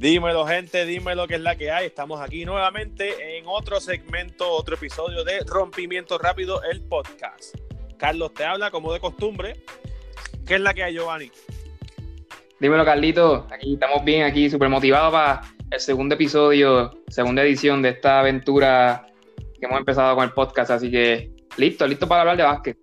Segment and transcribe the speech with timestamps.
[0.00, 1.84] Dímelo, gente, dímelo que es la que hay.
[1.84, 7.54] Estamos aquí nuevamente en otro segmento, otro episodio de Rompimiento Rápido, el podcast.
[7.98, 9.62] Carlos te habla como de costumbre.
[10.46, 11.30] ¿Qué es la que hay, Giovanni?
[12.58, 13.46] Dímelo, Carlito.
[13.50, 19.06] Aquí estamos bien, aquí súper motivados para el segundo episodio, segunda edición de esta aventura
[19.36, 20.70] que hemos empezado con el podcast.
[20.70, 22.78] Así que listo, listo para hablar de básquet.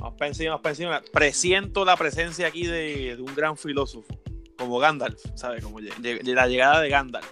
[0.00, 1.02] Vamos para encima, vamos para encima.
[1.12, 4.20] Presiento la presencia aquí de, de un gran filósofo
[4.60, 5.64] como Gandalf, ¿sabes?
[5.64, 7.26] Como la llegada de Gandalf.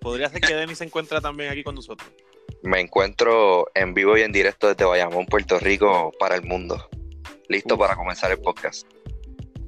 [0.00, 2.10] Podría ser que Denis se encuentre también aquí con nosotros.
[2.62, 6.88] Me encuentro en vivo y en directo desde Bayamón, Puerto Rico, para el mundo.
[7.48, 8.88] Listo para comenzar el podcast.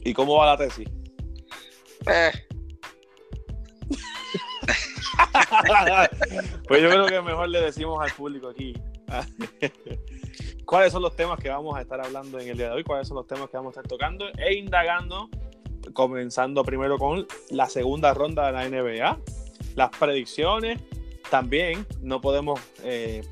[0.04, 0.88] ¿Y cómo va la tesis?
[2.06, 2.32] Eh.
[6.66, 8.74] pues yo creo que mejor le decimos al público aquí.
[10.64, 12.82] ¿Cuáles son los temas que vamos a estar hablando en el día de hoy?
[12.82, 15.30] ¿Cuáles son los temas que vamos a estar tocando e indagando
[15.92, 19.18] comenzando primero con la segunda ronda de la NBA,
[19.74, 20.80] las predicciones,
[21.30, 23.22] también no podemos eh,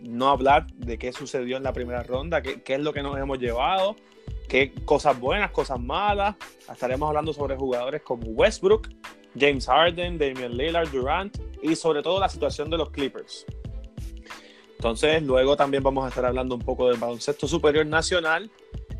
[0.00, 3.18] no hablar de qué sucedió en la primera ronda, qué, qué, es lo que nos
[3.18, 3.96] hemos llevado,
[4.48, 6.36] qué cosas buenas, cosas malas.
[6.70, 8.88] Estaremos hablando sobre jugadores como Westbrook,
[9.38, 13.46] James Harden, Damian Lillard, Durant y sobre todo la situación de los Clippers.
[14.76, 18.50] Entonces, luego también vamos a estar hablando un poco del baloncesto superior nacional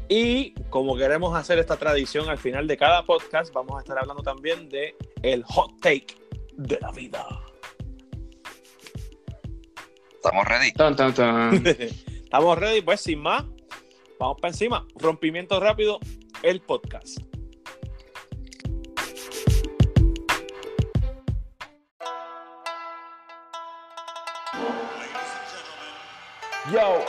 [0.08, 4.22] y como queremos hacer esta tradición al final de cada podcast, vamos a estar hablando
[4.22, 6.14] también de el hot take
[6.52, 7.26] de la vida.
[10.14, 10.68] ¿Estamos ready?
[12.24, 13.44] Estamos ready, pues sin más,
[14.18, 14.86] vamos para encima.
[14.96, 16.00] Rompimiento rápido,
[16.42, 17.18] el podcast.
[26.72, 27.04] Yo,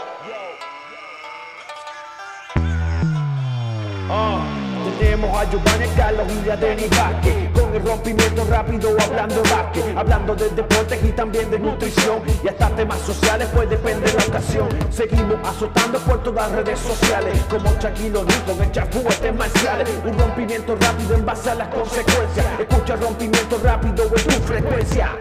[4.99, 7.51] tenemos a Giovanni Carlos y a Denis Vázquez.
[7.53, 12.21] Con el rompimiento rápido hablando de Hablando de deportes y también de nutrición.
[12.43, 14.69] Y hasta temas sociales pues depende de la ocasión.
[14.91, 17.43] Seguimos azotando por todas las redes sociales.
[17.49, 19.03] Como Shaquille O'Neal con el chafú
[19.37, 22.59] marciales Un rompimiento rápido en base a las consecuencias.
[22.59, 25.11] Escucha rompimiento rápido en tu frecuencia.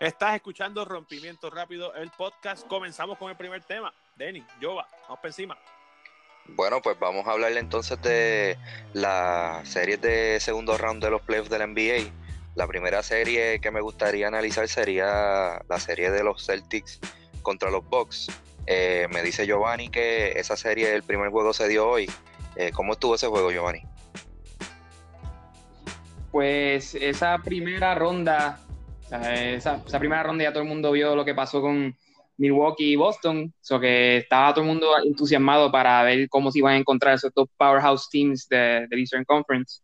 [0.00, 2.64] Estás escuchando Rompimiento Rápido, el podcast.
[2.68, 3.92] Comenzamos con el primer tema.
[4.14, 5.58] Denis, Jova, vamos para encima.
[6.48, 8.56] Bueno, pues vamos a hablarle entonces de
[8.92, 12.10] la serie de segundo round de los playoffs de la NBA.
[12.54, 17.00] La primera serie que me gustaría analizar sería la serie de los Celtics
[17.42, 18.28] contra los Bucks.
[18.66, 22.10] Eh, me dice Giovanni que esa serie, el primer juego se dio hoy.
[22.56, 23.82] Eh, ¿Cómo estuvo ese juego, Giovanni?
[26.32, 28.58] Pues esa primera ronda,
[29.10, 31.96] esa, esa primera ronda ya todo el mundo vio lo que pasó con,
[32.38, 36.74] Milwaukee y Boston, so que estaba todo el mundo entusiasmado para ver cómo se iban
[36.74, 39.80] a encontrar esos dos powerhouse teams de, de Eastern Conference.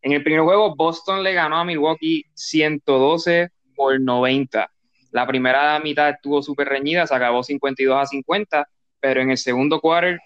[0.00, 4.70] En el primer juego, Boston le ganó a Milwaukee 112 por 90.
[5.10, 8.68] La primera mitad estuvo súper reñida, se acabó 52 a 50,
[9.00, 10.20] pero en el segundo quarter,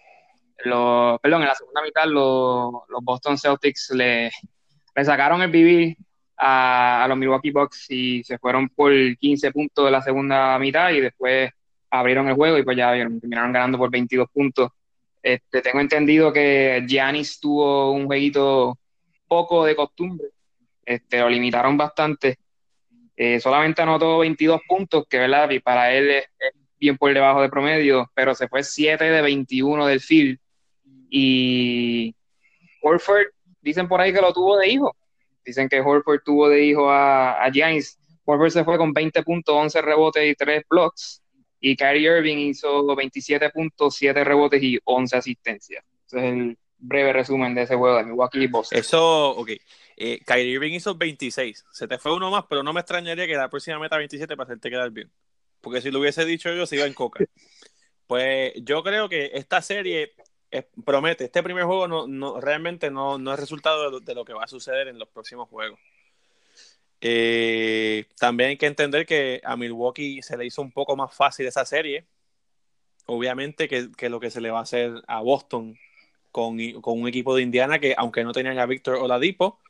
[0.64, 4.30] lo, perdón, en la segunda mitad los, los Boston Celtics le,
[4.94, 5.96] le, sacaron el vivir
[6.36, 10.90] a, a, los Milwaukee Bucks y se fueron por 15 puntos de la segunda mitad
[10.90, 11.50] y después
[11.90, 14.70] abrieron el juego y pues ya terminaron ganando por 22 puntos.
[15.22, 18.78] Este, tengo entendido que Giannis tuvo un jueguito
[19.26, 20.28] poco de costumbre,
[20.84, 22.36] este, lo limitaron bastante.
[23.16, 25.48] Eh, solamente anotó 22 puntos, que ¿verdad?
[25.62, 26.24] para él es,
[26.78, 30.38] bien por debajo de promedio, pero se fue 7 de 21 del field.
[31.10, 32.14] Y
[32.82, 33.26] Horford,
[33.60, 34.96] dicen por ahí que lo tuvo de hijo.
[35.44, 37.98] Dicen que Horford tuvo de hijo a, a Giannis.
[38.24, 41.19] Horford se fue con 20 puntos, 11 rebotes y 3 blocks
[41.60, 45.84] y Kyrie Irving hizo 27 puntos, 7 rebotes y 11 asistencias.
[46.06, 48.78] Ese es el breve resumen de ese juego de Milwaukee Boston.
[48.78, 49.50] Eso, ok.
[49.96, 51.66] Eh, Kyrie Irving hizo 26.
[51.70, 54.44] Se te fue uno más, pero no me extrañaría que la próxima meta 27 para
[54.44, 55.10] hacerte quedar bien.
[55.60, 57.24] Porque si lo hubiese dicho yo, se iba en coca.
[58.06, 60.14] Pues yo creo que esta serie
[60.84, 61.26] promete.
[61.26, 64.48] Este primer juego no, no realmente no, no, es resultado de lo que va a
[64.48, 65.78] suceder en los próximos juegos.
[67.00, 71.46] Eh, también hay que entender que a Milwaukee se le hizo un poco más fácil
[71.46, 72.06] esa serie,
[73.06, 75.78] obviamente, que, lo que se le va a hacer a Boston
[76.30, 79.60] con, un equipo de Indiana que, aunque no tenían a Víctor Oladipo,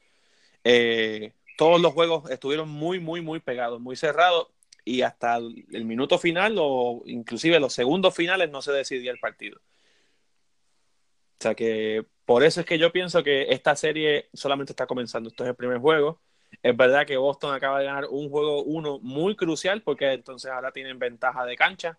[0.65, 4.49] eh, todos los juegos estuvieron muy, muy, muy pegados, muy cerrados,
[4.85, 9.59] y hasta el minuto final o inclusive los segundos finales no se decidía el partido.
[11.38, 15.29] O sea que por eso es que yo pienso que esta serie solamente está comenzando.
[15.29, 16.21] Esto es el primer juego
[16.62, 20.73] es verdad que Boston acaba de ganar un juego uno muy crucial porque entonces ahora
[20.73, 21.99] tienen ventaja de cancha.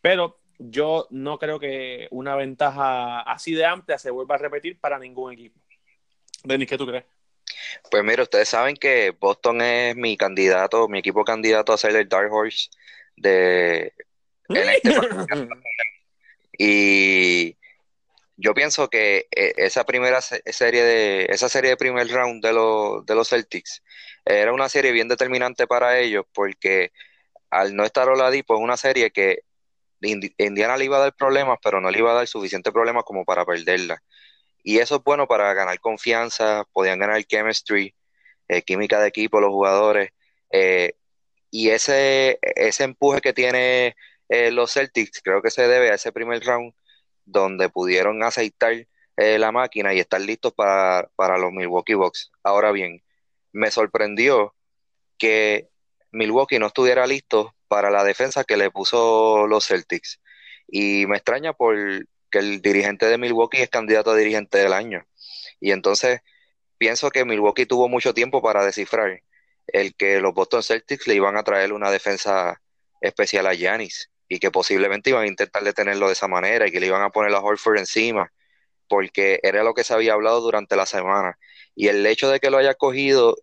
[0.00, 4.98] Pero yo no creo que una ventaja así de amplia se vuelva a repetir para
[4.98, 5.60] ningún equipo.
[6.44, 7.04] Denis, ¿qué tú crees?
[7.90, 12.08] Pues mira, ustedes saben que Boston es mi candidato, mi equipo candidato a ser el
[12.08, 12.70] Dark Horse
[13.16, 13.92] de
[14.48, 14.90] en este
[16.58, 17.56] y
[18.42, 23.06] yo pienso que eh, esa primera serie de esa serie de primer round de los
[23.06, 23.82] de los Celtics
[24.24, 26.92] era una serie bien determinante para ellos porque
[27.50, 29.40] al no estar Oladipo es una serie que
[30.02, 33.24] Indiana le iba a dar problemas, pero no le iba a dar suficiente problemas como
[33.24, 34.02] para perderla.
[34.64, 37.94] Y eso es bueno para ganar confianza, podían ganar chemistry,
[38.48, 40.10] eh, química de equipo, los jugadores.
[40.50, 40.94] Eh,
[41.50, 43.96] y ese, ese empuje que tiene
[44.28, 46.74] eh, los Celtics, creo que se debe a ese primer round
[47.32, 48.86] donde pudieron aceitar
[49.16, 52.30] la máquina y estar listos para, para los Milwaukee Bucks.
[52.42, 53.02] Ahora bien,
[53.52, 54.54] me sorprendió
[55.18, 55.68] que
[56.10, 60.20] Milwaukee no estuviera listo para la defensa que le puso los Celtics.
[60.66, 65.04] Y me extraña porque el dirigente de Milwaukee es candidato a dirigente del año.
[65.60, 66.20] Y entonces
[66.78, 69.22] pienso que Milwaukee tuvo mucho tiempo para descifrar
[69.68, 72.60] el que los Boston Celtics le iban a traer una defensa
[73.00, 76.80] especial a Giannis y que posiblemente iban a intentar detenerlo de esa manera y que
[76.80, 78.32] le iban a poner a Horford encima
[78.88, 81.38] porque era lo que se había hablado durante la semana.
[81.74, 83.36] Y el hecho de que lo haya cogido,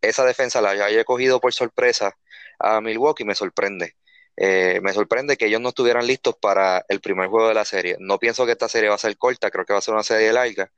[0.00, 2.16] esa defensa la haya cogido por sorpresa
[2.60, 3.96] a Milwaukee me sorprende.
[4.36, 7.96] Eh, me sorprende que ellos no estuvieran listos para el primer juego de la serie.
[7.98, 10.04] No pienso que esta serie va a ser corta, creo que va a ser una
[10.04, 10.70] serie larga,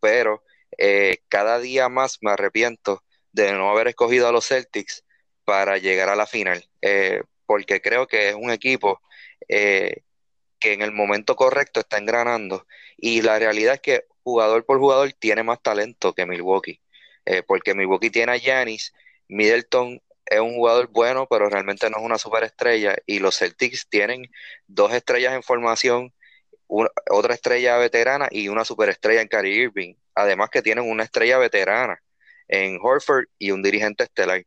[0.00, 0.44] pero
[0.78, 5.04] eh, cada día más me arrepiento de no haber escogido a los Celtics
[5.44, 9.02] para llegar a la final, eh, porque creo que es un equipo
[9.48, 10.04] que
[10.62, 12.64] en el momento correcto está engranando
[12.96, 16.80] y la realidad es que jugador por jugador tiene más talento que Milwaukee,
[17.48, 18.92] porque Milwaukee tiene a Giannis,
[19.26, 22.94] Middleton es un jugador bueno, pero realmente no es una superestrella.
[23.04, 24.30] Y los Celtics tienen
[24.68, 26.14] dos estrellas en formación,
[26.68, 29.94] otra estrella veterana y una superestrella en Kyrie Irving.
[30.14, 32.00] Además que tienen una estrella veterana
[32.46, 34.44] en Horford y un dirigente estelar.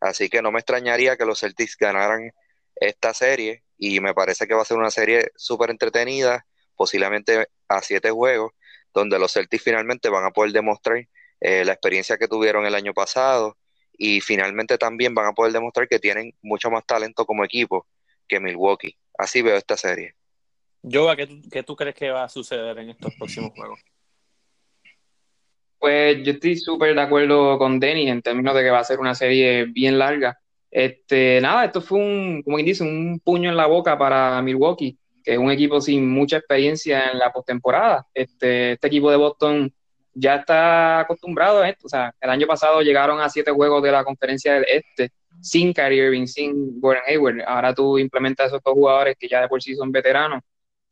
[0.00, 2.30] Así que no me extrañaría que los Celtics ganaran
[2.76, 7.82] esta serie y me parece que va a ser una serie súper entretenida, posiblemente a
[7.82, 8.52] siete juegos,
[8.92, 11.06] donde los Celtics finalmente van a poder demostrar
[11.40, 13.56] eh, la experiencia que tuvieron el año pasado,
[13.96, 17.86] y finalmente también van a poder demostrar que tienen mucho más talento como equipo
[18.26, 18.96] que Milwaukee.
[19.16, 20.14] Así veo esta serie.
[20.82, 23.80] Yoga, ¿qué, ¿qué tú crees que va a suceder en estos próximos juegos?
[25.78, 29.00] Pues yo estoy súper de acuerdo con Denny en términos de que va a ser
[29.00, 30.38] una serie bien larga.
[30.74, 34.98] Este, nada, esto fue un, como quien dice, un puño en la boca para Milwaukee,
[35.22, 38.08] que es un equipo sin mucha experiencia en la postemporada.
[38.12, 39.72] Este, este equipo de Boston
[40.12, 41.86] ya está acostumbrado a esto.
[41.86, 45.72] O sea, el año pasado llegaron a siete juegos de la conferencia del Este sin
[45.72, 47.42] Kyrie Irving, sin Gordon Hayward.
[47.46, 50.42] Ahora tú implementas esos dos jugadores que ya de por sí son veteranos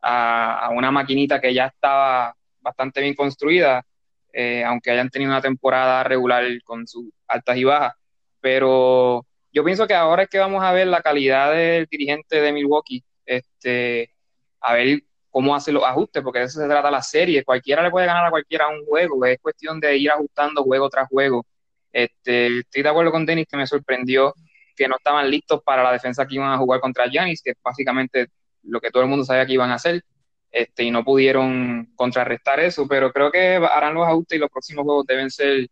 [0.01, 3.85] a, una maquinita que ya estaba bastante bien construida,
[4.33, 7.95] eh, aunque hayan tenido una temporada regular con sus altas y bajas.
[8.41, 12.53] Pero yo pienso que ahora es que vamos a ver la calidad del dirigente de
[12.53, 14.15] Milwaukee, este,
[14.61, 17.45] a ver cómo hace los ajustes, porque de eso se trata la serie.
[17.45, 21.09] Cualquiera le puede ganar a cualquiera un juego, es cuestión de ir ajustando juego tras
[21.09, 21.47] juego.
[21.93, 24.35] Este, estoy de acuerdo con Denis que me sorprendió
[24.77, 27.57] que no estaban listos para la defensa que iban a jugar contra Giannis, que es
[27.63, 28.29] básicamente
[28.63, 30.03] lo que todo el mundo sabía que iban a hacer,
[30.51, 34.85] este, y no pudieron contrarrestar eso, pero creo que harán los ajustes y los próximos
[34.85, 35.69] juegos deben ser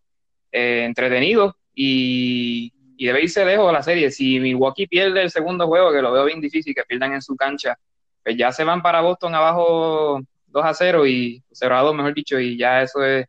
[0.53, 4.11] eh, entretenidos y, y debe irse lejos de la serie.
[4.11, 7.35] Si Milwaukee pierde el segundo juego, que lo veo bien difícil, que pierdan en su
[7.35, 7.79] cancha,
[8.23, 12.13] pues ya se van para Boston abajo 2 a 0 y 0 a 2, mejor
[12.13, 13.25] dicho, y ya eso es,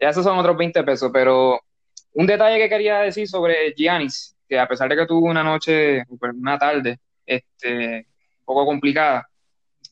[0.00, 1.10] ya esos son otros 20 pesos.
[1.12, 1.60] Pero
[2.14, 6.04] un detalle que quería decir sobre Giannis, que a pesar de que tuvo una noche,
[6.08, 8.06] una tarde, este,
[8.38, 9.28] un poco complicada,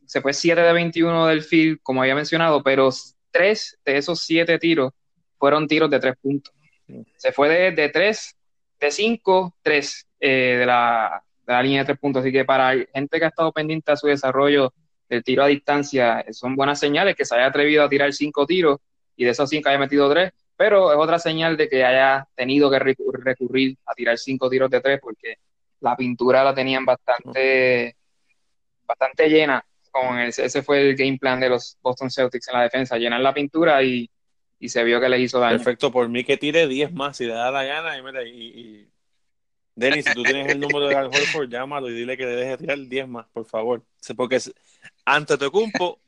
[0.06, 2.88] se fue 7 de 21 del field, como había mencionado, pero
[3.30, 4.90] 3 de esos 7 tiros
[5.36, 6.54] fueron tiros de 3 puntos.
[7.18, 8.38] Se fue de, de 3,
[8.82, 12.22] de 5, 3 eh, de la de la línea de tres puntos.
[12.22, 14.72] Así que para gente que ha estado pendiente a su desarrollo
[15.08, 18.78] del tiro a distancia, son buenas señales que se haya atrevido a tirar cinco tiros
[19.16, 22.70] y de esos cinco haya metido tres, pero es otra señal de que haya tenido
[22.70, 25.36] que recurrir a tirar cinco tiros de tres porque
[25.80, 27.96] la pintura la tenían bastante,
[28.84, 29.64] bastante llena.
[29.90, 33.34] Con ese fue el game plan de los Boston Celtics en la defensa, llenar la
[33.34, 34.08] pintura y,
[34.68, 35.56] se vio que le hizo daño.
[35.56, 38.88] Perfecto, por mí que tire 10 más si le da la gana y, y
[39.74, 42.58] Denis, si tú tienes el número de Al Horford, llámalo y dile que le deje
[42.58, 43.82] tirar 10 más, por favor.
[44.16, 44.38] Porque
[45.04, 45.98] ante Tocumpo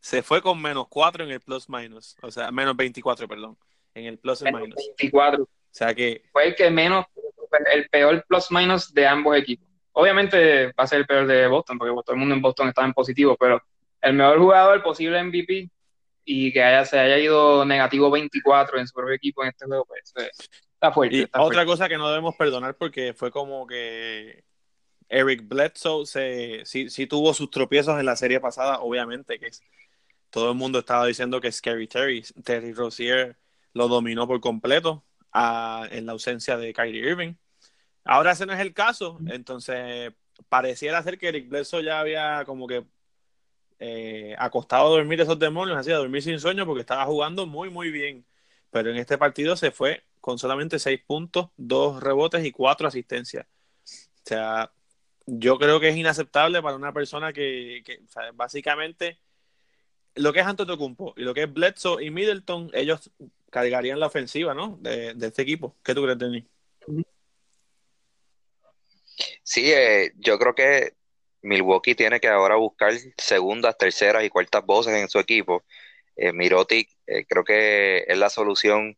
[0.00, 2.16] se fue con menos 4 en el plus minus.
[2.22, 3.56] O sea, menos 24, perdón.
[3.94, 4.74] En el plus y minus.
[4.98, 5.44] 24.
[5.44, 6.22] O sea que.
[6.32, 7.06] Fue el que menos,
[7.72, 9.68] el peor plus minus de ambos equipos.
[9.92, 12.86] Obviamente va a ser el peor de Boston, porque todo el mundo en Boston estaba
[12.86, 13.62] en positivo, pero
[14.00, 15.70] el mejor jugador, posible MVP,
[16.24, 19.84] y que haya, se haya ido negativo 24 en su propio equipo en este juego,
[19.86, 20.12] pues
[20.74, 21.16] está fuerte.
[21.16, 24.44] Y otra cosa que no debemos perdonar porque fue como que
[25.08, 29.62] Eric Bledsoe se, sí, sí, tuvo sus tropiezos en la serie pasada, obviamente, que es,
[30.30, 33.36] todo el mundo estaba diciendo que Scary Terry, Terry Rozier
[33.74, 37.34] lo dominó por completo en la ausencia de Kyrie Irving.
[38.04, 40.12] Ahora ese no es el caso, entonces
[40.48, 42.84] pareciera ser que Eric Bledsoe ya había como que
[43.84, 47.68] eh, acostado a dormir esos demonios, así a dormir sin sueño porque estaba jugando muy
[47.68, 48.24] muy bien,
[48.70, 53.44] pero en este partido se fue con solamente seis puntos, dos rebotes y cuatro asistencias.
[53.44, 54.72] O sea,
[55.26, 57.82] yo creo que es inaceptable para una persona que,
[58.34, 59.18] básicamente
[60.14, 63.10] lo que es Antetokounmpo y lo que es Bledsoe y Middleton, ellos
[63.50, 64.78] cargarían la ofensiva, ¿no?
[64.80, 65.76] De, este equipo.
[65.82, 66.44] ¿Qué tú crees, Denis?
[69.42, 71.01] Sí, eh, yo creo que
[71.42, 75.64] Milwaukee tiene que ahora buscar segundas, terceras y cuartas voces en su equipo.
[76.16, 78.96] Eh, Mirotic eh, creo que es la solución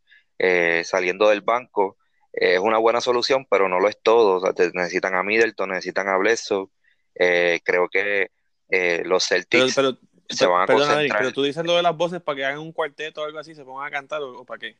[0.84, 1.96] saliendo del banco
[2.36, 4.42] es una buena solución, pero no lo es todo.
[4.74, 6.66] necesitan a Middleton, necesitan a Bledsoe.
[7.14, 8.32] Eh, creo que
[8.68, 9.80] eh, los Celtics
[10.28, 11.18] se van a concentrar.
[11.18, 13.54] pero tú dices lo de las voces para que hagan un cuarteto o algo así,
[13.54, 14.76] se pongan a cantar o, para qué.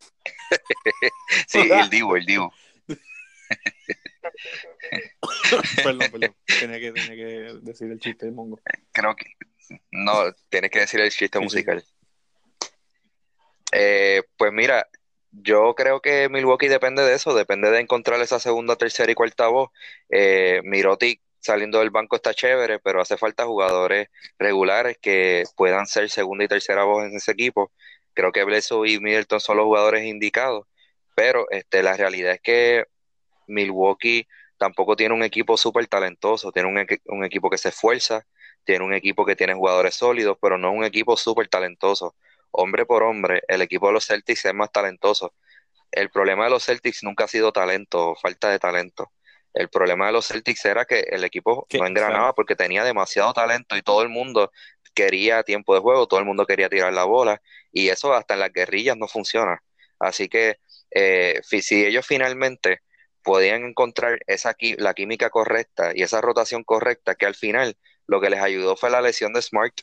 [1.48, 2.52] sí, el Divo, el Divo.
[5.76, 6.34] perdón, perdón.
[6.60, 8.60] Tenía que, tenía que decir el chiste de Mongo.
[8.92, 9.26] Creo que.
[9.90, 11.84] No, tienes que decir el chiste musical.
[13.72, 14.88] Eh, pues mira,
[15.30, 19.48] yo creo que Milwaukee depende de eso, depende de encontrar esa segunda, tercera y cuarta
[19.48, 19.70] voz.
[20.08, 24.08] Eh, Mirotic saliendo del banco está chévere, pero hace falta jugadores
[24.38, 27.72] regulares que puedan ser segunda y tercera voz en ese equipo.
[28.14, 30.66] Creo que Bledsoe y Middleton son los jugadores indicados,
[31.14, 32.84] pero este, la realidad es que
[33.48, 34.26] Milwaukee
[34.56, 38.26] tampoco tiene un equipo súper talentoso, tiene un, un, equipo que se esfuerza,
[38.64, 42.14] tiene un equipo que tiene jugadores sólidos, pero no un equipo súper talentoso
[42.50, 45.34] hombre por hombre, el equipo de los Celtics es más talentoso.
[45.90, 49.12] El problema de los Celtics nunca ha sido talento, falta de talento.
[49.54, 53.76] El problema de los Celtics era que el equipo no engranaba porque tenía demasiado talento
[53.76, 54.52] y todo el mundo
[54.94, 57.40] quería tiempo de juego, todo el mundo quería tirar la bola
[57.72, 59.62] y eso hasta en las guerrillas no funciona.
[59.98, 60.58] Así que
[60.90, 62.82] eh, si ellos finalmente
[63.28, 68.30] podían encontrar esa la química correcta y esa rotación correcta, que al final lo que
[68.30, 69.82] les ayudó fue la lesión de Smart,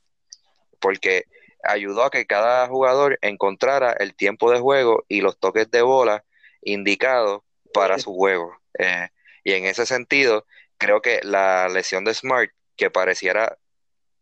[0.79, 1.25] porque
[1.63, 6.25] ayudó a que cada jugador encontrara el tiempo de juego y los toques de bola
[6.63, 8.57] indicados para su juego.
[8.79, 9.09] Eh,
[9.43, 10.47] y en ese sentido,
[10.79, 13.59] creo que la lesión de Smart, que pareciera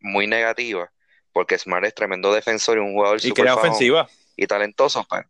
[0.02, 0.92] muy negativa,
[1.32, 5.24] porque Smart es tremendo defensor y un jugador y super ofensiva y talentoso, pues.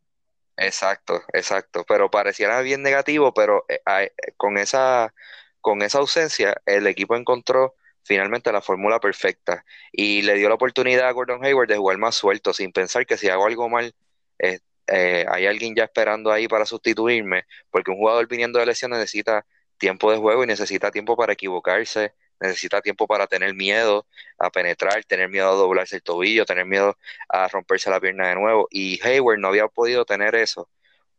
[0.58, 1.84] Exacto, exacto.
[1.88, 5.14] Pero pareciera bien negativo, pero eh, con esa
[5.62, 11.08] con esa ausencia, el equipo encontró finalmente la fórmula perfecta y le dio la oportunidad
[11.08, 13.96] a Gordon Hayward de jugar más suelto sin pensar que si hago algo mal
[14.40, 18.92] eh, eh, hay alguien ya esperando ahí para sustituirme porque un jugador viniendo de lesión
[18.92, 19.46] necesita
[19.78, 24.06] tiempo de juego y necesita tiempo para equivocarse necesita tiempo para tener miedo
[24.38, 26.98] a penetrar, tener miedo a doblarse el tobillo, tener miedo
[27.30, 30.70] a romperse la pierna de nuevo y Hayward no había podido tener eso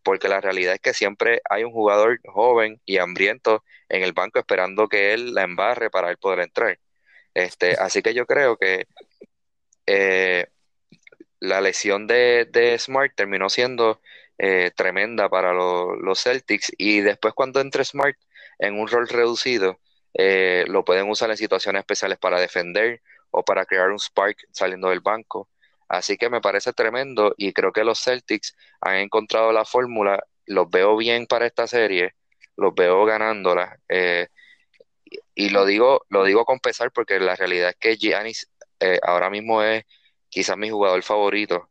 [0.04, 4.38] porque la realidad es que siempre hay un jugador joven y hambriento en el banco
[4.38, 6.78] esperando que él la embarre para él poder entrar.
[7.34, 8.86] Este, así que yo creo que
[9.86, 10.46] eh,
[11.40, 14.00] la lesión de, Smart terminó siendo
[14.38, 18.16] eh, tremenda para los Celtics y después cuando entre Smart
[18.58, 19.78] en un rol reducido,
[20.14, 24.88] eh, lo pueden usar en situaciones especiales para defender o para crear un spark saliendo
[24.90, 25.48] del banco.
[25.88, 30.24] Así que me parece tremendo y creo que los Celtics han encontrado la fórmula.
[30.46, 32.14] Los veo bien para esta serie,
[32.56, 33.78] los veo ganándola.
[33.88, 34.28] Eh,
[35.34, 38.48] y, lo digo, lo digo con pesar porque la realidad es que Giannis
[38.80, 39.84] eh, ahora mismo es
[40.28, 41.70] quizás mi jugador favorito.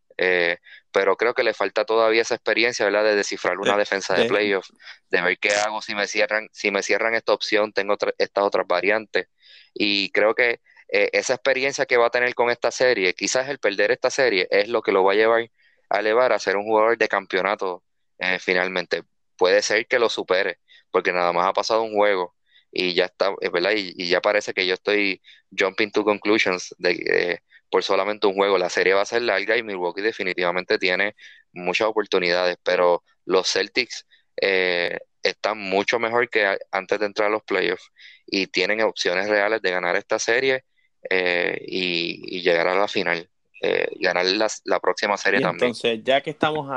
[0.93, 3.03] Pero creo que le falta todavía esa experiencia, ¿verdad?
[3.03, 4.69] De descifrar una defensa de playoff,
[5.09, 8.67] de ver qué hago si me cierran, si me cierran esta opción, tengo estas otras
[8.67, 9.27] variantes.
[9.73, 13.57] Y creo que eh, esa experiencia que va a tener con esta serie, quizás el
[13.57, 15.49] perder esta serie es lo que lo va a llevar
[15.89, 17.83] a elevar a ser un jugador de campeonato
[18.19, 19.03] eh, finalmente.
[19.35, 20.59] Puede ser que lo supere,
[20.91, 22.35] porque nada más ha pasado un juego
[22.71, 23.73] y ya está, ¿verdad?
[23.75, 25.21] Y, ya parece que yo estoy
[25.57, 27.41] jumping to conclusions de,
[27.73, 28.59] por solamente un juego.
[28.59, 31.15] La serie va a ser larga y Milwaukee definitivamente tiene
[31.53, 34.05] muchas oportunidades, pero los Celtics
[34.39, 37.89] eh, están mucho mejor que antes de entrar a los playoffs
[38.27, 40.65] y tienen opciones reales de ganar esta serie
[41.09, 43.27] eh, y, llegar a la final.
[43.59, 45.69] Eh, ganar la, próxima serie también.
[45.69, 46.69] Entonces, ya que estamos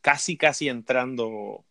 [0.00, 1.64] casi, casi entrando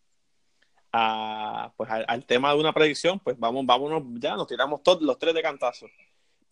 [0.94, 5.18] a, pues, al, tema de una predicción, pues vamos, vámonos, ya nos tiramos todos los
[5.18, 5.88] tres de cantazo.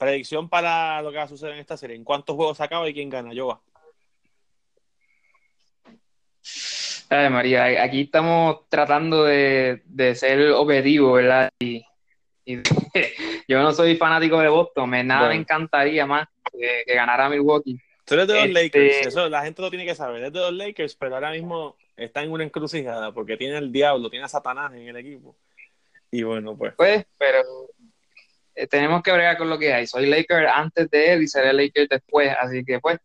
[0.00, 1.94] Predicción para lo que va a suceder en esta serie.
[1.94, 3.32] ¿En cuántos juegos se acaba y quién gana?
[3.32, 3.62] Yo
[7.10, 11.50] Ay, María, aquí estamos tratando de, de ser objetivos, ¿verdad?
[11.58, 11.84] Y,
[12.44, 12.56] y
[13.48, 15.34] yo no soy fanático de Boston, me, nada Bueno.
[15.34, 17.78] me encantaría más que, que ganara Milwaukee.
[18.04, 20.18] Tú eres de los Este- Lakers, eso la gente lo tiene que saber.
[20.20, 24.08] Eres de los Lakers, pero ahora mismo está en una encrucijada porque tiene el diablo,
[24.08, 25.36] tiene a Satanás en el equipo.
[26.12, 26.74] Y bueno, pues.
[26.76, 27.42] Pues, pero
[28.62, 29.86] eh, tenemos que bregar con lo que hay.
[29.86, 32.98] Soy Laker antes de él y seré Laker después, así que pues,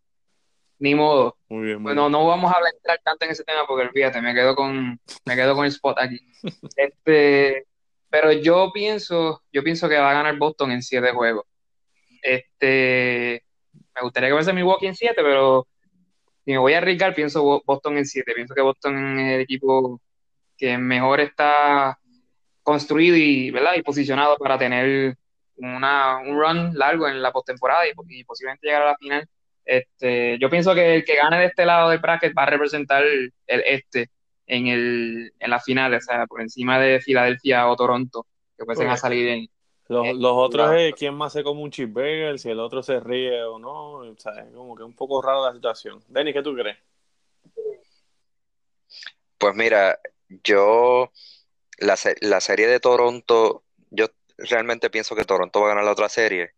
[0.79, 1.37] ni modo.
[1.49, 4.21] Muy bien, muy Bueno, no vamos a hablar entrar tanto en ese tema porque olvídate,
[4.21, 6.19] me quedo con, me quedo con el spot aquí.
[6.77, 7.65] Este,
[8.09, 11.45] pero yo pienso, yo pienso que va a ganar Boston en siete juegos.
[12.21, 13.43] Este,
[13.95, 15.67] me gustaría que fuese Milwaukee en siete, pero
[16.43, 18.33] si me voy a arriesgar, pienso Bo- Boston en siete.
[18.33, 20.01] Pienso que Boston es el equipo
[20.57, 21.97] que mejor está
[22.63, 23.73] construido y, ¿verdad?
[23.75, 25.15] y posicionado para tener
[25.57, 29.27] una, un run largo en la postemporada y, y posiblemente llegar a la final.
[29.63, 33.03] Este, yo pienso que el que gane de este lado del bracket va a representar
[33.03, 34.09] el, el este
[34.47, 38.91] en, el, en la final, o sea, por encima de Filadelfia o Toronto, que pueden
[38.91, 38.97] Ok.
[38.97, 39.49] salir en...
[39.87, 42.81] Los, Eh, los otros la- es quién más se come un cheeseburger, si el otro
[42.83, 43.97] se ríe o no.
[43.97, 46.03] O sea, es como que un poco raro la situación.
[46.07, 46.77] Denny, ¿qué tú crees?
[49.37, 49.99] Pues mira,
[50.43, 51.11] yo
[51.79, 53.64] la, la serie de Toronto,
[54.37, 56.51] realmente pienso que Toronto va a ganar la otra serie.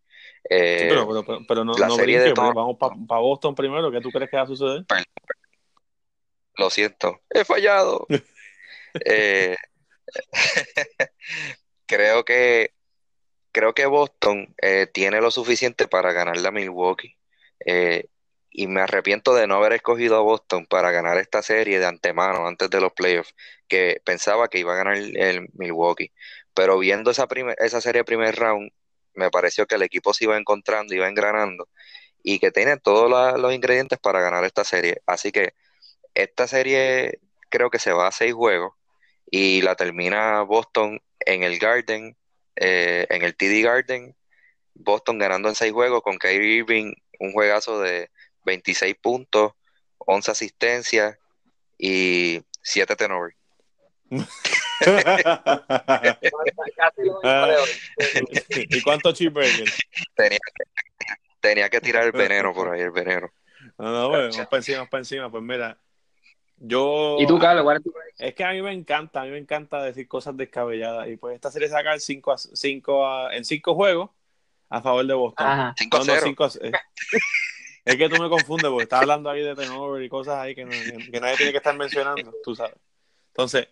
[0.49, 3.21] Eh, Sí, pero, pero, pero, pero no, la no serie de brinques, Toronto- Vamos para
[3.21, 3.91] Boston primero.
[3.91, 4.85] ¿Qué tú crees que va a suceder?
[6.57, 8.05] Lo siento, he fallado.
[9.05, 9.55] Eh,
[11.85, 12.71] creo que
[13.51, 17.15] creo que Boston eh, tiene lo suficiente para ganarle a Milwaukee.
[17.65, 18.07] Eh,
[18.49, 22.47] y me arrepiento de no haber escogido a Boston para ganar esta serie de antemano
[22.47, 23.35] antes de los playoffs,
[23.67, 26.11] que pensaba que iba a ganar el Milwaukee.
[26.57, 27.27] Pero viendo esa,
[27.59, 28.71] esa serie primer round,
[29.13, 31.69] me pareció que el equipo se iba encontrando, iba engranando
[32.23, 34.99] y que tiene todos los ingredientes para ganar esta serie.
[35.05, 35.53] Así que
[36.15, 37.19] esta serie
[37.51, 38.73] creo que se va a seis juegos
[39.29, 42.17] y la termina Boston en el Garden,
[42.55, 44.15] eh, en el TD Garden,
[44.73, 48.09] Boston ganando en seis juegos con Kyrie Irving, un juegazo de
[48.45, 49.51] 26 puntos,
[49.99, 51.19] 11 asistencias
[51.77, 53.37] y 7 turnovers.
[58.69, 59.77] ¿Y cuántos cheeseburgers?
[60.15, 60.39] Tenía,
[61.39, 63.31] tenía que tirar el veneno por ahí, el veneno.
[63.77, 65.31] No, no, bueno, vamos para encima, vamos para encima.
[65.31, 65.77] Pues mira,
[66.57, 67.17] yo.
[67.19, 67.63] ¿Y tú, Carlos?
[67.63, 70.35] ¿Cuál es tu Es que a mí me encanta, a mí me encanta decir cosas
[70.37, 71.07] descabelladas.
[71.07, 74.09] Y pues esta serie saca el cinco a, cinco a- en cinco juegos
[74.69, 75.47] a favor de Boston.
[75.47, 75.73] Ajá.
[75.77, 76.21] 5 No, no, 0.
[76.25, 76.71] cinco a- eh.
[77.85, 80.65] Es que tú me confundes porque estás hablando ahí de turnover y cosas ahí que,
[80.65, 82.75] no- que nadie tiene que estar mencionando, tú sabes.
[83.29, 83.69] Entonces,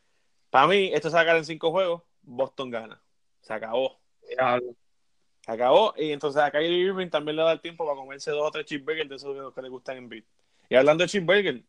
[0.55, 3.01] para mí, esto sacar en cinco juegos, Boston gana.
[3.41, 3.99] Se acabó.
[4.25, 5.93] Se acabó.
[5.97, 8.65] Y entonces a Kyrie Irving también le da el tiempo para comerse dos o tres
[8.65, 10.23] cheeseburgers de esos que le gustan en beat.
[10.69, 11.61] Y hablando de cheeseburger,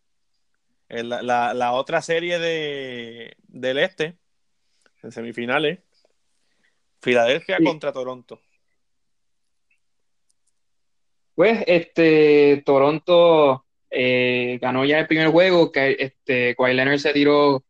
[0.88, 4.18] en la, la, la otra serie de, del este,
[5.02, 5.80] en semifinales,
[7.00, 7.64] Filadelfia Sí.
[7.64, 8.40] contra Toronto.
[11.34, 17.64] Pues este Toronto eh, ganó ya el primer juego, que este Kawhi Leonard se tiró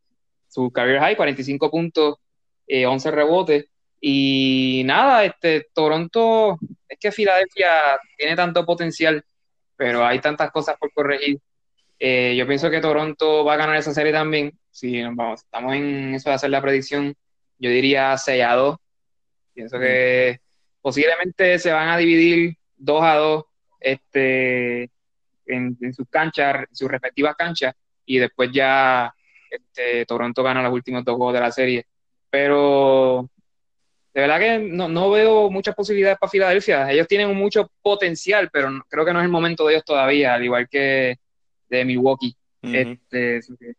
[0.49, 2.17] su career high, 45 puntos,
[2.67, 3.67] eh, 11 rebotes.
[4.01, 9.25] Y nada, este Toronto, es que Filadelfia tiene tanto potencial,
[9.77, 11.39] pero hay tantas cosas por corregir.
[11.99, 14.53] Eh, yo pienso que Toronto va a ganar esa serie también.
[14.71, 17.15] Si vamos, estamos en eso de hacer la predicción,
[17.59, 18.77] yo diría 6 a 2.
[19.55, 20.41] Pienso que
[20.83, 23.45] posiblemente se van a dividir 2 a 2
[23.81, 24.83] este,
[25.47, 29.15] en, en sus canchas, sus respectivas canchas, y después ya
[29.51, 31.87] este, Toronto gana los últimos dos juegos de la serie.
[32.31, 33.29] Pero
[34.17, 36.91] de verdad que no, no veo muchas posibilidades para Filadelfia.
[36.91, 40.45] Ellos tienen mucho potencial, pero creo que no es el momento de ellos todavía, al
[40.45, 41.17] igual que
[41.69, 42.35] de Milwaukee.
[42.63, 42.75] Ujú.
[42.75, 43.75] Este, así que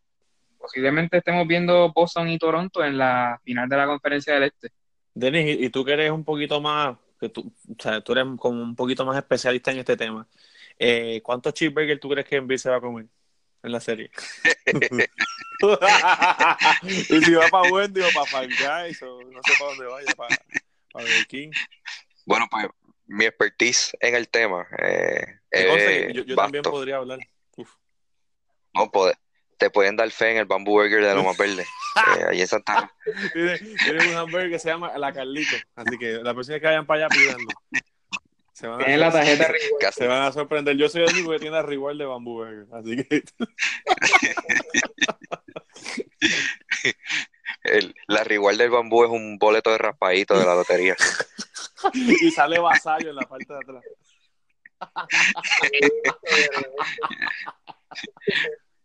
[0.60, 4.69] posiblemente estemos viendo Boston y Toronto en la final de la conferencia del Este.
[5.13, 8.62] Denis, y tú que eres un poquito más, que tú, o sea, tú eres como
[8.62, 10.27] un poquito más especialista en este tema.
[10.77, 13.08] Eh, ¿Cuántos cheeseburgers tú crees que Embiid se va a comer
[13.63, 14.11] en la serie?
[16.83, 20.13] y si va para Wendy o para Five Guys o no sé para dónde vaya,
[20.15, 20.35] para,
[20.91, 21.51] para Burger King.
[22.25, 22.67] Bueno, pues
[23.05, 25.39] mi expertise en el tema eh,
[26.13, 27.19] yo yo también podría hablar.
[27.55, 27.69] Uf.
[28.73, 29.17] No, pode-
[29.57, 31.65] te pueden dar fe en el Bamboo Burger de Loma Verde.
[32.19, 32.93] eh, ahí en Santa
[33.33, 35.55] Tiene, un hamburger que se llama La Carlito.
[35.75, 37.47] Así que las personas que vayan para allá pídanlo.
[38.57, 40.75] Se van, Tienen la a, tarjeta se van a sorprender.
[40.77, 42.65] Yo soy el único que tiene reward de Bamboo Burger.
[42.73, 43.21] Así que
[47.65, 50.95] el- la reward del bambú es un boleto de raspadito de la lotería.
[51.93, 53.83] y sale vasallo en la parte de atrás.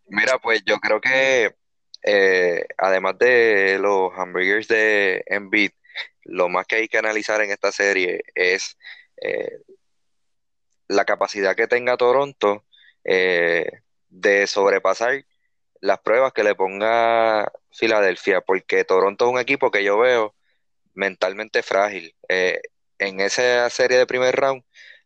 [0.09, 1.55] Mira, pues yo creo que
[2.03, 5.71] eh, además de los hamburgers de Embiid,
[6.25, 8.77] lo más que hay que analizar en esta serie es
[9.25, 9.61] eh,
[10.89, 12.65] la capacidad que tenga Toronto
[13.05, 13.67] eh,
[14.09, 15.25] de sobrepasar
[15.81, 20.35] las pruebas que le ponga Filadelfia, porque Toronto es un equipo que yo veo
[20.95, 22.15] mentalmente frágil.
[22.29, 24.63] en esa serie de primer round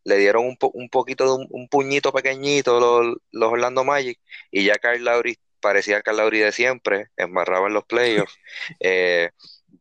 [0.07, 4.21] le dieron un, un poquito de un, puñito pequeñito los, los, Orlando Magic
[4.53, 8.39] y ya Carl Lowry parecía Carl Lowry de siempre, embarraba en los playoffs.
[8.81, 9.31] Eh,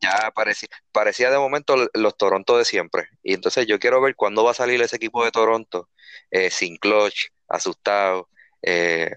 [0.00, 3.08] ya parecía, parecía de momento los Toronto de siempre.
[3.22, 5.88] Y entonces yo quiero ver cuándo va a salir ese equipo de Toronto
[6.30, 8.28] eh, sin clutch, asustado,
[8.62, 9.16] eh,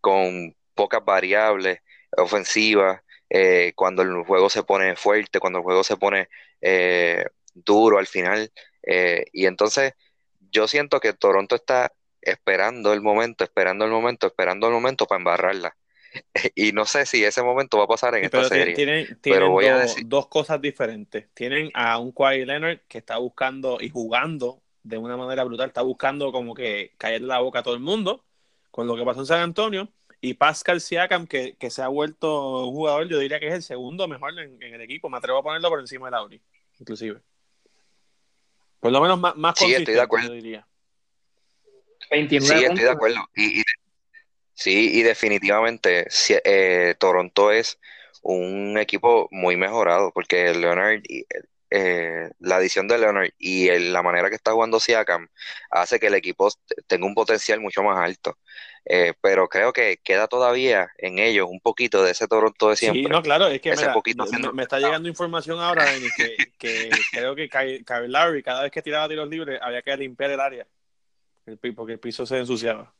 [0.00, 1.80] con pocas variables
[2.16, 3.00] ofensivas,
[3.74, 6.28] cuando el juego se pone fuerte, cuando el juego se pone
[7.54, 8.52] duro al final.
[9.32, 9.94] y entonces
[10.50, 15.18] yo siento que Toronto está esperando el momento, esperando el momento, esperando el momento para
[15.18, 15.76] embarrarla.
[16.54, 18.74] y no sé si ese momento va a pasar en esta serie.
[18.74, 20.04] Tienen, pero voy a decir...
[20.06, 21.28] dos cosas diferentes.
[21.34, 25.82] Tienen a un Kawhi Leonard que está buscando y jugando de una manera brutal, está
[25.82, 28.22] buscando como que caerle la boca a todo el mundo
[28.70, 29.88] con lo que pasó en San Antonio.
[30.20, 33.62] Y Pascal Siakam, que, que se ha vuelto un jugador, yo diría que es el
[33.62, 35.10] segundo mejor en, el equipo.
[35.10, 36.42] Me atrevo a ponerlo por encima de Lauri,
[36.80, 37.20] inclusive.
[38.80, 40.32] Por lo menos más, más sí, estoy de acuerdo.
[40.32, 40.66] diría.
[42.10, 43.20] sí, estoy de acuerdo.
[43.36, 43.62] Y,
[44.54, 46.06] sí, y definitivamente
[46.44, 47.78] eh, Toronto es
[48.22, 51.02] un equipo muy mejorado porque Leonard,
[51.70, 55.28] eh, la adición de Leonard y la manera que está jugando Siakam
[55.70, 56.48] hace que el equipo
[56.86, 58.38] tenga un potencial mucho más alto.
[58.86, 63.02] Eh, pero creo que queda todavía en ellos un poquito de ese Toronto de siempre.
[63.02, 63.74] Sí, no, claro, es que
[64.52, 66.12] me, está llegando información ahora, Denis,
[66.58, 70.40] que, creo que Kyle Larry cada vez que tiraba tiros libres había que limpiar el
[70.40, 70.66] área,
[71.74, 72.92] porque el piso se ensuciaba.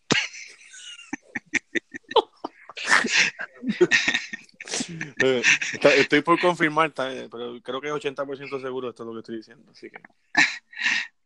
[5.22, 5.42] Eh,
[5.96, 9.70] estoy por confirmar, pero creo que es 80% seguro esto es lo que estoy diciendo,
[9.70, 9.98] así que...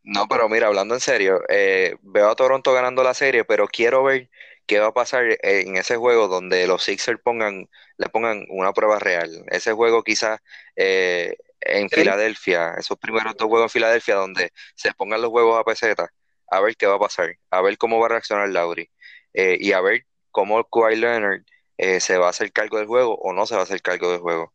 [0.02, 4.02] No, pero mira, hablando en serio, eh, veo a Toronto ganando la serie, pero quiero
[4.04, 4.30] ver
[4.66, 7.68] qué va a pasar en ese juego donde los Sixers pongan,
[7.98, 9.44] le pongan una prueba real.
[9.48, 10.40] Ese juego quizás
[10.76, 15.64] eh, en Filadelfia, esos primeros dos juegos en Filadelfia donde se pongan los juegos a
[15.64, 16.10] peseta,
[16.50, 18.90] a ver qué va a pasar, a ver cómo va a reaccionar Lauri
[19.38, 21.42] eh, y a ver cómo Kawhi Leonard
[22.00, 24.20] se va a hacer cargo del juego o no se va a hacer cargo del
[24.20, 24.52] juego.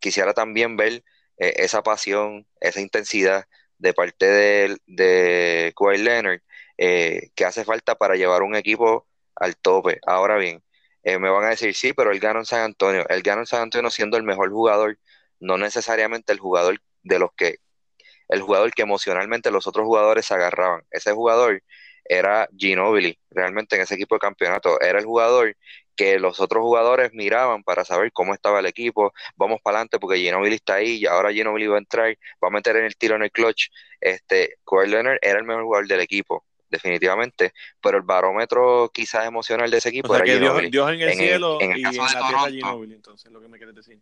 [0.00, 1.04] quisiera también ver
[1.38, 3.46] esa pasión, esa intensidad
[3.78, 6.40] de parte de, de Kawhi Leonard
[6.78, 9.98] eh, que hace falta para llevar un equipo al tope.
[10.06, 10.62] Ahora bien,
[11.02, 13.06] eh, me van a decir, sí, pero él ganó en San Antonio.
[13.08, 14.98] Él ganó en San Antonio siendo el mejor jugador,
[15.40, 17.56] no necesariamente el jugador de los que,
[18.28, 20.84] el jugador que emocionalmente los otros jugadores agarraban.
[20.90, 21.62] Ese jugador
[22.08, 24.80] era Ginobili, realmente en ese equipo de campeonato.
[24.80, 25.56] Era el jugador
[25.96, 30.18] que los otros jugadores miraban para saber cómo estaba el equipo, vamos para adelante porque
[30.18, 33.16] Ginobili está ahí, y ahora Ginobili va a entrar, va a meter en el tiro
[33.16, 33.68] en el clutch.
[34.00, 39.70] Este, Kawhi Leonard era el mejor jugador del equipo, definitivamente, pero el barómetro quizás emocional
[39.70, 40.70] de ese equipo era Ginobili.
[40.70, 43.98] Dios, en el cielo y en la tierra Ginobili, entonces, lo que me quieres decir.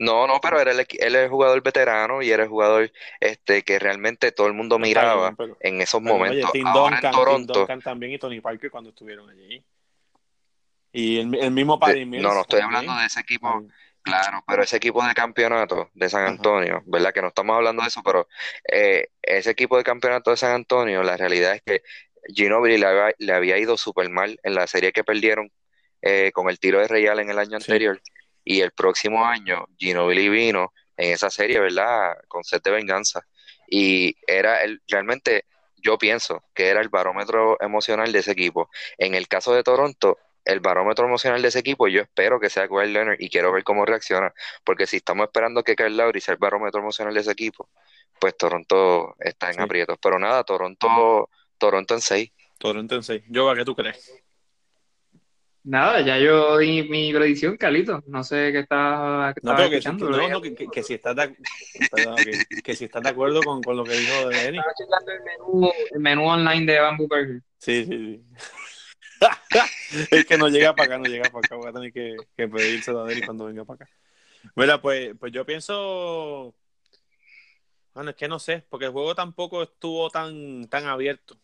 [0.00, 2.90] No, no, pero era el, él es el jugador veterano y era el jugador
[3.20, 6.52] este, que realmente todo el mundo miraba en esos momentos.
[6.52, 9.64] Tim Ahora Duncan, en Toronto, Tim Duncan también y Tony Parker cuando estuvieron allí.
[10.92, 13.64] Y el, el mismo Paddy No, no estoy hablando de ese equipo.
[14.06, 17.12] Claro, pero ese equipo de campeonato de San Antonio, ¿verdad?
[17.12, 18.28] Que no estamos hablando de eso, pero
[18.72, 21.82] eh, ese equipo de campeonato de San Antonio, la realidad es que
[22.32, 25.50] Ginobili le había, le había ido súper mal en la serie que perdieron
[26.02, 28.00] eh, con el tiro de Real en el año anterior.
[28.48, 32.14] Y el próximo año, Ginobili vino en esa serie, ¿verdad?
[32.28, 33.26] Con set de venganza.
[33.68, 38.70] Y era el, realmente, yo pienso que era el barómetro emocional de ese equipo.
[38.98, 42.68] En el caso de Toronto, el barómetro emocional de ese equipo, yo espero que sea
[42.68, 44.32] Kyle Leonard y quiero ver cómo reacciona.
[44.62, 47.68] Porque si estamos esperando que Kyle Lowry sea el barómetro emocional de ese equipo,
[48.20, 49.98] pues Toronto está en aprietos.
[50.00, 51.28] Pero nada, Toronto,
[51.58, 52.30] Toronto en 6.
[52.58, 53.24] Toronto en 6.
[53.28, 54.22] Yo, ¿qué tú crees?
[55.66, 58.00] Nada, ya yo di mi predicción, Calito.
[58.06, 60.08] No sé qué está no, que, escuchando.
[60.10, 61.36] No, no, que, si estás de,
[62.62, 64.58] que, si estás de acuerdo con, con lo que dijo Denny.
[64.58, 67.42] Estaba checando el menú, el menú online de Bamboo Burger.
[67.58, 68.24] Sí, sí, sí.
[70.12, 71.56] es que no llega para acá, no llega para acá.
[71.56, 73.90] Voy a tener que, que pedírselo a Denny cuando venga para acá.
[74.54, 76.54] Mira, pues, pues yo pienso...
[77.92, 81.36] Bueno, es que no sé, porque el juego tampoco estuvo tan, tan abierto,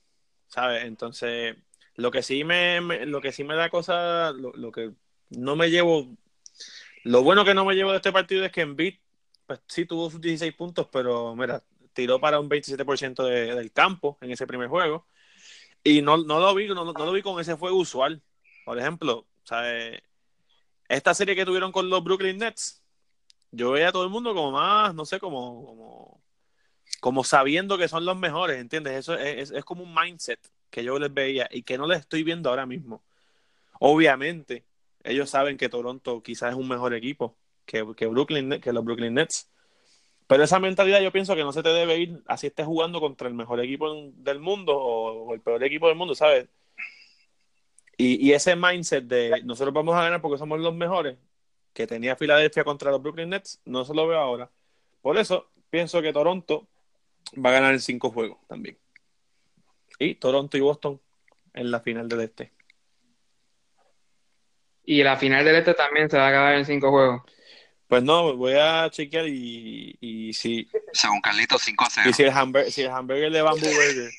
[0.46, 0.84] ¿sabes?
[0.84, 1.56] Entonces
[1.96, 4.92] lo que sí me, lo que sí me da cosa, lo, que
[5.30, 6.16] no me llevo,
[7.04, 8.94] lo bueno que no me llevo de este partido es que Embiid
[9.46, 14.18] pues sí tuvo sus 16 puntos, pero mira, tiró para un 27% de, del campo
[14.20, 15.06] en ese primer juego.
[15.84, 18.22] Y no, no lo vi, no, no, lo vi con ese fuego usual.
[18.64, 20.00] Por ejemplo, ¿sabes?
[20.88, 22.82] esta serie que tuvieron con los Brooklyn Nets,
[23.50, 26.22] yo veía a todo el mundo como más, no sé, como, como,
[27.00, 28.94] como sabiendo que son los mejores, ¿entiendes?
[28.94, 30.40] Eso es, es, como un mindset
[30.72, 33.04] que yo les veía y que no les estoy viendo ahora mismo.
[33.78, 34.64] Obviamente,
[35.04, 39.14] ellos saben que Toronto quizás es un mejor equipo que, que, Brooklyn, que los Brooklyn
[39.14, 39.50] Nets.
[40.26, 43.28] Pero esa mentalidad yo pienso que no se te debe ir así estés jugando contra
[43.28, 46.48] el mejor equipo del mundo o, el peor equipo del mundo, ¿sabes?
[47.98, 51.18] Y, y, ese mindset de nosotros vamos a ganar porque somos los mejores
[51.74, 54.50] que tenía Filadelfia contra los Brooklyn Nets, no se lo veo ahora.
[55.02, 56.66] Por eso pienso que Toronto
[57.34, 58.78] va a ganar en cinco juegos también.
[60.02, 61.00] Y Toronto y Boston
[61.54, 62.52] en la final del este.
[64.84, 67.22] Y la final del este también se va a acabar en cinco juegos.
[67.86, 70.66] Pues no, voy a chequear y, y si.
[70.92, 72.10] Según Carlito, 5 a 0.
[72.10, 74.10] Y si el, hamburger, si el hamburger de Bamboo Burger.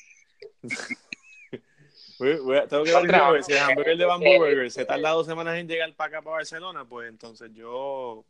[2.44, 5.58] voy, a, tengo que ver si el hamburger de Bamboo Burger se tarda dos semanas
[5.58, 8.24] en llegar para acá, para Barcelona, pues entonces yo.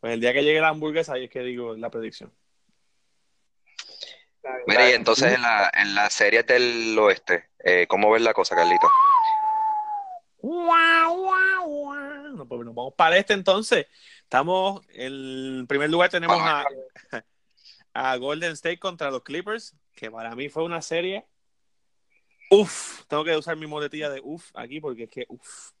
[0.00, 2.32] Pues el día que llegue la hamburguesa, ahí es que digo la predicción.
[4.66, 8.54] Mira, y entonces en la, en la serie del oeste, eh, ¿cómo ves la cosa,
[8.54, 8.88] Carlito?
[12.32, 13.86] No, pues nos vamos para este entonces.
[14.22, 16.64] Estamos en primer lugar tenemos a,
[17.94, 21.26] a, Golden State contra los Clippers, que para mí fue una serie.
[22.50, 25.72] Uf, tengo que usar mi moletilla de uf aquí porque es que uf.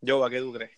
[0.00, 0.72] Yo, ¿a qué tú crees?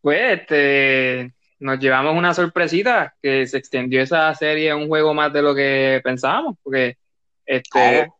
[0.00, 5.32] Pues este, nos llevamos una sorpresita que se extendió esa serie a un juego más
[5.32, 6.98] de lo que pensábamos, porque
[7.44, 8.10] este,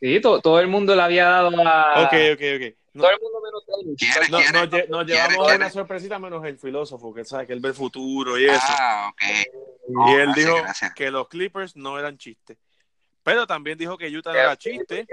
[0.00, 2.04] sí, todo el mundo le había dado a.
[2.04, 2.78] Ok, ok, ok.
[2.94, 3.64] Todo el mundo menos
[4.30, 4.38] no,
[4.88, 8.38] nos, llevamos a una sorpresita menos el filósofo, que sabe que él ve el futuro
[8.38, 8.60] y eso.
[8.60, 10.08] Ah, ok.
[10.08, 10.56] y él dijo
[10.96, 12.58] que los Clippers no eran chistes.
[13.22, 15.06] Pero también dijo que Utah no era chiste.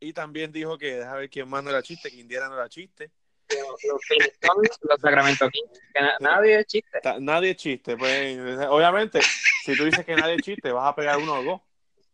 [0.00, 2.68] Y también dijo que, déjame ver quién más no era chiste, que Indiana no era
[2.68, 3.10] chiste.
[3.50, 7.00] Los, los Sacramento Kings, que nadie es chiste.
[7.20, 7.96] nadie es chiste.
[7.96, 9.20] Pues, obviamente,
[9.64, 11.60] si tú dices que nadie es chiste, vas a pegar uno o dos.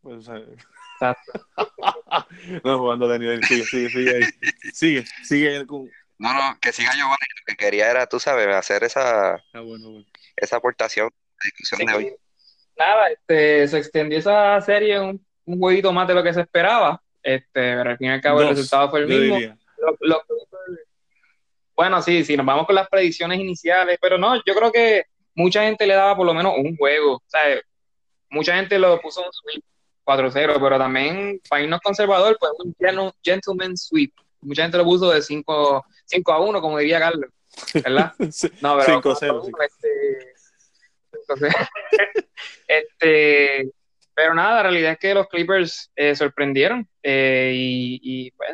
[0.03, 0.43] Pues, o sea,
[2.65, 4.25] no, jugando sigue, sigue, sigue ahí.
[4.73, 5.65] Sigue, sigue.
[6.19, 7.27] No, no, que siga Giovanni.
[7.41, 9.63] Lo que quería era, tú sabes, hacer esa, ah,
[10.37, 11.11] esa aportación
[11.45, 12.17] discusión de hoy.
[12.77, 17.03] Nada, este, se extendió esa serie un, un jueguito más de lo que se esperaba.
[17.23, 19.37] Este, pero al fin y al cabo el resultado fue el mismo.
[21.81, 25.63] Bueno, sí, sí, nos vamos con las predicciones iniciales, pero no, yo creo que mucha
[25.63, 27.15] gente le daba por lo menos un juego.
[27.15, 27.41] O sea,
[28.29, 29.65] mucha gente lo puso en sweep
[30.05, 32.77] 4-0, pero también para irnos conservador, pues un
[33.25, 34.13] gentleman sweep.
[34.43, 37.31] Mucha gente lo puso de 5, 5 a 1, como diría Carlos,
[37.73, 38.13] ¿verdad?
[38.61, 39.51] No, pero 5-0.
[39.65, 40.35] Este,
[42.69, 43.71] este,
[44.15, 48.51] pero nada, la realidad es que los Clippers eh, sorprendieron eh, y, y pues,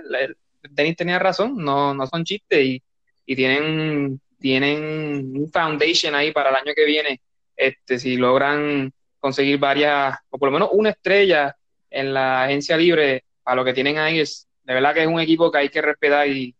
[0.71, 2.83] Denis tenía razón, no, no son chistes y,
[3.27, 7.21] y, tienen, tienen un foundation ahí para el año que viene.
[7.57, 11.57] Este, si logran conseguir varias, o por lo menos una estrella
[11.91, 15.21] en la agencia libre, a lo que tienen ahí es, de verdad que es un
[15.21, 16.55] equipo que hay que respetar y,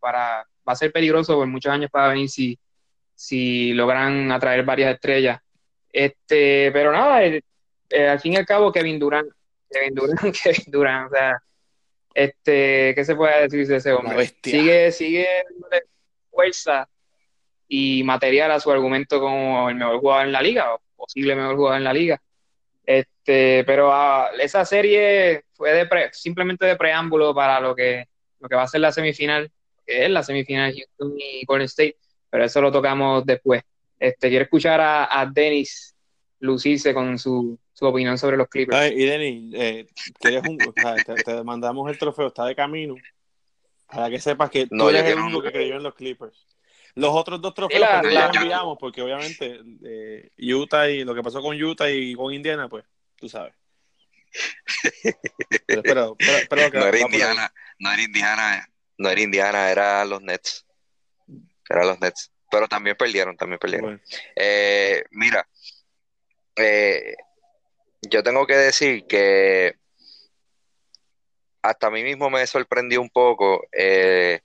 [0.00, 2.58] para, va a ser peligroso por muchos años para venir si,
[3.14, 5.40] si logran atraer varias estrellas.
[5.92, 7.42] Este, pero nada, eh,
[7.90, 9.28] eh, al fin y al cabo, Kevin Durant,
[9.70, 11.38] Kevin Durant, Kevin Durant, o sea,
[12.14, 14.26] este, ¿qué se puede decir de ese hombre?
[14.42, 15.26] Sigue, sigue
[16.36, 16.88] fuerza
[17.66, 21.78] y material a su argumento como el mejor jugador en la liga posible mejor jugador
[21.78, 22.20] en la liga.
[22.84, 28.06] Este, pero ah, esa serie fue de simplemente de preámbulo para lo que,
[28.40, 29.50] lo que va a ser la semifinal,
[29.86, 31.96] que es la semifinal Houston y Golden State,
[32.30, 33.62] pero eso lo tocamos después.
[33.98, 35.94] Este, quiero escuchar a, a Dennis
[36.40, 38.92] lucirse con su, su, opinión sobre los Clippers.
[38.92, 39.86] y Dennis, eh,
[40.46, 42.94] un, te, mandamos el trofeo, está de camino,
[43.86, 46.46] para que sepas que no, tú eres el único que creyó en los Clippers.
[46.94, 51.42] Los otros dos trofeos pues, los enviamos porque obviamente eh, Utah y lo que pasó
[51.42, 52.84] con Utah y con Indiana, pues
[53.16, 53.54] tú sabes.
[55.66, 56.16] Pero,
[56.72, 58.68] no era Indiana, no era Indiana,
[58.98, 60.66] no era Indiana, era los Nets.
[61.68, 62.32] Era los Nets.
[62.50, 64.00] Pero también perdieron, también perdieron.
[64.34, 65.46] Eh, mira,
[66.56, 67.14] eh,
[68.02, 69.76] yo tengo que decir que
[71.68, 74.40] hasta a mí mismo me sorprendió un poco eh,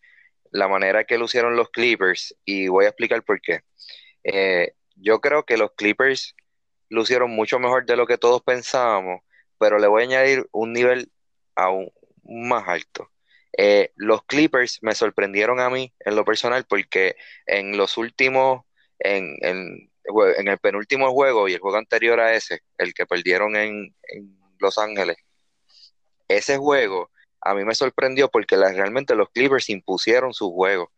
[0.52, 3.62] la manera que lucieron los Clippers y voy a explicar por qué.
[4.24, 6.36] Eh, yo creo que los Clippers
[6.90, 9.22] lucieron mucho mejor de lo que todos pensábamos,
[9.60, 11.12] pero le voy a añadir un nivel
[11.56, 11.92] aún
[12.24, 13.10] más alto.
[13.58, 18.64] Eh, los Clippers me sorprendieron a mí en lo personal porque en los últimos
[19.00, 19.92] en, en,
[20.38, 24.38] en, el penúltimo juego y el juego anterior a ese, el que perdieron en, en
[24.60, 25.18] Los Ángeles,
[26.38, 27.10] ese juego
[27.42, 30.92] a mí me sorprendió porque realmente los Clippers impusieron su juego.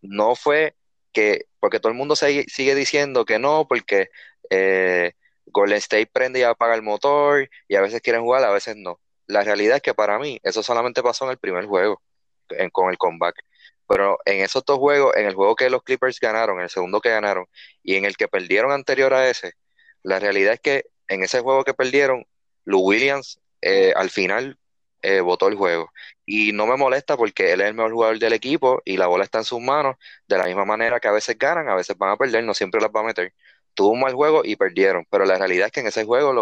[0.00, 0.74] No fue
[1.12, 4.10] que, porque todo el mundo sigue, diciendo que no, porque
[4.50, 5.12] eh,
[5.46, 9.00] Golden State prende y apaga el motor y a veces quieren jugar, a veces no.
[9.26, 12.02] La realidad es que para mí eso solamente pasó en el primer juego,
[12.72, 13.36] con el comeback.
[13.86, 17.00] Pero en esos dos juegos, en el juego que los Clippers ganaron, en el segundo
[17.00, 17.46] que ganaron
[17.82, 19.52] y en el que perdieron anterior a ese,
[20.02, 22.24] la realidad es que en ese juego que perdieron,
[22.64, 24.59] Lou Williams eh, al final
[25.02, 25.92] eh, votó el juego.
[26.26, 29.24] Y no me molesta porque él es el mejor jugador del equipo y la bola
[29.24, 29.96] está en sus manos,
[30.28, 32.80] de la misma manera que a veces ganan, a veces van a perder, no siempre
[32.80, 33.34] las va a meter.
[33.74, 36.32] Tuvo un mal juego y perdieron, pero la realidad es que en ese juego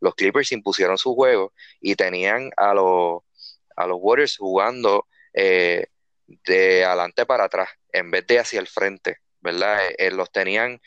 [0.00, 3.22] los, Clippers impusieron su juego y tenían a los,
[3.76, 5.86] a los Warriors jugando eh,
[6.26, 9.80] de adelante para atrás en vez de hacia el frente, ¿verdad?
[9.98, 10.80] Eh, los tenían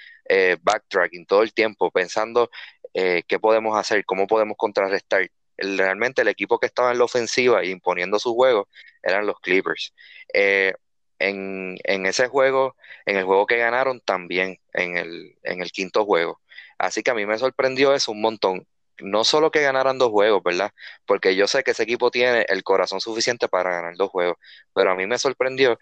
[0.61, 2.49] backtracking todo el tiempo, pensando
[2.93, 5.29] qué podemos hacer, cómo podemos contrarrestar
[5.61, 8.67] realmente el equipo que estaba en la ofensiva e imponiendo su juego
[9.03, 9.93] eran los Clippers.
[10.33, 10.73] Eh,
[11.19, 16.41] en, ese juego, en el juego que ganaron también, en el, en el quinto juego.
[16.77, 18.67] Así que a mí me sorprendió eso un montón.
[18.99, 20.71] No solo que ganaran dos juegos, ¿verdad?
[21.05, 24.37] Porque yo sé que ese equipo tiene el corazón suficiente para ganar dos juegos,
[24.73, 25.79] pero a mí me sorprendió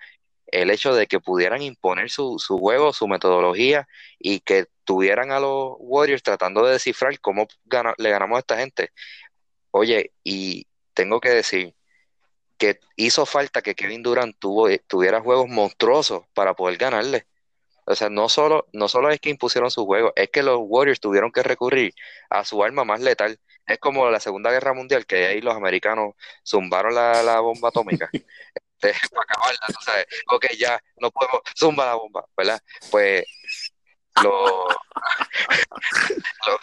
[0.48, 3.88] el hecho de que pudieran imponer su, su juego, su metodología
[4.18, 7.48] y que tuvieran a los Warriors tratando de descifrar cómo
[7.98, 8.92] le ganamos a esta gente.
[9.72, 11.76] Oye, y tengo que decir
[12.58, 17.28] que hizo falta que Kevin Durant tuvo, eh, tuviera juegos monstruosos para poder ganarle.
[17.86, 21.00] O sea, no solo, no solo es que impusieron su juego, es que los Warriors
[21.00, 21.94] tuvieron que recurrir
[22.30, 23.40] a su arma más letal.
[23.66, 28.10] Es como la Segunda Guerra Mundial, que ahí los americanos zumbaron la, bomba atómica
[28.82, 30.06] este, para acabarla, tú sabes.
[30.28, 32.62] Ok, ya, no podemos, zumba la bomba, ¿verdad?
[32.92, 33.26] Pues
[34.24, 34.68] lo,
[36.48, 36.60] los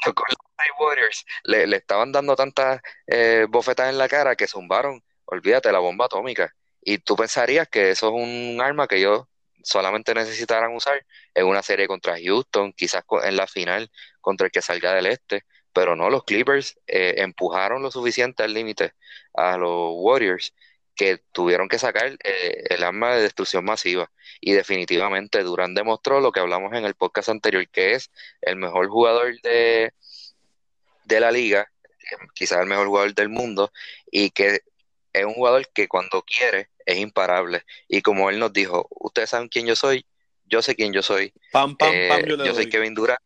[0.80, 1.24] Warriors.
[1.44, 3.46] Le, estaban dando tantas eh,
[3.78, 6.54] en la cara que zumbaron, olvídate, la bomba atómica.
[6.80, 9.24] Y tú pensarías que eso es un arma que ellos
[9.62, 11.04] solamente necesitaran usar
[11.34, 15.44] en una serie contra Houston, quizás en la final contra el que salga del este,
[15.72, 18.92] pero no, los Clippers eh, empujaron lo suficiente al límite
[19.34, 20.54] a los Warriors
[20.94, 24.10] que tuvieron que sacar eh, el arma de destrucción masiva.
[24.40, 28.88] Y definitivamente Durán demostró lo que hablamos en el podcast anterior, que es el mejor
[28.88, 29.92] jugador de,
[31.04, 33.72] de la liga, eh, quizás el mejor jugador del mundo,
[34.10, 34.60] y que
[35.12, 37.64] es un jugador que cuando quiere es imparable.
[37.88, 40.06] Y como él nos dijo, ustedes saben quién yo soy,
[40.44, 41.32] yo sé quién yo soy.
[41.52, 43.20] Pam, pam, pam, yo, eh, soy Kevin Durant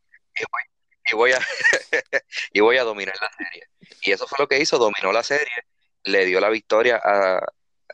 [1.10, 1.38] y voy, a,
[2.52, 3.64] y voy a dominar la serie.
[4.02, 5.64] Y eso fue lo que hizo, dominó la serie,
[6.04, 7.40] le dio la victoria a,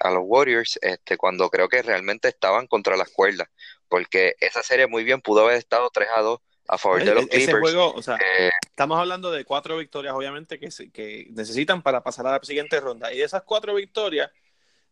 [0.01, 3.49] a los Warriors este, cuando creo que realmente estaban contra las cuerdas,
[3.89, 7.27] porque esa serie muy bien pudo haber estado 3 a 2 a favor de los
[7.27, 7.61] Clippers.
[7.61, 12.27] juego, o sea, eh, estamos hablando de cuatro victorias, obviamente, que, que necesitan para pasar
[12.27, 13.13] a la siguiente ronda.
[13.13, 14.31] Y de esas cuatro victorias,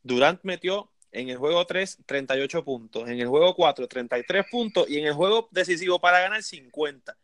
[0.02, 4.98] Durant metió en el juego 3 38 puntos, en el juego 4 33 puntos y
[4.98, 7.16] en el juego decisivo para ganar 50.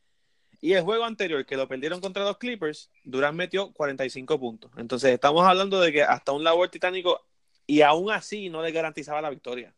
[0.60, 4.70] Y el juego anterior, que lo perdieron contra los Clippers, Durant metió 45 puntos.
[4.76, 7.27] Entonces, estamos hablando de que hasta un labor titánico
[7.68, 9.72] y aún así no le garantizaba la victoria.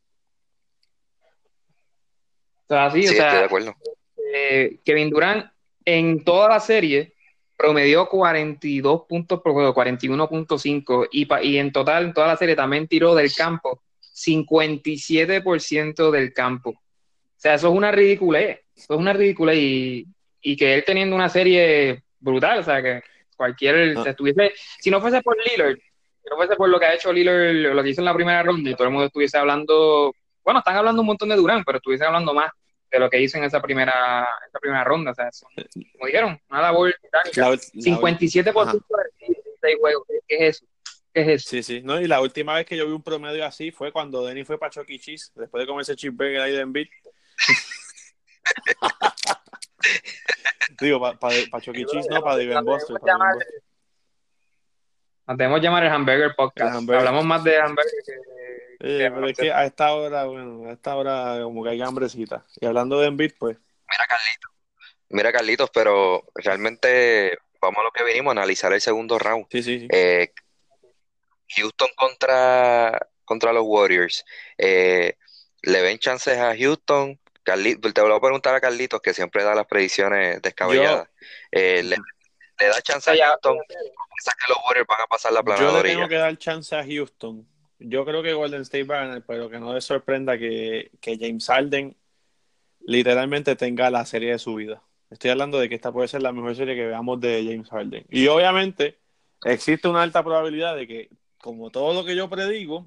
[2.65, 3.75] O sea, sí, o sea, de acuerdo.
[4.33, 5.51] Eh, Kevin Durant
[5.85, 7.15] en toda la serie
[7.57, 12.87] promedió 42 puntos por juego, 41.5 y, y en total en toda la serie también
[12.87, 13.83] tiró del campo
[14.15, 16.71] 57% del campo.
[16.71, 16.81] O
[17.37, 20.07] sea, eso es una ridiculez, eso es una ridiculez y,
[20.41, 23.03] y que él teniendo una serie brutal, o sea, que
[23.37, 24.05] cualquier, ah.
[24.07, 25.77] estuviese, si no fuese por Lillard,
[26.31, 28.71] no fuese por lo que ha hecho Lillard, lo que hizo en la primera ronda
[28.71, 30.15] y todo el mundo estuviese hablando,
[30.45, 32.51] bueno, están hablando un montón de Durán, pero estuviese hablando más
[32.91, 35.11] de lo que hizo en esa primera, esa primera ronda.
[35.11, 35.29] O sea,
[35.93, 37.51] como dijeron, una labor británica.
[37.75, 38.81] 57% de
[39.61, 40.05] 6 juegos.
[40.27, 40.67] ¿Qué es eso?
[41.13, 41.51] ¿Qué es eso?
[41.51, 41.83] Sí, sí.
[41.83, 44.59] No, y la última vez que yo vi un promedio así fue cuando Denny fue
[44.59, 46.89] para Chucky Cheese, después de comerse cheeseburger ahí de Embiid.
[50.81, 52.55] Digo, para pa, pa Chucky Cheese, no, para David
[55.31, 55.37] Buster.
[55.37, 56.75] Debemos llamar el Hamburger Podcast.
[56.75, 59.11] Hablamos más de hamburger que.
[59.11, 62.45] pero es que a esta hora, bueno, a esta hora como que hay hambrecita.
[62.61, 63.57] Y hablando de Embiid, pues.
[63.57, 64.51] Mira, Carlitos.
[65.09, 69.47] Mira, Carlitos, pero realmente vamos a lo que venimos, a analizar el segundo round.
[69.51, 69.89] Sí, sí, sí.
[69.91, 70.33] Eh,
[71.57, 74.25] Houston contra, contra los Warriors.
[74.57, 75.17] Eh,
[75.63, 77.19] ¿Le ven chances a Houston?
[77.43, 81.09] Carlitos, te voy a preguntar a Carlitos, que siempre da las predicciones descabelladas.
[81.51, 81.97] Eh, ¿le,
[82.61, 83.59] ¿le, da chance a Houston?
[83.59, 85.79] que los Warriors van a pasar la planadoría.
[85.79, 87.47] Yo le tengo que dar chance a Houston.
[87.79, 91.47] Yo creo que Golden State va a ganar, pero que no les sorprenda que, James
[91.47, 91.97] Harden
[92.81, 94.83] literalmente tenga la serie de su vida.
[95.11, 98.05] Estoy hablando de que esta puede ser la mejor serie que veamos de James Harden.
[98.11, 98.99] Y obviamente
[99.45, 102.87] existe una alta probabilidad de que, como todo lo que yo predigo,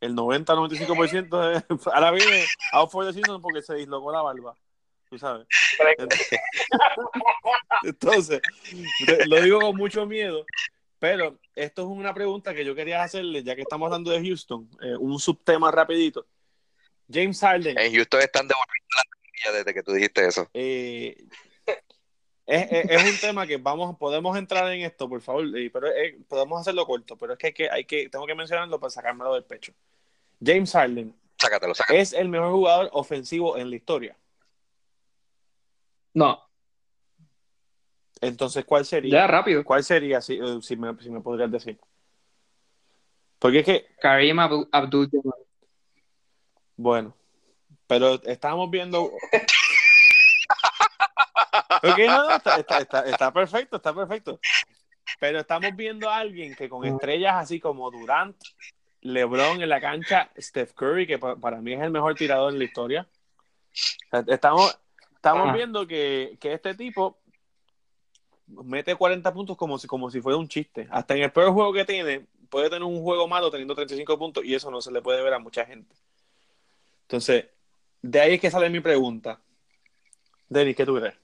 [0.00, 4.54] el 90-95% de, ahora viene out for the season porque se dislocó la barba.
[5.10, 5.46] Tú sabes.
[7.82, 8.40] Entonces,
[9.26, 10.44] lo digo con mucho miedo,
[10.98, 14.68] pero esto es una pregunta que yo quería hacerle, ya que estamos hablando de Houston,
[14.82, 16.26] eh, un subtema rapidito.
[17.10, 17.78] James Harden.
[17.78, 18.88] En Houston están devolviendo
[19.46, 20.48] la desde que tú dijiste eso.
[20.52, 21.16] Eh,
[22.44, 25.88] es, un tema que vamos, podemos entrar en esto, por favor, pero
[26.28, 29.34] podemos hacerlo corto, pero es que, hay que, hay que tengo que mencionarlo para sacármelo
[29.34, 29.72] del pecho.
[30.42, 32.00] James Harden sácatelo, sácatelo.
[32.00, 34.16] es el mejor jugador ofensivo en la historia.
[36.18, 36.42] No.
[38.20, 39.20] Entonces, ¿cuál sería?
[39.20, 39.62] Ya, rápido.
[39.62, 41.78] ¿Cuál sería, si, eh, si, me, si me podrías decir?
[43.38, 43.86] Porque es que...
[44.00, 44.68] Karim Abdul
[46.76, 47.14] Bueno,
[47.86, 49.04] pero estábamos viendo...
[49.04, 49.12] ok,
[52.08, 54.40] no, está, está, está, perfecto, está perfecto.
[55.20, 58.36] Pero estamos viendo a alguien que con estrellas así como Durant,
[59.02, 62.64] LeBron en la cancha, Steph Curry, que para mí es el mejor tirador en la
[62.64, 63.08] historia.
[64.26, 64.76] Estamos,
[65.28, 67.18] estamos viendo que, que, este tipo
[68.46, 70.88] mete 40 puntos como si, como si fuera un chiste.
[70.90, 74.44] Hasta en el peor juego que tiene, puede tener un juego malo teniendo 35 puntos
[74.44, 75.94] y eso no se le puede ver a mucha gente.
[77.02, 77.46] Entonces,
[78.02, 79.40] de ahí es que sale mi pregunta.
[80.48, 81.14] Denis, ¿qué tú crees?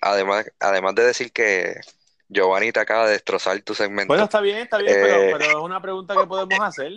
[0.00, 1.80] Además, además de decir que
[2.28, 4.08] Giovanni te acaba de destrozar tu segmento.
[4.08, 6.92] Bueno, está bien, está bien, pero, eh, pero, es una pregunta que podemos hacer.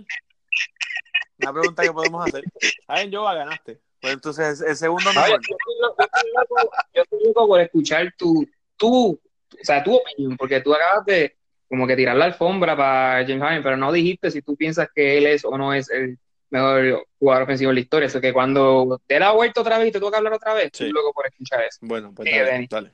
[1.39, 2.43] Una pregunta que podemos hacer.
[2.85, 3.81] ¿Saben, Giova, ganaste?
[4.03, 5.39] Pues entonces, el segundo mejor.
[5.47, 8.45] yo, estoy loco, por escuchar tu,
[8.75, 11.37] tu, o sea, tu opinión, porque tú acabas de
[11.69, 15.17] como que tirar la alfombra para James Harden, pero no dijiste si tú piensas que
[15.17, 18.07] él es o no es el mejor jugador ofensivo en la historia.
[18.07, 20.91] Eso que cuando te la vuelta otra vez y te toca hablar otra vez, estoy
[20.91, 21.79] loco por escuchar eso.
[21.83, 22.91] Bueno, pues dale, dale.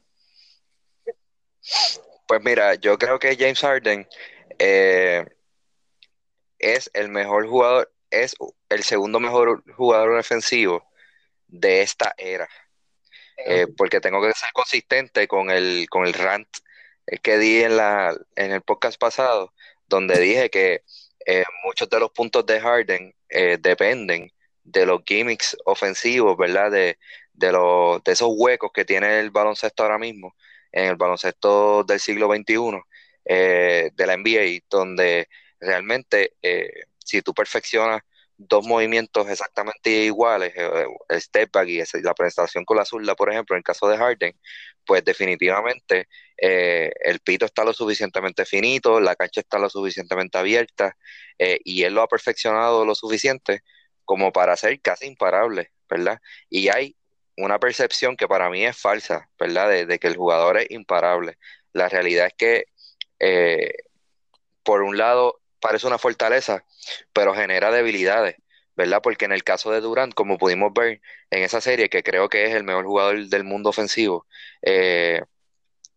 [2.27, 4.07] Pues mira, yo creo que James Harden
[4.59, 5.25] eh,
[6.59, 8.35] es el mejor jugador, es
[8.69, 10.87] el segundo mejor jugador ofensivo
[11.49, 12.47] de esta era.
[13.45, 16.47] Eh, porque tengo que ser consistente con el, con el rant
[17.23, 19.53] que di en, la, en el podcast pasado,
[19.87, 20.83] donde dije que
[21.25, 24.31] eh, muchos de los puntos de Harden eh, dependen
[24.63, 26.69] de los gimmicks ofensivos, ¿verdad?
[26.71, 26.99] De,
[27.33, 30.35] de, los, de esos huecos que tiene el baloncesto ahora mismo,
[30.71, 32.81] en el baloncesto del siglo XXI,
[33.25, 35.29] de la NBA, donde
[35.59, 36.33] realmente
[37.03, 38.01] si tú perfeccionas
[38.39, 43.29] dos movimientos exactamente iguales, eh, el step back y la presentación con la zurda, por
[43.29, 44.33] ejemplo, en el caso de Harden,
[44.85, 50.95] pues definitivamente eh, el pito está lo suficientemente finito, la cancha está lo suficientemente abierta
[51.37, 53.61] eh, y él lo ha perfeccionado lo suficiente
[54.05, 56.19] como para ser casi imparable, ¿verdad?
[56.49, 56.95] Y hay
[57.35, 59.85] una percepción que para mí es falsa, ¿verdad?
[59.85, 61.37] De que el jugador es imparable.
[61.73, 62.65] La realidad es que,
[64.63, 66.63] por un lado, parece una fortaleza,
[67.13, 68.35] pero genera debilidades,
[68.75, 69.01] ¿verdad?
[69.01, 72.45] Porque en el caso de Durant, como pudimos ver en esa serie, que creo que
[72.45, 74.25] es el mejor jugador del mundo ofensivo,
[74.61, 75.21] eh,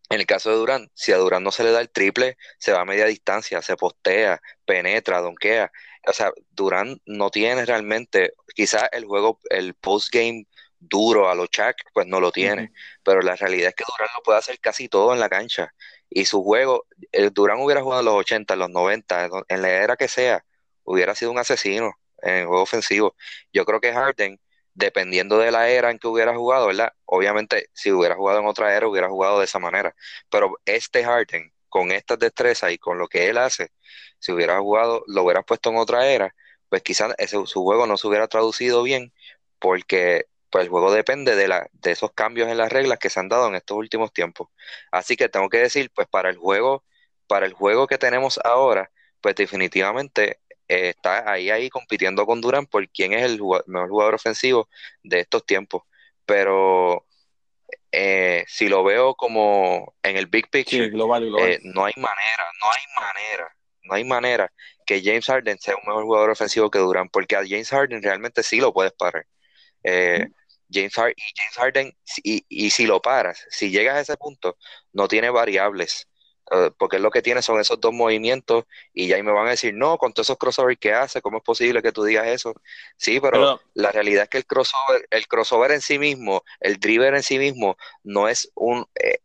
[0.09, 2.71] en el caso de Durant, si a Durant no se le da el triple, se
[2.71, 5.71] va a media distancia, se postea, penetra, donkea.
[6.05, 10.45] O sea, Durant no tiene realmente, quizás el juego, el post-game
[10.79, 12.71] duro a los Chuck, pues no lo tiene.
[13.03, 15.73] Pero la realidad es que Durant lo puede hacer casi todo en la cancha
[16.13, 19.69] y su juego, el Durán hubiera jugado en los 80, en los 90, en la
[19.69, 20.45] era que sea,
[20.83, 23.15] hubiera sido un asesino en el juego ofensivo.
[23.51, 24.39] Yo creo que Harden,
[24.73, 26.93] dependiendo de la era en que hubiera jugado, ¿verdad?
[27.05, 29.95] Obviamente, si hubiera jugado en otra era, hubiera jugado de esa manera.
[30.29, 33.71] Pero este Harden, con estas destrezas y con lo que él hace,
[34.19, 36.35] si hubiera jugado, lo hubiera puesto en otra era,
[36.69, 37.13] pues quizás
[37.45, 39.13] su juego no se hubiera traducido bien,
[39.59, 43.19] porque pues el juego depende de, la, de esos cambios en las reglas que se
[43.19, 44.49] han dado en estos últimos tiempos.
[44.91, 46.83] Así que tengo que decir, pues para el juego,
[47.25, 52.67] para el juego que tenemos ahora, pues definitivamente eh, está ahí ahí compitiendo con Durán
[52.67, 54.69] por quién es el mejor jugador ofensivo
[55.01, 55.81] de estos tiempos.
[56.23, 57.07] Pero
[57.91, 62.83] eh, si lo veo como en el big picture, eh, no hay manera, no hay
[62.95, 64.53] manera, no hay manera
[64.85, 68.43] que James Harden sea un mejor jugador ofensivo que Durán, porque a James Harden realmente
[68.43, 69.25] sí lo puedes parar.
[69.83, 70.27] Eh,
[70.71, 74.57] James, Harden, y James Harden, y, y, si lo paras, si llegas a ese punto,
[74.91, 76.07] no tiene variables,
[76.51, 79.51] eh, porque lo que tiene son esos dos movimientos, y ya ahí me van a
[79.51, 82.53] decir, no, con todos esos crossovers que hace, ¿cómo es posible que tú digas eso?
[82.97, 87.15] Sí, pero, la realidad es que el crossover, el crossover en sí mismo, el driver
[87.15, 89.19] en sí mismo, no es un, eh,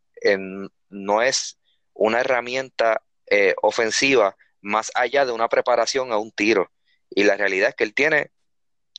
[0.89, 1.59] no es
[1.95, 6.71] una herramienta eh, ofensiva más allá de una preparación a un tiro.
[7.11, 8.31] Y la realidad es que él tiene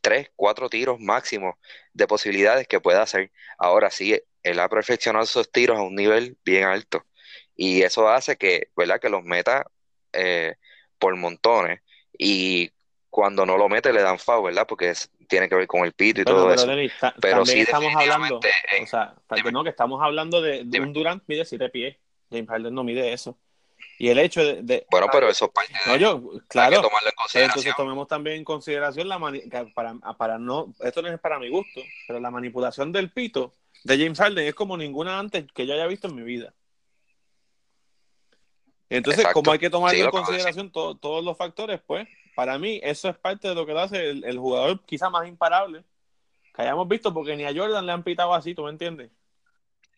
[0.02, 1.58] tres, cuatro tiros máximo
[1.94, 3.32] de posibilidades que pueda hacer.
[3.58, 7.06] Ahora sí, él ha perfeccionado esos tiros a un nivel bien alto.
[7.56, 9.00] Y eso hace que, ¿verdad?
[9.00, 9.70] Que los meta
[10.14, 10.56] eh,
[10.98, 11.82] por montones.
[12.18, 12.72] Y
[13.10, 14.66] cuando no lo mete le dan foul, ¿verdad?
[14.68, 14.94] Porque
[15.28, 16.68] tiene que ver con el pito y todo eso.
[17.22, 19.16] pero sí estamos hablando, o sea,
[19.52, 21.98] no, que estamos hablando de, un Durant mide 7 pies.
[22.32, 23.38] James Harden no mide eso.
[24.02, 24.88] Y el hecho de.
[24.90, 26.82] bueno, pero eso es parte no, yo, claro.
[27.34, 29.20] Entonces tomemos también en consideración la
[29.76, 30.74] para, para no.
[30.80, 33.52] Esto no es para mi gusto, pero la manipulación del pito
[33.84, 36.54] de James Harden es como ninguna antes que yo haya visto en mi vida.
[38.88, 43.18] Entonces, como hay que tomar en consideración todos los factores, pues, para mí eso es
[43.18, 45.84] parte de lo que hace el, el jugador quizá más imparable
[46.56, 49.12] que hayamos visto, porque ni a Jordan le han pitado así, ¿tú me entiendes?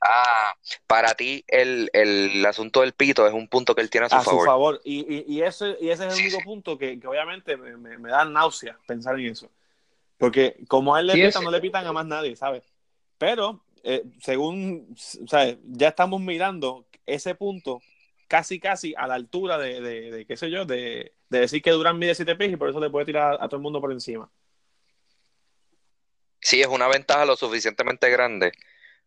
[0.03, 0.55] Ah,
[0.87, 4.15] para ti el, el, asunto del pito es un punto que él tiene a su
[4.15, 4.33] favor.
[4.33, 4.81] A su favor.
[4.83, 9.19] Y, y, ese, y ese es el único punto que, obviamente me, da náusea pensar
[9.19, 9.51] en eso.
[10.17, 12.63] Porque como a él le pitan, no le pitan a más nadie, ¿sabes?
[13.19, 14.95] Pero, eh, según,
[15.27, 15.57] ¿sabes?
[15.65, 17.79] Ya estamos mirando ese punto
[18.27, 22.15] casi, casi a la altura de, de, qué sé yo, de, decir que Durán mide
[22.15, 24.31] 7 pies y por eso le puede tirar a todo el mundo por encima.
[26.39, 28.51] Sí, es una ventaja lo suficientemente grande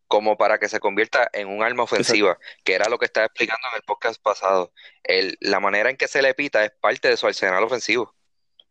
[0.09, 3.67] como para que se convierta en un arma ofensiva, que era lo que estaba explicando
[3.73, 4.73] en el podcast pasado.
[5.41, 8.15] la manera en que se le pita es parte de su arsenal ofensivo,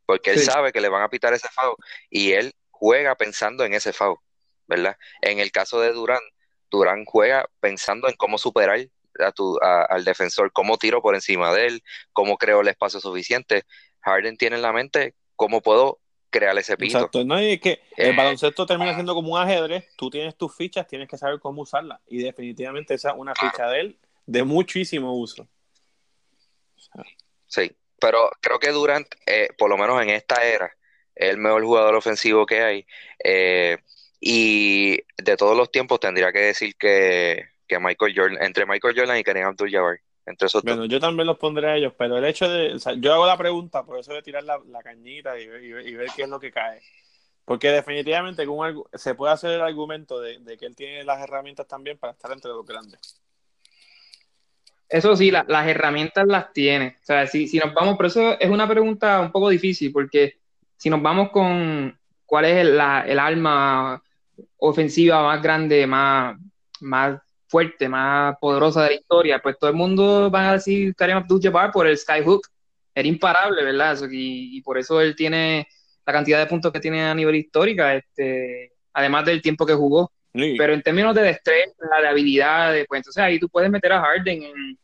[0.06, 1.76] porque él sabe que le van a pitar ese FAO
[2.10, 4.22] y él juega pensando en ese FAO,
[4.68, 4.98] ¿verdad?
[5.22, 6.22] En el caso de Durán,
[6.70, 8.80] Durán juega pensando en cómo superar
[9.20, 13.64] a al defensor, cómo tiro por encima de él, cómo creo el espacio suficiente.
[14.02, 16.00] Harden tiene en la mente cómo puedo
[16.34, 16.98] crear ese pito.
[16.98, 20.36] Exacto, no, y es que el eh, baloncesto termina siendo como un ajedrez, tú tienes
[20.36, 24.00] tus fichas, tienes que saber cómo usarlas, y definitivamente esa es una ficha de él
[24.26, 25.48] de muchísimo uso.
[27.48, 30.76] Sí, pero creo que Durant, eh, por lo menos en esta era,
[31.16, 32.86] es el mejor jugador ofensivo que hay,
[33.24, 33.78] eh,
[34.20, 39.20] y de todos los tiempos tendría que decir que, que Michael Jordan, entre Michael Jordan
[39.20, 40.00] y Kareem Abdul-Jabbar
[40.64, 42.78] bueno, yo también los pondré a ellos, pero el hecho de.
[43.00, 46.40] yo hago la pregunta, por eso de tirar la, cañita y, ver qué es lo
[46.40, 46.82] que cae.
[47.46, 48.46] Porque definitivamente
[48.94, 52.52] se puede hacer el argumento de, que él tiene las herramientas también para estar entre
[52.52, 53.22] los grandes.
[54.88, 56.98] Eso sí, las herramientas las tiene.
[57.02, 60.38] O sea, si, si nos vamos, pero eso es una pregunta un poco difícil, porque
[60.78, 64.02] si nos vamos con cuál es el, la, el arma
[64.58, 66.38] ofensiva más grande, más,
[66.80, 67.20] más
[67.54, 71.72] fuerte, más poderosa de la historia, pues todo el mundo va a decir Karim Abdul-Jabbar
[71.72, 72.48] por el skyhook.
[72.96, 73.96] Era imparable, ¿verdad?
[74.10, 75.68] Y, por eso él tiene
[76.04, 80.12] la cantidad de puntos que tiene a nivel histórico, este, además del tiempo que jugó.
[80.32, 84.42] Pero en términos de destreza, de habilidad, pues entonces ahí tú puedes meter a Harden
[84.42, 84.80] en,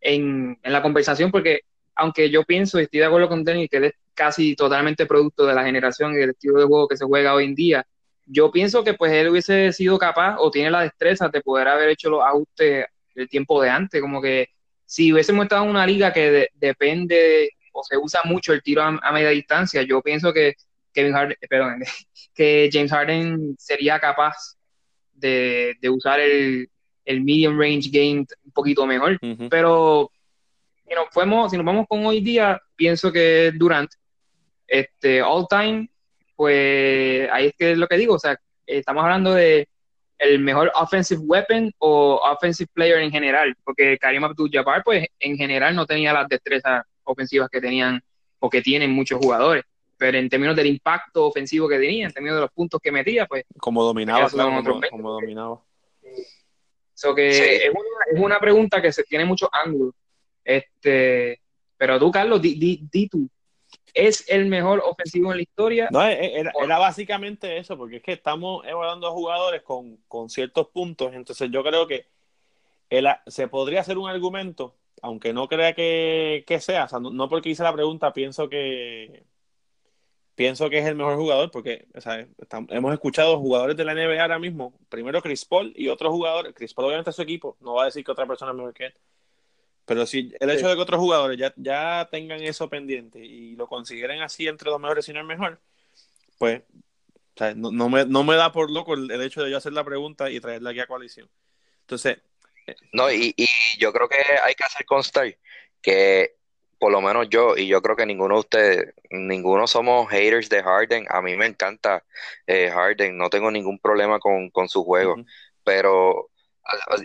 [0.00, 1.62] en, en la conversación, porque
[1.96, 5.44] aunque yo pienso y estoy de acuerdo con Denny que él es casi totalmente producto
[5.44, 7.84] de la generación y del estilo de juego que se juega hoy en día,
[8.26, 11.90] yo pienso que pues él hubiese sido capaz o tiene la destreza de poder haber
[11.90, 14.48] hecho los ajustes del tiempo de antes, como que
[14.84, 19.12] si hubiésemos estado en una liga que depende o se usa mucho el tiro a,
[19.12, 20.54] media distancia, yo pienso que
[20.92, 21.82] Kevin Harden, perdón,
[22.34, 24.56] que James Harden sería capaz
[25.12, 26.68] de, usar el,
[27.06, 29.18] medium range game un poquito mejor,
[29.48, 30.10] pero
[30.86, 33.90] si nos, fuimos, si nos vamos con hoy día, pienso que Durant,
[34.66, 35.88] este, all time,
[36.36, 39.68] pues ahí es que es lo que digo, o sea, estamos hablando de
[40.18, 45.74] el mejor offensive weapon o offensive player en general, porque Karim Abdul-Jabbar, pues en general
[45.74, 48.02] no tenía las destrezas ofensivas que tenían
[48.38, 49.64] o que tienen muchos jugadores,
[49.96, 53.26] pero en términos del impacto ofensivo que tenía, en términos de los puntos que metía,
[53.26, 53.44] pues...
[53.58, 55.60] Como dominaba, como, dominaba.
[56.94, 57.80] So que es, una,
[58.12, 59.94] es, una, pregunta que se tiene muchos ángulos.
[60.42, 61.40] Este,
[61.76, 63.28] pero tú, Carlos, di, di, di tú,
[63.96, 65.88] ¿Es el mejor ofensivo en la historia?
[65.90, 70.68] No, e, e, era, básicamente eso, porque es que estamos evaluando a jugadores con, ciertos
[70.68, 72.06] puntos, entonces yo creo que
[73.26, 77.62] se podría hacer un argumento, aunque no crea que, sea, o sea, no, porque hice
[77.62, 79.24] la pregunta, pienso que
[80.34, 81.86] pienso que es el mejor jugador, porque
[82.68, 86.74] hemos escuchado jugadores de la NBA ahora mismo, primero Chris Paul y otros jugadores, Chris
[86.74, 88.86] Paul obviamente es su equipo, no va a decir que otra persona es mejor que
[88.86, 88.94] él,
[89.86, 93.66] pero si el hecho de que otros jugadores ya, ya tengan eso pendiente y lo
[93.66, 95.60] consideren así entre los mejores, y no el mejor,
[96.38, 96.62] pues
[97.54, 100.30] no, no, me, no, me, da por loco el, hecho de yo hacer la pregunta
[100.30, 101.28] y traerla aquí a coalición.
[101.82, 102.18] Entonces.
[102.66, 103.46] Eh, no, y, y
[103.78, 105.36] yo creo que hay que hacer constar
[105.80, 106.36] que
[106.78, 110.62] por lo menos yo, y yo creo que ninguno de ustedes, ninguno somos haters de
[110.62, 111.06] Harden.
[111.08, 112.04] A mí me encanta
[112.46, 115.16] eh, Harden, no tengo ningún problema con, con su juego,
[115.64, 116.30] pero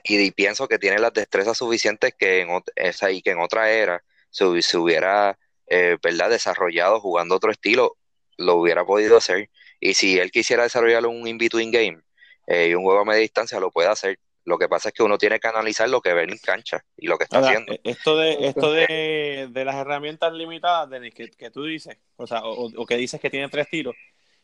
[0.04, 4.04] y, pienso que tiene las destrezas suficientes que en, esa, y que en otra era
[4.30, 4.46] se,
[4.78, 5.38] hubiera
[5.68, 6.30] eh, ¿verdad?
[6.30, 7.98] desarrollado jugando otro estilo,
[8.38, 9.50] lo hubiera podido hacer.
[9.80, 12.02] Y si él quisiera desarrollar un in-between game
[12.48, 14.20] eh, y un juego a media distancia, lo puede hacer.
[14.44, 17.08] Lo que pasa es que uno tiene que analizar lo que ve en cancha y
[17.08, 17.74] lo que está haciendo.
[17.74, 22.42] Eh, esto de esto de, las herramientas limitadas, Denis, que, que tú dices, o sea,
[22.44, 23.96] o, que dices que tiene tres tiros,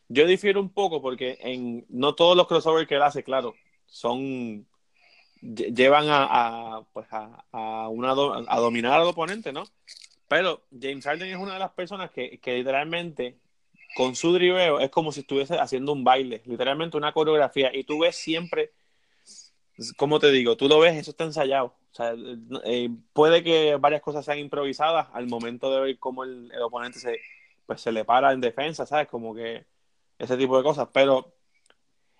[0.06, 3.54] yo difiero un poco porque en no todos los crossovers que él hace, claro,
[3.86, 4.67] son
[5.40, 9.64] llevan a, pues a, una, a dominar al oponente, ¿no?
[10.28, 13.38] Pero James Harden es una de las personas que, que literalmente
[13.96, 17.74] con su driveo es como si estuviese haciendo un baile, literalmente una coreografía.
[17.74, 18.72] Y tú ves siempre,
[19.96, 21.74] como te digo, tú lo ves, eso está ensayado.
[21.90, 22.14] O sea,
[22.64, 27.18] eh, puede que varias cosas sean improvisadas al momento de ver cómo el, oponente se,
[27.66, 29.08] pues, se le para en defensa, ¿sabes?
[29.08, 29.64] Como que
[30.18, 30.88] ese tipo de cosas.
[30.92, 31.32] Pero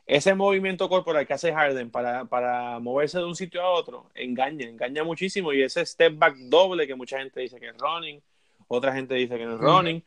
[0.08, 4.66] ese movimiento corporal que hace Harden para, para moverse de un sitio a otro engaña,
[4.66, 5.52] engaña muchísimo.
[5.52, 8.22] Y ese step back doble que mucha gente dice que es running,
[8.68, 10.02] otra gente dice que no es running.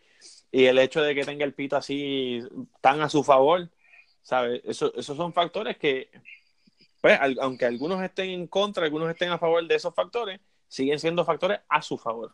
[0.52, 2.42] Y el hecho de que tenga el pito así
[2.82, 3.70] tan a su favor,
[4.24, 4.62] ¿sabes?
[4.66, 6.10] Eso, esos son factores que,
[7.00, 11.24] pues, aunque algunos estén en contra, algunos estén a favor de esos factores, siguen siendo
[11.24, 12.34] factores a su favor.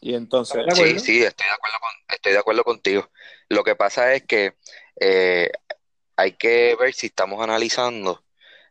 [0.00, 0.62] Y entonces.
[0.74, 1.78] Sí, sí, estoy de acuerdo,
[2.10, 3.10] estoy de acuerdo contigo.
[3.48, 4.54] Lo que pasa es que
[5.00, 5.50] eh,
[6.16, 8.24] hay que ver si estamos analizando,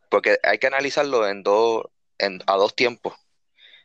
[0.09, 1.85] porque hay que analizarlo en dos,
[2.17, 3.15] en, a dos tiempos.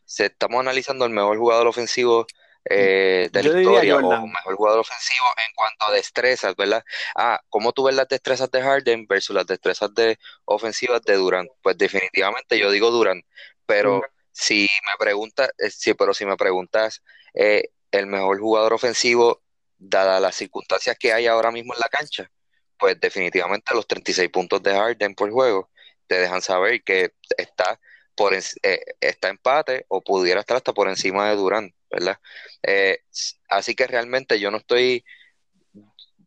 [0.04, 2.26] Si estamos analizando el mejor jugador ofensivo
[2.70, 6.84] eh, de la historia o mejor jugador ofensivo en cuanto a destrezas, ¿verdad?
[7.14, 11.50] Ah, ¿cómo tú ves las destrezas de Harden versus las destrezas de ofensivas de Durant?
[11.62, 13.24] Pues definitivamente yo digo Durant,
[13.66, 17.02] pero si me preguntas, eh, sí, pero si me preguntas
[17.34, 19.42] eh, el mejor jugador ofensivo,
[19.78, 22.30] dadas las circunstancias que hay ahora mismo en la cancha,
[22.78, 25.70] pues definitivamente los 36 puntos de Harden por juego
[26.06, 27.80] te dejan saber que está
[28.16, 31.72] por está empate o pudiera estar hasta por encima de Durant.
[31.90, 32.18] ¿verdad?
[32.62, 33.00] Eh,
[33.48, 35.04] así que realmente yo no estoy,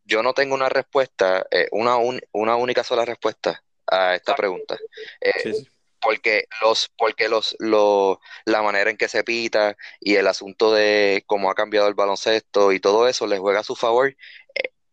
[0.04, 1.96] yo no tengo una respuesta, eh, una,
[2.32, 4.76] una única sola respuesta a esta pregunta.
[5.20, 5.66] Eh,
[6.02, 11.50] porque los, porque los, la manera en que se pita y el asunto de cómo
[11.50, 14.14] ha cambiado el baloncesto y todo eso les juega a su favor.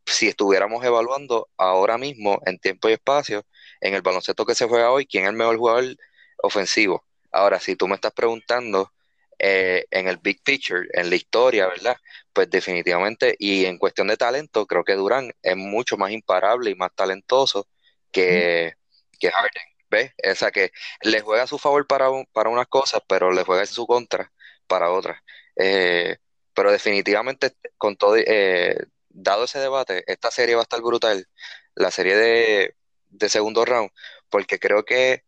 [0.05, 3.45] si estuviéramos evaluando ahora mismo en tiempo y espacio,
[3.82, 5.95] en el baloncesto que se juega hoy, quién es el mejor jugador
[6.43, 7.05] ofensivo.
[7.32, 8.91] Ahora, si tú me estás preguntando
[9.39, 11.97] eh, en el big picture, en la historia, ¿verdad?
[12.34, 16.76] Pues definitivamente, y en cuestión de talento, creo que Durán es mucho más imparable y
[16.76, 17.68] más talentoso
[18.12, 18.74] que,
[19.20, 20.13] que Harden, ¿ves?
[20.31, 20.71] O sea que
[21.01, 24.31] le juega a su favor para, para unas cosas, pero le juega en su contra
[24.67, 25.21] para otras.
[25.55, 26.17] Eh,
[26.53, 28.77] pero definitivamente, con todo, eh,
[29.09, 31.27] dado ese debate, esta serie va a estar brutal,
[31.75, 32.75] la serie de,
[33.09, 33.91] de segundo round,
[34.29, 35.23] porque creo que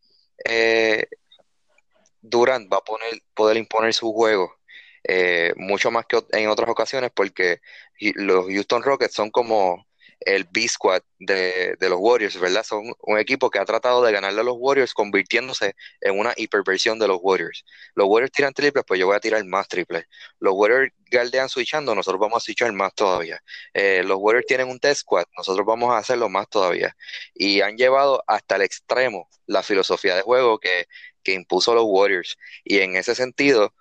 [2.21, 4.55] Durant va a poner, poder imponer su juego
[5.03, 7.61] eh, mucho más que en otras ocasiones porque
[7.99, 9.87] los Houston Rockets son como
[10.21, 12.63] el B-Squad de, los Warriors, ¿verdad?
[12.63, 16.99] Son un equipo que ha tratado de ganarle a los Warriors convirtiéndose en una hiperversión
[16.99, 17.65] de los Warriors.
[17.95, 20.05] Los Warriors tiran triples, pues yo voy a tirar más triples.
[20.39, 23.41] Los Warriors galdean switchando, nosotros vamos a switchar más todavía.
[23.73, 26.95] Eh, los Warriors tienen un test squad, nosotros vamos a hacerlo más todavía.
[27.33, 30.85] Y han llevado hasta el extremo la filosofía de juego que
[31.23, 32.37] que impuso los Warriors.
[32.63, 33.73] Y en ese sentido,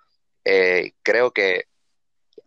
[0.45, 1.65] eh, creo que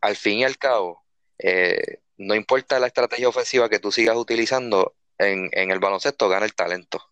[0.01, 1.05] al fin y al cabo,
[1.39, 6.55] eh, no importa la estrategia ofensiva que tú sigas utilizando en, el baloncesto, gana el
[6.55, 7.03] talento.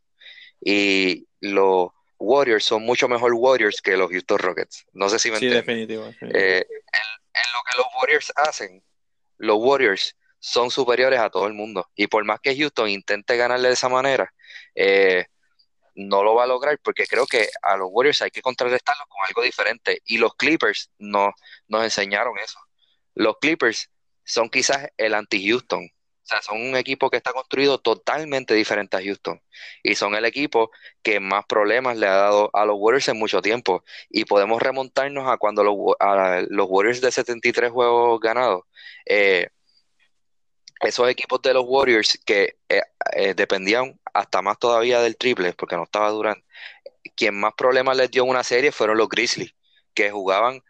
[0.60, 4.86] Y los Warriors son mucho mejor Warriors que los Houston Rockets.
[4.92, 6.06] No sé si me sí, definitivo.
[6.20, 8.82] Eh, en, lo que los Warriors hacen,
[9.38, 11.88] los Warriors son superiores a todo el mundo.
[11.94, 14.32] Y por más que Houston intente ganarle de esa manera,
[14.74, 15.26] eh,
[15.94, 19.24] no lo va a lograr porque creo que a los Warriors hay que contrarrestarlos con
[19.26, 21.32] algo diferente y los Clippers no,
[21.68, 22.58] nos enseñaron eso.
[23.14, 23.90] Los Clippers
[24.32, 25.84] son quizás el anti-Houston.
[25.84, 29.40] O sea, son un equipo que está construido totalmente diferente a Houston.
[29.82, 30.70] Y son el equipo
[31.02, 33.84] que más problemas le ha dado a los Warriors en mucho tiempo.
[34.08, 35.76] Y podemos remontarnos a cuando los,
[36.48, 38.62] los Warriors de 73 juegos ganados
[39.06, 39.48] eh,
[40.80, 42.82] esos equipos de los Warriors que eh,
[43.14, 46.42] eh, dependían hasta más todavía del triple, porque no estaba Durant,
[47.16, 49.54] quien más problemas les dio en una serie fueron los Grizzlies,
[49.94, 50.62] que jugaban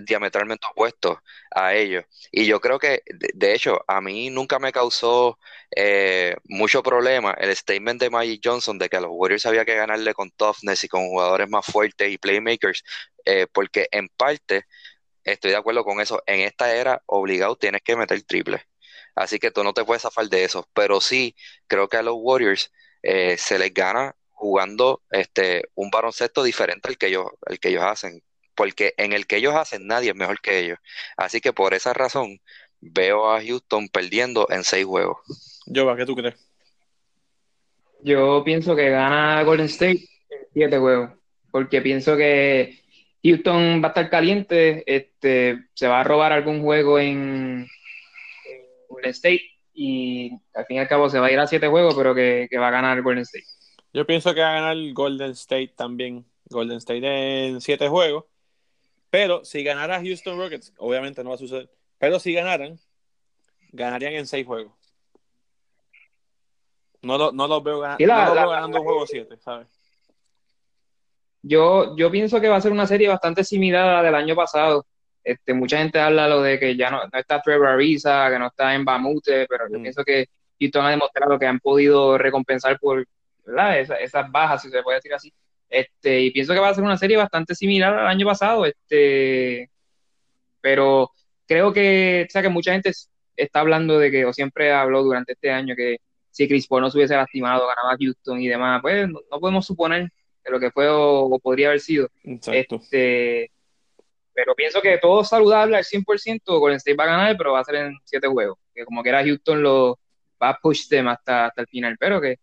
[0.00, 1.18] diametralmente opuestos
[1.50, 2.04] a ellos.
[2.30, 3.02] Y yo creo que,
[3.34, 5.38] de, hecho, a mí nunca me causó
[5.74, 9.74] eh, mucho problema el statement de Magic Johnson de que a los Warriors había que
[9.74, 12.84] ganarle con toughness y con jugadores más fuertes y playmakers,
[13.52, 14.66] porque en parte
[15.24, 16.22] estoy de acuerdo con eso.
[16.26, 18.64] En esta era, obligado tienes que meter triple.
[19.14, 20.68] Así que tú no te puedes zafar de eso.
[20.74, 21.36] Pero sí,
[21.66, 26.98] creo que a los Warriors eh, se les gana jugando este, un baloncesto diferente al
[26.98, 28.22] que, ellos, al que ellos hacen.
[28.54, 30.78] Porque en el que ellos hacen nadie es mejor que ellos.
[31.16, 32.40] Así que por esa razón,
[32.80, 35.18] veo a Houston perdiendo en seis juegos.
[35.72, 36.34] Jova, ¿qué tú crees?
[38.02, 41.10] Yo pienso que gana Golden State en siete juegos,
[41.52, 42.82] porque pienso que
[43.22, 47.68] Houston va a estar caliente, este, se va a robar algún juego en,
[48.44, 49.42] en Golden State
[49.72, 52.48] y al fin y al cabo se va a ir a siete juegos, pero que,
[52.50, 53.46] que va a ganar Golden State.
[53.92, 56.24] Yo pienso que va a ganar Golden State también.
[56.50, 58.24] Golden State en siete juegos.
[59.12, 61.68] Pero si ganara Houston Rockets, obviamente no va a suceder.
[61.98, 62.80] Pero si ganaran,
[63.70, 64.72] ganarían en seis juegos.
[67.02, 69.66] No, lo, no los veo, la- no los la- veo ganando un juego siete, ¿sabes?
[71.42, 74.34] Yo, yo pienso que va a ser una serie bastante similar a la del año
[74.34, 74.86] pasado.
[75.22, 78.46] Este, mucha gente habla lo de que ya no, no está Trevor Ariza, que no
[78.46, 79.82] está en Bamute, pero yo Mm.
[79.82, 80.26] pienso que
[80.58, 83.06] Houston ha demostrado que han podido recompensar por
[83.44, 83.78] ¿verdad?
[83.78, 85.30] Esa- esas bajas, si se puede decir así.
[85.72, 88.66] Este, y pienso que va a ser una serie bastante similar al año pasado.
[88.66, 89.70] Este,
[90.60, 91.10] pero
[91.46, 92.92] creo que, o sea, que mucha gente
[93.36, 95.96] está hablando de que, o siempre habló durante este año que
[96.30, 99.66] si Chris Paul no se hubiese lastimado, ganaba Houston y demás, pues no, no podemos
[99.66, 100.10] suponer
[100.44, 102.08] de lo que fue o, o podría haber sido.
[102.24, 102.76] Exacto.
[102.76, 103.50] Este,
[104.34, 107.64] pero pienso que todo saludable al 100%, Golden State va a ganar, pero va a
[107.64, 108.58] ser en siete juegos.
[108.74, 109.98] Que como que era Houston lo
[110.42, 111.96] va a push them hasta, hasta el final.
[111.98, 112.36] Pero que,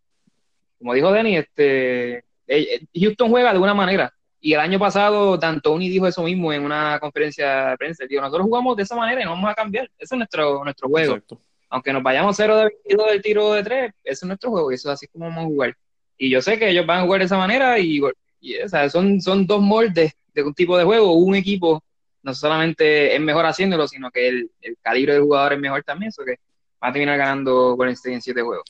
[0.78, 4.12] como dijo Denny, este, eh, eh, Houston juega de una manera.
[4.42, 8.06] Y el año pasado, D'Antoni dijo eso mismo en una conferencia de prensa.
[8.10, 9.86] Dijo, nosotros jugamos de esa manera y no vamos a cambiar.
[9.98, 11.40] Ese es nuestro, nuestro juego Exacto.
[11.70, 14.76] aunque nos vayamos 0 de 22 del tiro de 3, ese es nuestro juego y
[14.76, 15.78] eso es así como vamos a jugar.
[16.18, 18.02] Y yo sé que ellos van a jugar de esa manera y,
[18.42, 21.14] y, o sea, son, son dos moldes de un tipo de juego.
[21.14, 21.84] Un equipo
[22.24, 26.10] no solamente es mejor haciéndolo, sino que el, el calibre del jugador es mejor también,
[26.10, 26.40] eso que
[26.82, 28.66] va a terminar ganando Golden State en 7 juegos.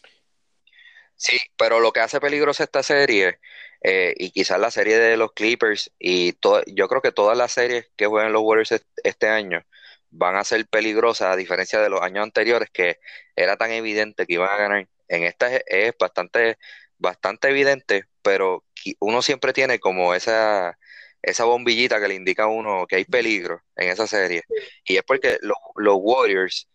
[1.15, 3.39] Sí, pero lo que hace peligrosa esta serie,
[3.81, 6.33] eh, y quizás la serie de los Clippers, y
[6.67, 9.63] yo creo que todas las series que juegan los Warriors est- este año
[10.11, 12.97] van a ser peligrosas, a diferencia de los años anteriores, que
[13.35, 14.87] era tan evidente que iban a ganar.
[15.07, 16.57] En esta es, bastante,
[16.97, 18.65] bastante evidente, pero
[18.99, 20.77] uno siempre tiene como esa,
[21.21, 24.43] esa bombillita que le indica a uno que hay peligro en esa serie.
[24.83, 26.67] Y es porque los, los Warriors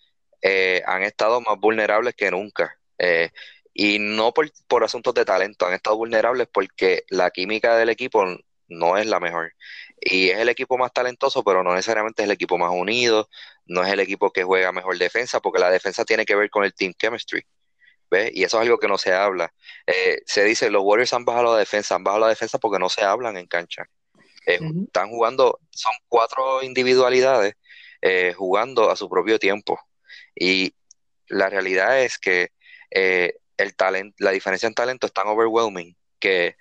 [0.42, 2.78] eh, han estado más vulnerables que nunca.
[2.98, 3.30] Eh,
[3.74, 8.24] y no por, por asuntos de talento, han estado vulnerables porque la química del equipo
[8.68, 9.52] no es la mejor.
[10.00, 13.28] Y es el equipo más talentoso, pero no necesariamente es el equipo más unido,
[13.66, 16.64] no es el equipo que juega mejor defensa, porque la defensa tiene que ver con
[16.64, 17.42] el team chemistry.
[18.10, 18.30] ¿Ves?
[18.32, 19.52] Y eso es algo que no se habla.
[19.86, 22.88] Eh, se dice, los Warriors han bajado la defensa, han bajado la defensa porque no
[22.88, 23.86] se hablan en cancha.
[24.46, 24.60] Eh.
[24.84, 27.54] Están jugando, son cuatro individualidades
[28.02, 29.80] eh, jugando a su propio tiempo.
[30.34, 30.74] Y
[31.28, 32.50] la realidad es que
[32.90, 36.56] eh, el talento, la diferencia en talento es tan overwhelming que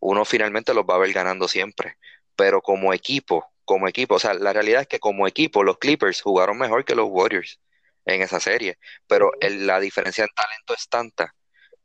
[0.00, 1.96] uno finalmente los va a ver ganando siempre.
[2.36, 6.22] Pero como equipo, como equipo, o sea, la realidad es que como equipo los Clippers
[6.22, 7.60] jugaron mejor que los Warriors
[8.04, 11.34] en esa serie, pero el- la diferencia en talento es tanta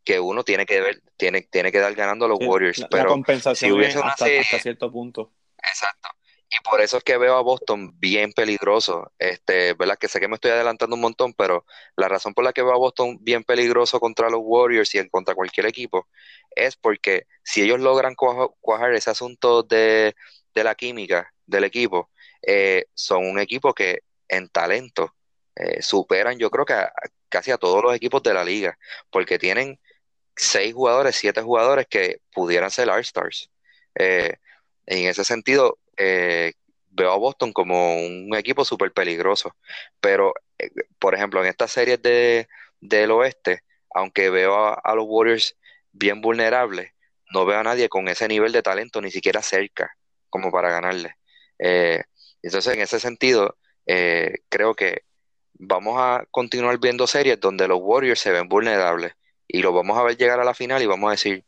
[0.03, 2.83] que uno tiene que ver, tiene, tiene que dar ganando a los Sí, Warriors, la,
[2.85, 5.31] la pero compensación si hubiese es una hasta, serie- hasta cierto punto.
[5.57, 6.09] Exacto.
[6.53, 9.11] Y por eso es que veo a Boston bien peligroso.
[9.17, 9.97] Este, ¿verdad?
[9.97, 12.73] Que sé que me estoy adelantando un montón, pero la razón por la que veo
[12.73, 16.07] a Boston bien peligroso contra los Warriors y en contra cualquier equipo
[16.55, 20.13] es porque si ellos logran cuaja- cuajar ese asunto de,
[20.53, 22.09] de la química del equipo,
[22.41, 25.15] eh, son un equipo que en talento
[25.55, 26.75] eh, superan, yo creo que
[27.29, 28.77] casi a todos los equipos de la liga,
[29.09, 29.79] porque tienen
[30.35, 33.51] seis jugadores, siete jugadores que pudieran ser All-Stars.
[33.95, 34.35] Eh,
[34.85, 36.53] en ese sentido, eh,
[36.89, 39.55] veo a Boston como un equipo súper peligroso.
[39.99, 42.47] Pero, eh, por ejemplo, en estas series de,
[42.79, 45.57] del oeste, aunque veo a, los Warriors
[45.91, 46.91] bien vulnerables,
[47.33, 49.95] no veo a nadie con ese nivel de talento, ni siquiera cerca,
[50.29, 51.15] como para ganarle.
[51.59, 52.03] Eh,
[52.41, 53.57] entonces, en ese sentido,
[54.49, 55.03] creo que
[55.53, 59.13] vamos a continuar viendo series donde los Warriors se ven vulnerables
[59.47, 61.45] y los vamos a ver llegar a la final y vamos a decir,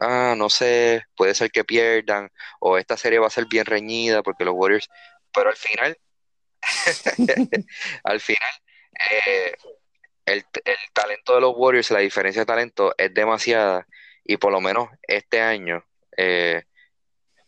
[0.00, 2.30] ah, no sé, puede ser que pierdan,
[2.60, 4.88] o esta serie va a ser bien reñida porque los Warriors,
[5.32, 5.96] pero al final,
[8.04, 8.50] al final,
[9.26, 9.54] eh,
[10.26, 13.86] el, el talento de los Warriors, la diferencia de talento es demasiada,
[14.24, 15.84] y por lo menos este año,
[16.16, 16.64] eh,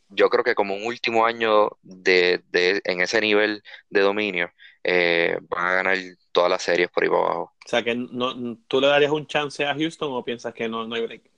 [0.08, 4.50] yo creo que como un último año de, de- en ese nivel de dominio,
[4.84, 5.98] eh, van a ganar
[6.32, 7.54] todas las series por ahí para abajo.
[7.64, 10.86] O sea, que no, ¿tú le darías un chance a Houston o piensas que no,
[10.86, 11.31] no hay break?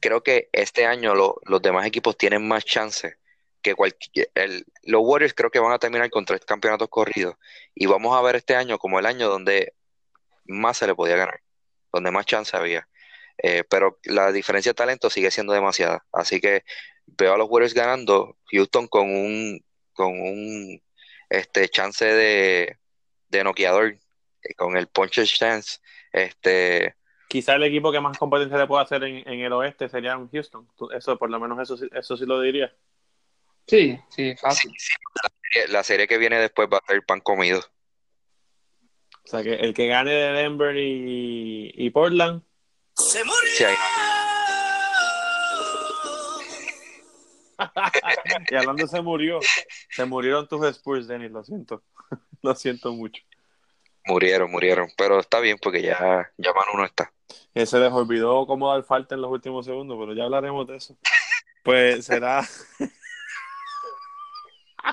[0.00, 3.16] Creo que este año lo- los demás equipos tienen más chance
[3.62, 4.30] que cualquier.
[4.84, 7.34] los Warriors creo que van a terminar con tres campeonatos corridos.
[7.74, 9.74] Y vamos a ver este año como el año donde
[10.46, 11.40] más se le podía ganar,
[11.92, 12.88] donde más chance había.
[13.42, 16.04] Eh, pero la diferencia de talento sigue siendo demasiada.
[16.12, 16.64] Así que
[17.06, 20.82] veo a los Warriors ganando, Houston con un, con un
[21.30, 22.78] este, chance de,
[23.28, 23.96] de noqueador
[24.42, 25.78] eh, con el puncher chance.
[26.12, 26.96] Este,
[27.28, 30.30] Quizá el equipo que más competencia le puede hacer en, en el oeste sería en
[30.30, 30.66] Houston.
[30.76, 32.74] Tú- Eso, por lo menos, eso, sí- eso sí lo diría.
[33.66, 34.70] Sí, sí, fácil.
[34.70, 37.60] sí, sí, la, serie, la serie que viene después va a ser pan comido.
[39.24, 42.42] O sea, que el que gane de Denver y, y Portland.
[42.96, 43.18] Sí,
[43.64, 43.74] ahí-
[48.50, 49.40] y hablando se murió.
[49.90, 51.82] Se murieron tus Spurs, Dennis, lo siento.
[52.42, 53.22] lo siento mucho.
[54.08, 54.88] Murieron, murieron.
[54.96, 57.12] Pero está bien porque ya, ya Manu no está.
[57.54, 60.76] Que se les olvidó cómo dar falta en los últimos segundos, pero ya hablaremos de
[60.76, 60.96] eso.
[61.62, 62.42] Pues será.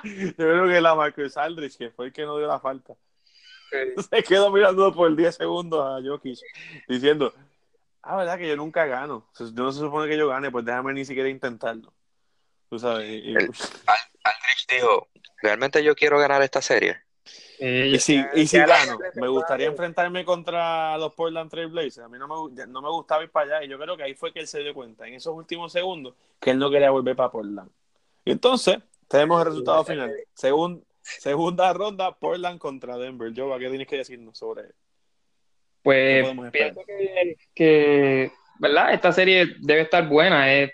[0.03, 2.93] Yo creo que la Marcus Aldrich, que fue el que no dio la falta,
[4.09, 6.39] se quedó mirando por 10 segundos a Jokic,
[6.87, 7.33] diciendo:
[8.03, 9.27] Ah, verdad que yo nunca gano.
[9.39, 11.93] Yo no se supone que yo gane, pues déjame ni siquiera intentarlo.
[12.69, 13.07] Tú sabes.
[13.09, 13.51] Y, El-
[14.23, 15.07] Aldrich dijo,
[15.41, 17.04] realmente yo quiero ganar esta serie.
[17.59, 21.99] Y si, y si gano, me gustaría enfrentarme contra los Portland Trail Blazers.
[22.05, 23.65] A mí no me, no me gustaba ir para allá.
[23.65, 26.13] Y yo creo que ahí fue que él se dio cuenta, en esos últimos segundos,
[26.39, 27.69] que él no quería volver para Portland.
[28.23, 30.13] Y entonces, tenemos el resultado final.
[30.35, 33.31] Segun- segunda ronda, Portland contra Denver.
[33.35, 34.73] Jova, ¿qué tienes que decirnos sobre él?
[35.83, 38.93] ¿Qué Pues pienso que, que, ¿verdad?
[38.93, 40.53] Esta serie debe estar buena.
[40.53, 40.73] eh.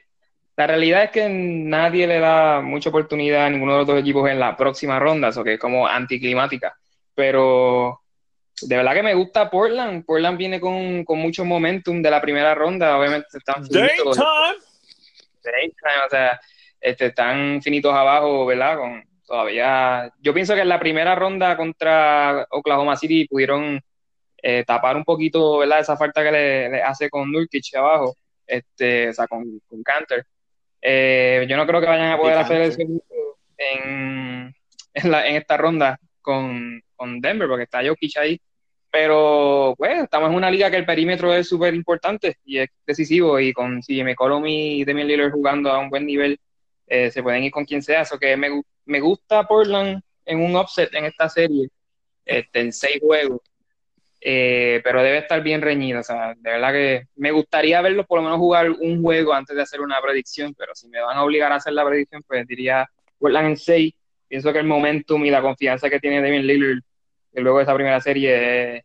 [0.62, 4.30] La realidad es que nadie le da mucha oportunidad a ninguno de los dos equipos
[4.30, 6.78] en la próxima ronda, eso que es como anticlimática.
[7.16, 8.00] Pero
[8.62, 10.06] de verdad que me gusta Portland.
[10.06, 12.96] Portland viene con, con mucho momentum de la primera ronda.
[12.96, 16.40] Obviamente están finitos, o sea,
[16.80, 18.78] este, están finitos abajo, ¿verdad?
[18.78, 20.14] Con todavía.
[20.20, 23.82] Yo pienso que en la primera ronda contra Oklahoma City pudieron
[24.38, 25.80] eh, tapar un poquito, ¿verdad?
[25.80, 30.24] Esa falta que le, le hace con Nurkic abajo, este, o sea, con, con Canter.
[30.82, 32.84] Eh, yo no creo que vayan a poder hacer Cantor.
[32.84, 34.56] eso en,
[34.94, 38.40] en, la- en esta ronda con, con Denver, porque está Jokic ahí.
[38.90, 43.40] Pero, pues, estamos en una liga que el perímetro es súper importante y es decisivo.
[43.40, 46.38] Y con CJ McCollum y Damian Lillard jugando a un buen nivel,
[46.88, 48.02] eh, se pueden ir con quien sea.
[48.02, 48.50] Eso que me,
[48.86, 51.70] me gusta Portland en un upset en esta serie,
[52.26, 53.40] este, en seis juegos.
[54.24, 56.00] Eh, pero debe estar bien reñido.
[56.00, 59.56] O sea, de verdad que me gustaría verlos por lo menos jugar un juego antes
[59.56, 60.54] de hacer una predicción.
[60.54, 63.94] Pero si me van a obligar a hacer la predicción, pues diría Portland en seis.
[64.28, 66.82] Pienso que el momentum y la confianza que tiene Damian Lillard
[67.34, 68.84] luego de esa primera serie es,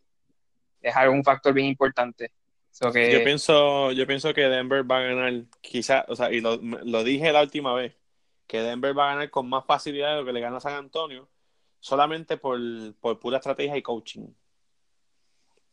[0.82, 2.30] es un factor bien importante.
[2.70, 6.40] So que, Yo pienso, yo pienso que Denver va a ganar, quizás, o sea, y
[6.40, 7.94] lo, lo dije la última vez,
[8.46, 11.28] que Denver va a ganar con más facilidad de lo que le gana San Antonio,
[11.80, 12.58] solamente por,
[13.00, 14.26] por pura estrategia y coaching.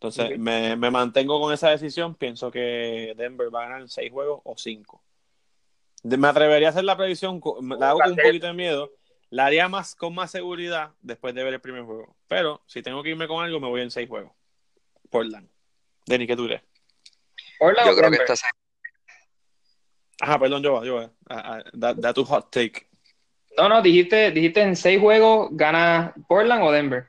[0.04, 2.14] Entonces, me, me mantengo con esa decisión.
[2.14, 5.02] Pienso que Denver va a ganar en seis juegos o cinco.
[6.04, 7.40] De- Me atrevería a hacer la predicción,
[7.80, 8.92] la hago con un poquito de miedo.
[9.30, 12.18] La haría más con más seguridad después de ver el primer juego.
[12.28, 14.34] Pero si tengo que irme con algo, me voy en seis juegos.
[15.10, 15.48] Portland.
[16.06, 16.62] Denny, ¿qué tú crees?
[17.58, 18.38] Portland Yo creo que Denver?
[18.38, 18.52] serie,
[20.20, 21.10] Ajá, perdón, yo, yo,
[21.74, 22.88] da, da tu hot take.
[23.58, 27.08] No, no, dijiste, dijiste en seis juegos gana Portland o Denver.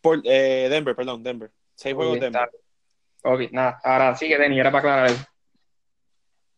[0.00, 1.52] Por, eh, Denver, perdón, Denver.
[1.80, 2.42] Seis juegos Denver.
[2.42, 3.30] está.
[3.32, 5.24] Ok, nada, ahora sigue Denny, era para aclarar eso.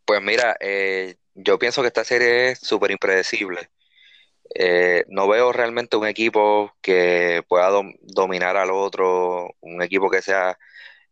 [0.05, 3.71] pues mira, eh, yo pienso que esta serie es súper impredecible.
[4.55, 10.23] Eh, no veo realmente un equipo que pueda dom- dominar al otro, un equipo que
[10.23, 10.59] sea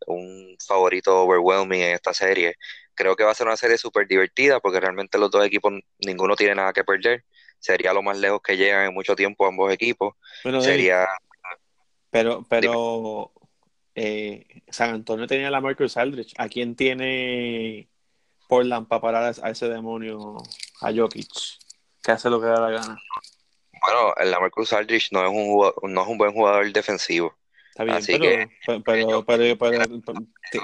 [0.07, 2.57] un favorito overwhelming en esta serie.
[2.95, 6.35] Creo que va a ser una serie súper divertida porque realmente los dos equipos, ninguno
[6.35, 7.25] tiene nada que perder.
[7.61, 10.15] Sería lo más lejos que llegan en mucho tiempo ambos equipos.
[10.43, 11.07] Bueno, Sería,
[12.11, 13.31] pero, pero
[13.95, 16.34] eh, San Antonio tenía la Marcus Aldrich.
[16.38, 17.88] ¿A quién tiene
[18.49, 20.36] Portland para parar a, a ese demonio,
[20.80, 21.28] a Jokic?
[22.03, 22.99] Que hace lo que da la gana.
[23.82, 27.34] bueno, el Lamarcus Aldridge no es un jugador- no es un buen jugador defensivo.
[27.70, 28.49] Está bien, Así pero, que-
[28.84, 29.86] pero, pero, pero-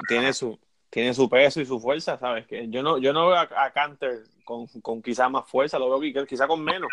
[0.08, 0.58] tiene su
[0.90, 2.46] tiene su peso y su fuerza, ¿sabes?
[2.46, 5.90] Que yo no yo no veo a, a Canter con, con quizá más fuerza, lo
[5.90, 6.88] veo qui- quizá con menos.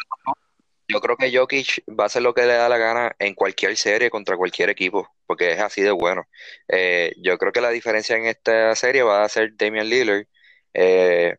[0.94, 3.76] Yo creo que Jokic va a hacer lo que le da la gana en cualquier
[3.76, 6.28] serie contra cualquier equipo, porque es así de bueno.
[6.68, 10.26] Eh, yo creo que la diferencia en esta serie va a ser Damian Lillard.
[10.74, 11.36] Eh,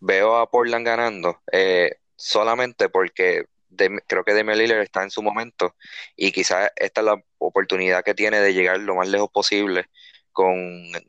[0.00, 5.22] veo a Portland ganando eh, solamente porque Dem- creo que Damian Lillard está en su
[5.22, 5.74] momento
[6.16, 9.86] y quizás esta es la oportunidad que tiene de llegar lo más lejos posible
[10.32, 10.56] con,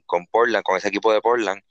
[0.06, 1.62] con Portland, con ese equipo de Portland.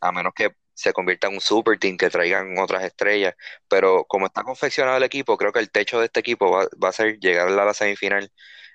[0.00, 3.34] A menos que se convierta en un super team, que traigan otras estrellas.
[3.68, 6.88] Pero como está confeccionado el equipo, creo que el techo de este equipo va, va
[6.90, 8.30] a ser llegar a la semifinal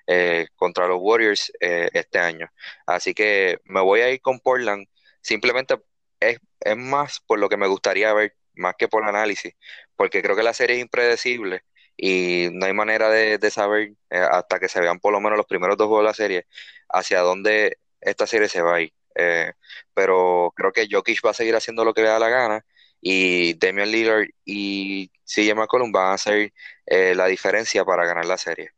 [0.06, 2.48] eh, contra los Warriors eh, este año.
[2.86, 4.86] Así que me voy a ir con Portland.
[5.22, 5.76] Simplemente
[6.20, 9.54] es, es más por lo que me gustaría ver, más que por el análisis,
[9.96, 11.62] porque creo que la serie es impredecible
[11.96, 15.36] y no hay manera de, de saber eh, hasta que se vean por lo menos
[15.36, 16.46] los primeros dos juegos de la serie
[16.88, 18.92] hacia dónde esta serie se va a ir.
[19.14, 19.52] Eh,
[19.94, 22.64] pero creo que Jokic va a seguir haciendo lo que le da la gana
[23.00, 26.52] y Damian Lillard y CJ McCollum van a hacer
[26.86, 28.72] eh, la diferencia para ganar la serie.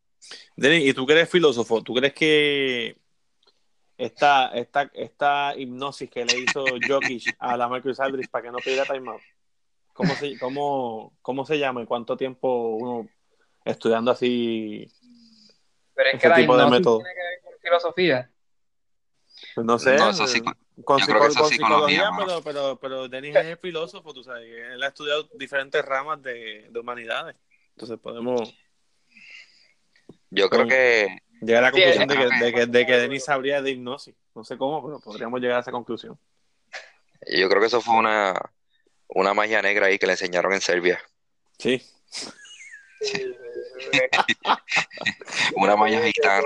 [0.57, 1.83] Denis, ¿y tú que eres filósofo?
[1.83, 2.97] ¿Tú crees que
[3.99, 8.59] esta, esta, esta hipnosis que le hizo Jokic a la Marcus Aldridge para que no
[8.59, 9.20] pidiera timeout?
[9.93, 13.09] ¿Cómo se, cómo, ¿Cómo se llama y cuánto tiempo uno
[13.64, 14.91] estudiando así
[15.95, 16.99] Pero es ese que la tipo de hipnosis método?
[16.99, 18.32] tiene que ver con filosofía.
[19.57, 20.40] No sé, No, eso sí,
[20.84, 24.24] con, yo creo que eso con es psicología, pero, pero, pero Denis es filósofo, tú
[24.24, 27.36] sabes, él ha estudiado diferentes ramas de, de humanidades.
[27.70, 28.55] Entonces podemos
[30.30, 33.24] Yo creo que llegar a la Sí, conclusión de que, de que, de que Denis
[33.24, 34.14] sabría de hipnosis.
[34.34, 36.18] No sé cómo, pero podríamos llegar a esa conclusión.
[37.26, 38.34] yo creo que eso fue una,
[39.09, 41.00] una magia negra ahí que le enseñaron en Serbia.
[41.59, 41.82] Sí.
[45.57, 46.44] Una magia gitana.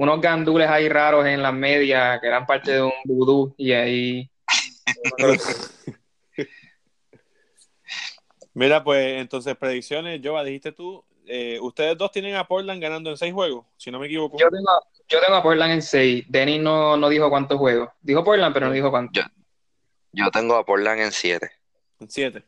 [0.00, 4.30] Unos gandules ahí raros en las medias que eran parte de un vudú y ahí
[8.54, 13.18] Mira, pues entonces predicciones, Jova, dijiste tú, eh, ustedes dos tienen a Portland ganando en
[13.18, 14.38] seis juegos, si no me equivoco.
[14.38, 14.70] Yo tengo,
[15.06, 16.24] yo tengo a Portland en 6.
[16.28, 17.90] Denis no, no dijo cuántos juegos.
[18.00, 19.22] Dijo Portland, pero no dijo cuántos.
[20.12, 21.46] Yo tengo a Portland en 7.
[22.00, 22.44] En siete.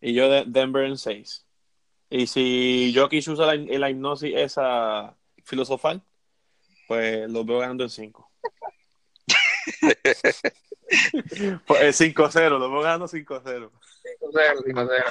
[0.00, 1.46] Y yo de Denver en seis.
[2.10, 6.02] Y si Jokic usa la, la hipnosis esa filosofal,
[6.86, 8.32] pues los veo ganando en cinco.
[11.66, 13.42] pues es 5-0, los veo ganando 5-0.
[13.42, 13.70] 5-0,
[14.64, 15.02] 5-0.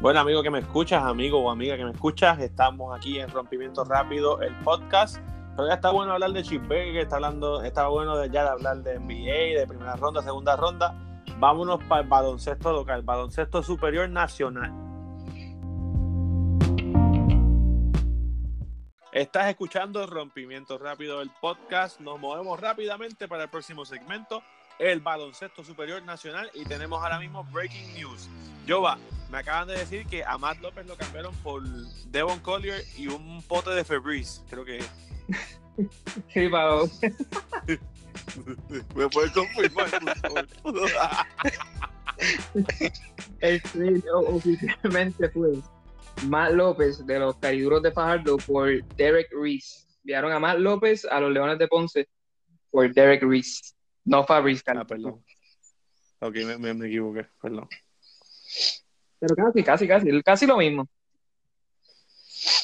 [0.00, 3.84] Bueno, amigo que me escuchas, amigo o amiga que me escuchas, estamos aquí en Rompimiento
[3.84, 5.18] Rápido, el podcast.
[5.56, 8.78] Pero ya está bueno hablar de Chip Baker, está hablando, está bueno ya de hablar
[8.78, 10.94] de NBA, de primera ronda, segunda ronda.
[11.38, 14.72] Vámonos para el baloncesto local, baloncesto superior nacional.
[19.12, 21.98] Estás escuchando Rompimiento Rápido, el podcast.
[21.98, 24.40] Nos movemos rápidamente para el próximo segmento,
[24.78, 26.48] el baloncesto superior nacional.
[26.54, 28.28] Y tenemos ahora mismo breaking news.
[28.68, 28.98] Jova,
[29.28, 33.42] me acaban de decir que a Matt López lo cambiaron por Devon Collier y un
[33.42, 34.78] pote de Febreze, creo que.
[36.32, 36.88] Sí, Pau.
[38.94, 40.46] ¿Me puedes confirmar, por favor?
[43.40, 43.62] El
[44.14, 45.52] o- oficialmente fue
[46.26, 49.86] Matt López de los Cariduros de Fajardo por Derek Reese.
[50.04, 52.08] Enviaron a Matt López a los Leones de Ponce
[52.70, 53.72] por Derek Reese.
[54.04, 54.62] No Fabrice.
[54.66, 55.24] ah, perdón.
[56.20, 57.68] Ok, me, me- me equivoqué, perdón.
[59.18, 60.22] Pero casi, casi, casi.
[60.22, 60.86] Casi lo mismo.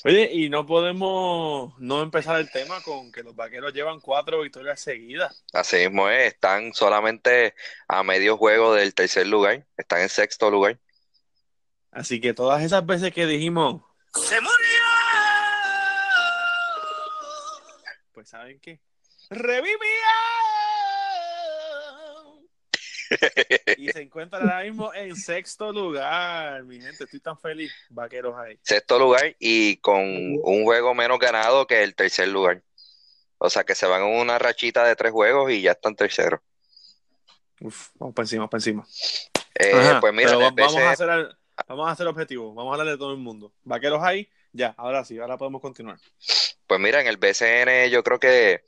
[0.05, 4.81] Oye, y no podemos no empezar el tema con que los vaqueros llevan cuatro victorias
[4.81, 5.45] seguidas.
[5.53, 7.55] Así mismo es, están solamente
[7.89, 10.79] a medio juego del tercer lugar, están en sexto lugar.
[11.91, 13.83] Así que todas esas veces que dijimos,
[14.14, 14.57] ¡Se murió!
[18.12, 18.81] Pues ¿saben qué?
[19.31, 20.36] ¡Revivió!
[23.79, 27.05] Y se encuentran ahora mismo en sexto lugar, mi gente.
[27.05, 28.59] Estoy tan feliz, vaqueros ahí.
[28.63, 32.63] Sexto lugar y con un juego menos ganado que el tercer lugar.
[33.39, 36.41] O sea que se van en una rachita de tres juegos y ya están terceros.
[37.61, 38.87] Uf, vamos para encima, vamos para encima.
[39.59, 41.37] Eh, Ajá, pues mira, vamos, a hacer el-
[41.67, 43.53] vamos a hacer objetivo, vamos a hablar de todo el mundo.
[43.63, 45.99] Vaqueros ahí, ya, ahora sí, ahora podemos continuar.
[46.67, 48.63] Pues mira, en el BCN yo creo que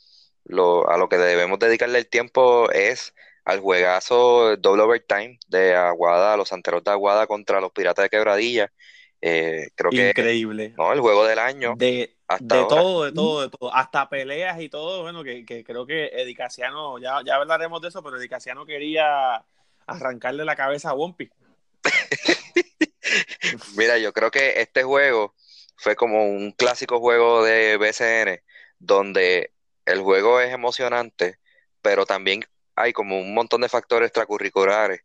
[0.44, 3.14] lo, a lo que debemos dedicarle el tiempo es
[3.48, 8.70] al juegazo doble overtime de Aguada, los Santeros de Aguada contra los Piratas de Quebradilla.
[9.22, 10.74] Eh, creo que Increíble.
[10.76, 13.74] no, el juego del año De, hasta de todo, de todo, de todo.
[13.74, 15.00] Hasta peleas y todo.
[15.00, 19.42] Bueno, que, que creo que Edicasiano, ya, ya hablaremos de eso, pero Edicasiano quería
[19.86, 21.30] arrancarle la cabeza a Wompi.
[23.78, 25.34] Mira, yo creo que este juego
[25.74, 28.42] fue como un clásico juego de BCN,
[28.78, 29.54] donde
[29.86, 31.38] el juego es emocionante,
[31.80, 32.44] pero también
[32.78, 35.02] hay como un montón de factores extracurriculares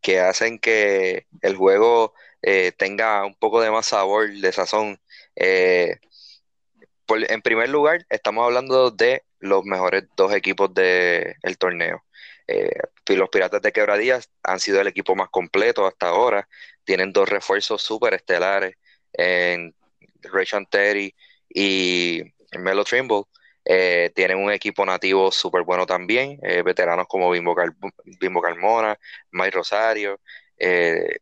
[0.00, 5.00] que hacen que el juego eh, tenga un poco de más sabor, de sazón.
[5.36, 5.98] Eh,
[7.08, 12.04] en primer lugar, estamos hablando de los mejores dos equipos del torneo.
[12.46, 12.70] Eh,
[13.06, 16.48] los Piratas de Quebradillas han sido el equipo más completo hasta ahora
[16.84, 18.76] tienen dos refuerzos súper estelares
[19.12, 19.74] en
[20.22, 21.14] Rayshon Terry
[21.48, 22.22] y
[22.58, 23.24] Melo Trimble.
[23.64, 27.54] Eh, tienen un equipo nativo súper bueno también, eh, veteranos como Bimbo,
[28.20, 28.98] Bimbo Carmona,
[29.30, 30.20] Mike Rosario,
[30.58, 31.18] eh,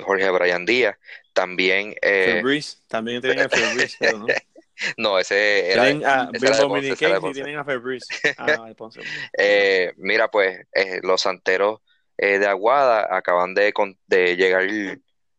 [0.00, 0.96] Jorge Brian Díaz.
[1.32, 3.48] También, eh, Febreze, también tienen
[3.98, 4.26] pero no.
[4.96, 5.84] No, ese era.
[5.84, 7.64] Tienen a Bimbo y tienen a.
[8.38, 8.72] Ah,
[9.96, 10.66] mira, pues
[11.02, 11.80] los santeros
[12.16, 14.66] eh, de Aguada acaban de, con- de llegar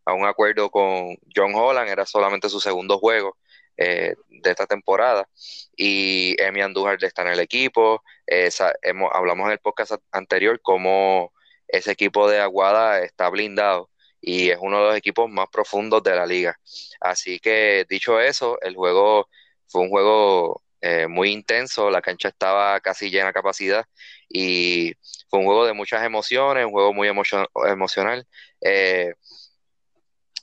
[0.05, 3.37] a un acuerdo con John Holland, era solamente su segundo juego
[3.77, 5.27] eh, de esta temporada,
[5.75, 8.03] y Emi Andújar está en el equipo.
[8.27, 8.49] Eh,
[8.81, 11.33] hemos- hablamos en el podcast anterior cómo
[11.67, 13.89] ese equipo de Aguada está blindado
[14.21, 16.59] y es uno de los equipos más profundos de la liga.
[16.99, 19.29] Así que, dicho eso, el juego
[19.67, 23.85] fue un juego eh, muy intenso, la cancha estaba casi llena a capacidad
[24.29, 24.93] y
[25.29, 28.27] fue un juego de muchas emociones, un juego muy emocio- emocional,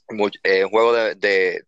[0.09, 1.63] un juego de, de-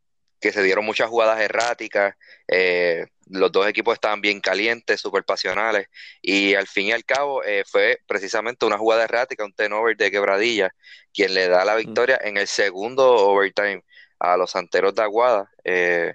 [0.45, 2.17] que se dieron muchas jugadas erráticas,
[2.49, 5.89] eh, los dos equipos estaban bien calientes, súper pasionales
[6.21, 10.11] y al fin y al cabo eh, fue precisamente una jugada errática, un turnover de
[10.11, 10.75] quebradilla,
[11.15, 13.83] quien le da la victoria en el segundo overtime
[14.19, 15.51] a los Santeros de Aguada.
[15.65, 16.13] Eh,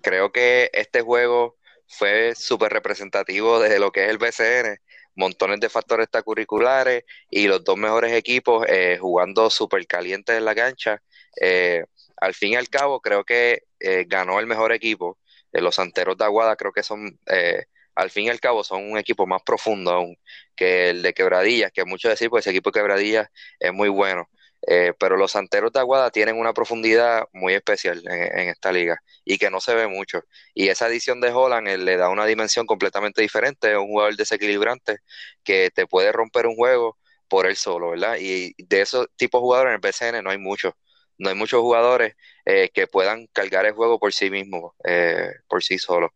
[0.00, 4.78] creo que este juego fue súper representativo de lo que es el BCN,
[5.16, 10.54] montones de factores extracurriculares y los dos mejores equipos eh, jugando súper calientes en la
[10.54, 11.02] cancha.
[11.38, 11.84] Eh,
[12.16, 15.18] al fin y al cabo, creo que eh, ganó el mejor equipo.
[15.52, 18.90] Eh, los Santeros de Aguada creo que son, eh, al fin y al cabo, son
[18.90, 20.16] un equipo más profundo aún
[20.56, 24.28] que el de Quebradillas, que mucho decir, pues ese equipo de Quebradillas es muy bueno.
[24.66, 28.98] Eh, pero los Santeros de Aguada tienen una profundidad muy especial en, en esta liga
[29.24, 30.22] y que no se ve mucho.
[30.54, 34.98] Y esa adición de Holland le da una dimensión completamente diferente, es un jugador desequilibrante
[35.42, 36.98] que te puede romper un juego
[37.28, 38.16] por él solo, ¿verdad?
[38.20, 40.72] Y de esos tipos de jugadores en el BCN no hay muchos.
[41.18, 45.62] No hay muchos jugadores eh, que puedan cargar el juego por sí mismos, eh, por
[45.62, 46.10] sí solos.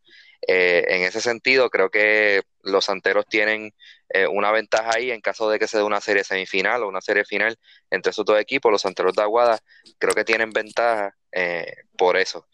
[0.46, 3.74] Eh, en ese sentido, creo que los Santeros tienen
[4.08, 7.00] eh, una ventaja ahí en caso de que se dé una serie semifinal o una
[7.00, 7.58] serie final
[7.90, 8.70] entre esos dos equipos.
[8.72, 9.58] Los Santeros de Aguada
[9.98, 12.46] creo que tienen ventaja eh, por eso.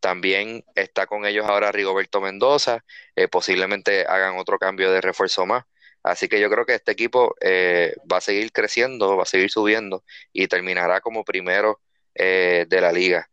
[0.00, 2.84] También está con ellos ahora Rigoberto Mendoza,
[3.32, 5.64] posiblemente hagan otro cambio de refuerzo más.
[6.08, 9.50] Así que yo creo que este equipo eh, va a seguir creciendo, va a seguir
[9.50, 11.80] subiendo y terminará como primero
[12.14, 13.28] eh, de la liga.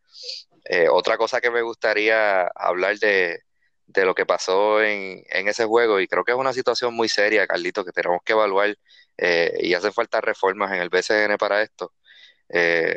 [0.65, 3.43] Eh, otra cosa que me gustaría hablar de,
[3.88, 7.07] de lo que pasó en, en ese juego, y creo que es una situación muy
[7.07, 8.76] seria, Carlito, que tenemos que evaluar
[9.17, 11.93] y hacen falta reformas en el BCN para esto.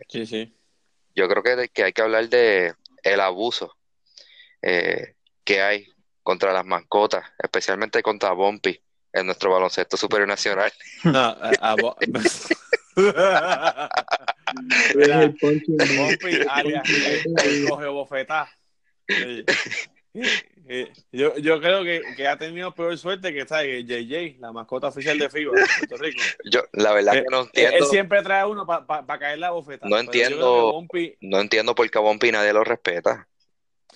[0.09, 0.53] Sí, sí.
[1.14, 2.74] yo creo que, que hay que hablar de
[3.05, 3.76] el abuso
[4.61, 5.87] que hay
[6.24, 10.72] contra las mascotas, especialmente contra Bumpy en nuestro baloncesto superior nacional.
[11.04, 11.52] No, a-
[16.24, 16.82] el alias
[17.44, 18.50] el, coge bofetá.
[21.12, 24.88] Yo, yo creo que, que ha tenido peor suerte que está que JJ, la mascota
[24.88, 26.20] oficial de FIBA de Puerto Rico.
[26.50, 29.50] Yo, la verdad Eh, que no Él, él entiendo, siempre trae uno para caer la
[29.50, 29.88] bofeta.
[29.88, 30.72] No entiendo.
[30.72, 33.28] Bumpy- no entiendo por qué a Bumpy nadie lo respeta.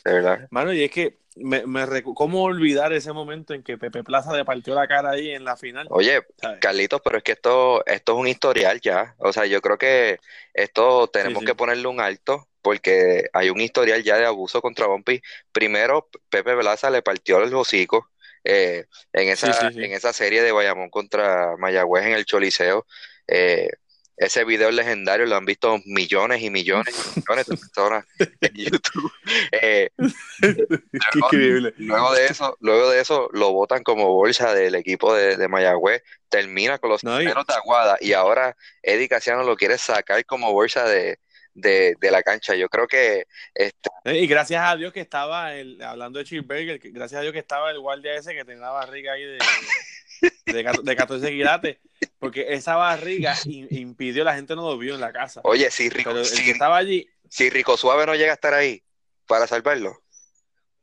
[0.04, 0.48] De verdad.
[0.50, 4.36] Mano, y es que me, me recu- ¿cómo olvidar ese momento en que Pepe Plaza
[4.36, 5.86] le partió la cara ahí en la final?
[5.90, 6.60] Oye, ¿sabes?
[6.60, 9.14] Carlitos, pero es que esto, esto es un historial ya.
[9.18, 10.18] O sea, yo creo que
[10.54, 11.46] esto tenemos sí.
[11.46, 15.20] que ponerle un alto porque hay un historial ya de abuso contra Bumpy.
[15.52, 18.08] Primero, Pepe Plaza le partió el hocico
[18.44, 19.78] eh, en esa, sí.
[19.82, 22.86] en esa serie de Bayamón contra Mayagüez en el Choliseo.
[23.26, 23.68] Eh,
[24.16, 28.54] ese video es legendario, lo han visto millones y millones y millones de personas en
[28.54, 29.12] YouTube.
[29.52, 29.90] Eh,
[30.40, 31.74] Qué increíble.
[31.76, 36.02] Luego de eso, luego de eso lo votan como bolsa del equipo de, de Mayagüez,
[36.28, 40.88] termina con los Santeros de Aguada y ahora Eddie Casiano lo quiere sacar como bolsa
[40.88, 41.18] de,
[41.54, 42.54] de, de la cancha.
[42.54, 46.90] Yo creo que este, Eh, Y gracias a Dios que estaba, el, hablando de que
[46.90, 49.38] gracias a Dios que estaba el guardia ese que tenía la barriga ahí de,
[50.46, 51.78] de, de 14 quilates,
[52.18, 55.40] porque esa barriga in- impidió, la gente no lo vio en la casa.
[55.44, 58.34] oye, si Rico, Pero el si, que estaba allí, si Rico Suave no llega a
[58.34, 58.82] estar ahí
[59.26, 60.02] para salvarlo,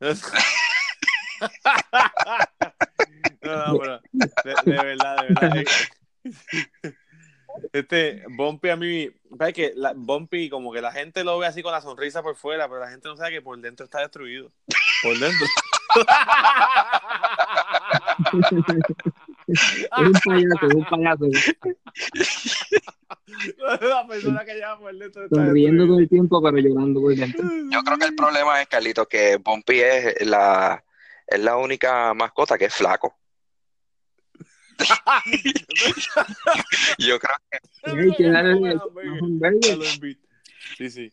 [0.00, 0.14] no,
[3.66, 5.64] no, pero de, de verdad, de verdad.
[7.72, 11.62] Este, Bumpy a mí, ¿sabes que la, Bumpy como que la gente lo ve así
[11.62, 14.52] con la sonrisa por fuera, pero la gente no sabe que por dentro está destruido.
[15.02, 15.46] Por dentro.
[19.46, 21.26] Es un payaso, es un payaso.
[23.80, 27.44] la persona que lleva por dentro Sonriendo todo el tiempo, pero llorando por dentro.
[27.70, 30.84] yo creo que el problema es, Carlito, que Bumpy es la,
[31.26, 33.16] es la única mascota que es flaco.
[36.98, 37.36] Yo creo
[37.84, 40.18] Hay que darle el-.
[40.76, 41.12] Sí, sí.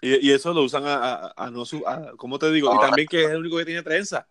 [0.00, 1.86] Y, y eso lo usan a, a, a no su.
[1.86, 2.68] A, ¿Cómo te digo?
[2.68, 4.26] Y Ahora- también que es el único que tiene trenza.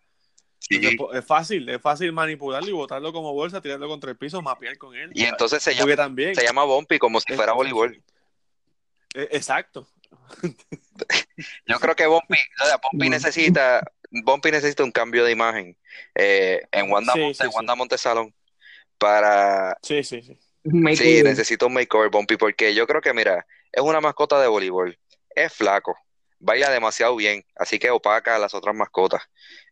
[0.69, 4.77] Entonces, es fácil, es fácil manipularlo y botarlo como bolsa, tirarlo contra el piso, mapear
[4.77, 5.11] con él.
[5.13, 6.35] Y entonces se llama, también.
[6.35, 8.01] se llama Bumpy como si fuera voleibol.
[9.15, 9.87] Eh, Exacto.
[11.65, 15.77] yo creo que Bumpy, o sea, Bumpy necesita, Bumpy necesita un cambio de imagen
[16.15, 17.49] eh, en Wanda, Sí, Monte- sí.
[17.55, 18.33] Wanda Montesalón
[18.97, 20.37] para Sí, sí, sí.
[20.95, 24.97] Sí, necesito un makeover, Bumpy, porque yo creo que, mira, es una mascota de voleibol,
[25.33, 25.97] es flaco,
[26.39, 29.21] baila demasiado bien, así que opaca a las otras mascotas.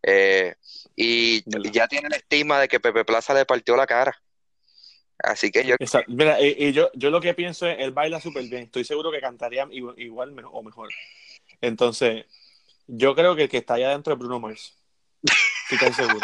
[0.03, 0.55] Eh,
[0.95, 1.71] y Verdad.
[1.71, 4.15] ya tiene el estigma de que Pepe Plaza le partió la cara.
[5.17, 6.11] Así que yo, Exacto.
[6.11, 8.63] Mira, y, y yo, yo lo que pienso es, él baila súper bien.
[8.63, 10.89] Estoy seguro que cantaría igual, o mejor.
[11.61, 12.25] Entonces,
[12.87, 14.75] yo creo que el que está allá adentro es Bruno Mars.
[15.69, 16.19] Estoy casi seguro.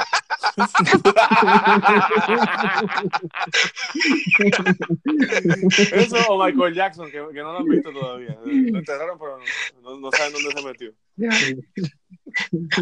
[5.92, 8.38] Eso o Michael Jackson, que, que no lo han visto todavía.
[8.44, 9.46] Lo enterraron, pero no,
[9.82, 10.94] no- no saben dónde se metió.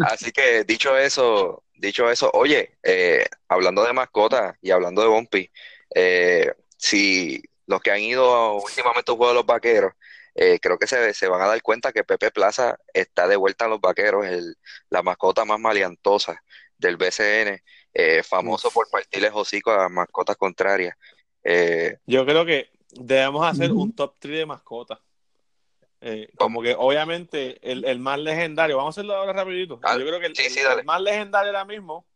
[0.06, 5.50] así que dicho eso, dicho eso, oye, eh, hablando de mascotas y hablando de Bumpy,
[5.94, 9.92] eh, si los que han ido últimamente a un juego de los vaqueros,
[10.42, 13.66] eh, creo que se, se van a dar cuenta que Pepe Plaza está de vuelta
[13.66, 14.56] en los vaqueros, el,
[14.88, 16.42] la mascota más maleantosa
[16.78, 17.62] del BCN,
[17.92, 20.96] eh, famoso por partirles hocico a mascotas contrarias.
[21.44, 24.98] Eh, Yo creo que debemos hacer un top 3 de mascotas.
[26.36, 29.78] Como que obviamente el, el más legendario, vamos a hacerlo ahora rapidito.
[29.82, 30.80] Yo creo que el, sí, el- sí, dale.
[30.80, 32.06] el más legendario ahora mismo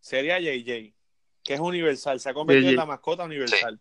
[0.00, 0.94] sería JJ,
[1.42, 3.78] que es universal, se ha convertido en la mascota universal.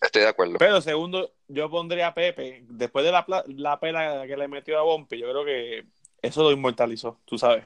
[0.00, 0.56] Estoy de acuerdo.
[0.58, 4.78] Pero segundo, yo pondría a Pepe, después de la, pla- la pela que le metió
[4.78, 5.84] a Bumpy, yo creo que
[6.22, 7.64] eso lo inmortalizó, tú sabes.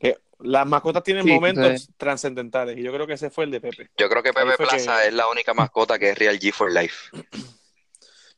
[0.00, 1.92] Que las mascotas tienen Sí, momentos sí.
[1.96, 3.90] trascendentales y yo creo que ese fue el de Pepe.
[3.96, 6.72] Yo creo que Pepe Plaza que- es la única mascota que es Real G for
[6.72, 7.10] Life.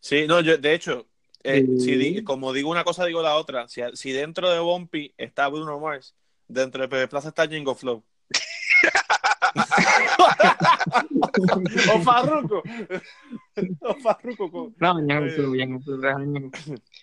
[0.01, 1.07] Sí, no, yo, de hecho,
[1.43, 1.81] eh, Sí.
[1.81, 3.69] si di- como digo una cosa, digo la otra.
[3.69, 6.15] Si, si dentro de Bumpy está Bruno Mars,
[6.47, 8.05] dentro de Pepe Plaza está Jingo Flow.
[11.95, 12.63] o Farruko.
[13.81, 14.51] o Farruko.
[14.51, 14.95] con- No.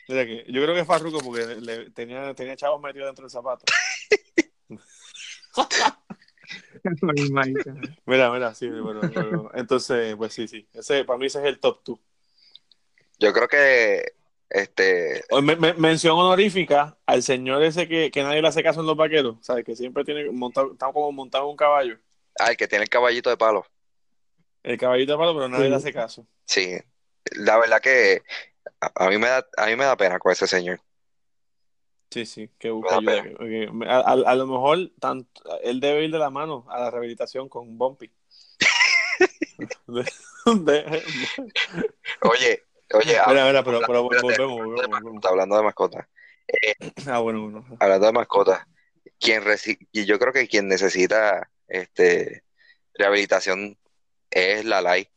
[0.07, 3.23] Mira que, yo creo que es Farruko porque le- le- tenía, tenía chavos metidos dentro
[3.23, 3.65] del zapato.
[8.05, 10.67] Mira, mira, sí, pero, pero- entonces, pues sí, sí.
[10.73, 11.99] Ese, para mí ese es el top 2.
[13.19, 14.13] Yo creo que
[14.49, 15.23] este
[15.77, 19.63] mención honorífica al señor ese que, que nadie le hace caso en los vaqueros, ¿sabes?
[19.63, 21.97] Que siempre tiene montado, está como montado un caballo.
[22.39, 23.65] ah, el que tiene el caballito de palo.
[24.63, 25.69] El caballito de palo, pero nadie Sí.
[25.69, 26.27] le hace caso.
[26.45, 26.77] Sí,
[27.37, 28.21] la verdad que
[28.79, 30.79] a, a mí me da a mí me da pena con ese señor.
[32.11, 33.23] Sí, sí, que busca ayuda.
[33.87, 37.47] a, a- a lo mejor tanto, él debe ir de la mano a la rehabilitación
[37.47, 38.11] con Bumpy.
[39.87, 40.03] De-
[40.45, 41.03] de-
[42.23, 42.63] Oye,
[42.93, 44.57] oye, mira, mira, pero, volvemos, volvemos,
[44.91, 45.25] volvemos.
[45.25, 46.07] hablando de mascotas,
[47.07, 47.65] Ah, bueno, bueno.
[47.79, 48.65] hablando de mascotas,
[49.19, 52.43] quien reci- y yo creo que quien necesita este
[52.95, 53.77] rehabilitación
[54.31, 55.09] es la LAI,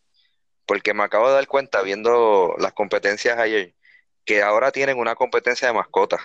[0.67, 3.75] porque me acabo de dar cuenta viendo las competencias ayer
[4.25, 6.21] que ahora tienen una competencia de mascotas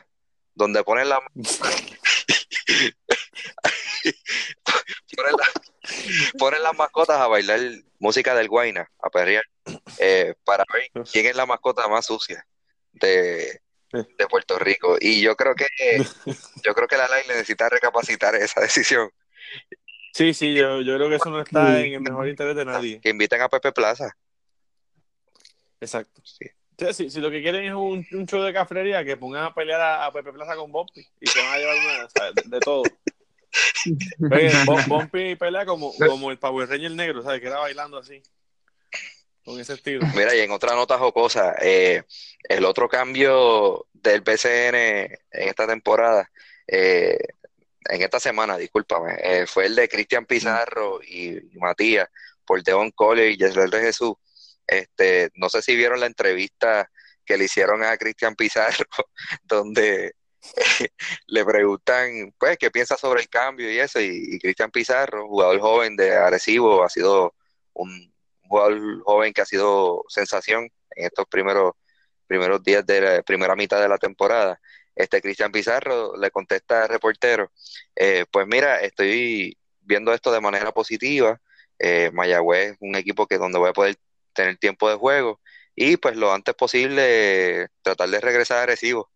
[0.55, 1.21] donde ponen la
[5.15, 5.51] ponen, la-
[6.37, 7.59] ponen las mascotas a bailar
[7.99, 9.43] música del Guayna, a perrear,
[9.97, 12.45] eh, para ver quién es la mascota más sucia
[12.93, 13.61] de,
[13.91, 14.97] de Puerto Rico.
[14.99, 15.67] Y yo creo que
[16.63, 19.09] yo creo que la ley necesita recapacitar esa decisión.
[20.19, 21.83] Sí, sí, yo, yo creo que eso no está Sí.
[21.87, 22.99] en el mejor interés de nadie.
[22.99, 24.13] Que inviten a Pepe Plaza.
[25.79, 26.21] Exacto.
[26.25, 26.45] Sí.
[26.45, 29.45] O sea, si, si lo que quieren es un, un show de cafrería, que pongan
[29.45, 32.09] a pelear a, a Pepe Plaza con Bumpy y se van a llevar una, o
[32.09, 32.83] sea, de, de todo.
[34.31, 37.39] Oye, Bom- Bumpy pelea como, como el Power Ranger negro, ¿sabes?
[37.41, 38.21] Que era bailando así.
[39.45, 40.05] Con ese estilo.
[40.15, 42.03] Mira, y en otra nota jocosa, eh,
[42.43, 46.29] el otro cambio del PCN en esta temporada,
[46.67, 47.17] eh,
[47.85, 52.09] en esta semana, discúlpame, eh, fue el de Cristian Pizarro y, Matías
[52.45, 54.13] por Devon Cole y Yesler de Jesús.
[54.67, 56.89] Este, no sé si vieron la entrevista
[57.25, 58.85] que le hicieron a Cristian Pizarro,
[59.43, 60.13] donde
[61.27, 65.59] le preguntan, pues, qué piensa sobre el cambio y eso, y, y Cristian Pizarro, jugador
[65.59, 67.35] joven de Arecibo, ha sido
[67.73, 68.13] un
[68.49, 71.73] jugador joven que ha sido sensación en estos primeros,
[72.27, 74.59] primeros días de la primera mitad de la temporada.
[74.99, 77.53] Este Cristian Pizarro le contesta al reportero,
[77.95, 81.39] eh, pues mira, estoy viendo esto de manera positiva,
[81.79, 83.95] eh, Mayagüez es un equipo que donde voy a poder
[84.33, 85.39] tener tiempo de juego
[85.73, 89.09] y pues lo antes posible eh, tratar de regresar a Arecibo.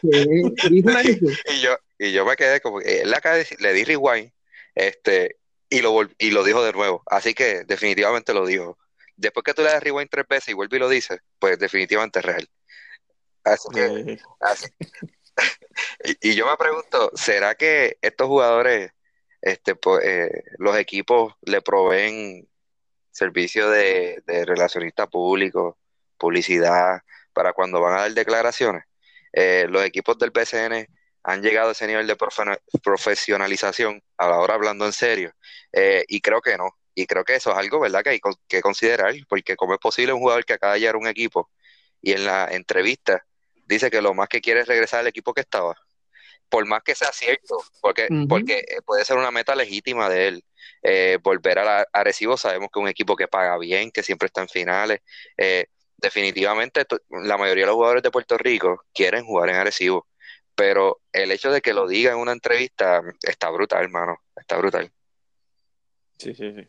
[0.00, 0.42] ¿Qué?
[0.68, 1.26] ¿Dijo eso?
[1.48, 4.32] Y yo, y yo me quedé como que él decir- le di rewind,
[4.74, 5.36] este,
[5.70, 7.04] y lo y lo dijo de nuevo.
[7.06, 8.78] Así que definitivamente lo dijo.
[9.22, 12.18] Después que tú le das rewind tres veces y vuelve y lo dices, pues definitivamente
[12.18, 12.48] es real.
[13.44, 14.68] Así que, Eh, así-
[16.04, 18.90] y, y yo me pregunto, ¿será que estos jugadores,
[19.40, 22.48] este, pues, eh, los equipos le proveen
[23.10, 25.78] servicio de, de relacionista público
[26.16, 28.84] publicidad para cuando van a dar declaraciones.
[29.32, 30.86] Eh, los equipos del BCN
[31.24, 32.16] han llegado a ese nivel de
[32.82, 35.32] profesionalización, ahora hablando en serio,
[35.72, 36.76] eh, y creo que no.
[36.94, 40.12] Y creo que eso es algo, ¿verdad?, que hay que considerar, porque cómo es posible
[40.12, 41.50] un jugador que acaba de llegar a un equipo
[42.02, 43.24] y en la entrevista
[43.66, 45.76] dice que lo más que quiere es regresar al equipo que estaba,
[46.48, 50.44] por más que sea cierto, porque, porque eh, puede ser una meta legítima de él.
[50.82, 54.42] Eh, volver a Arecibo, sabemos que es un equipo que paga bien, que siempre está
[54.42, 55.00] en finales.
[55.38, 55.66] Eh,
[55.96, 60.08] definitivamente, la mayoría de los jugadores de Puerto Rico quieren jugar en Arecibo,
[60.54, 64.92] pero el hecho de que lo diga en una entrevista está brutal, hermano, está brutal.
[66.18, 66.68] Sí, sí, sí.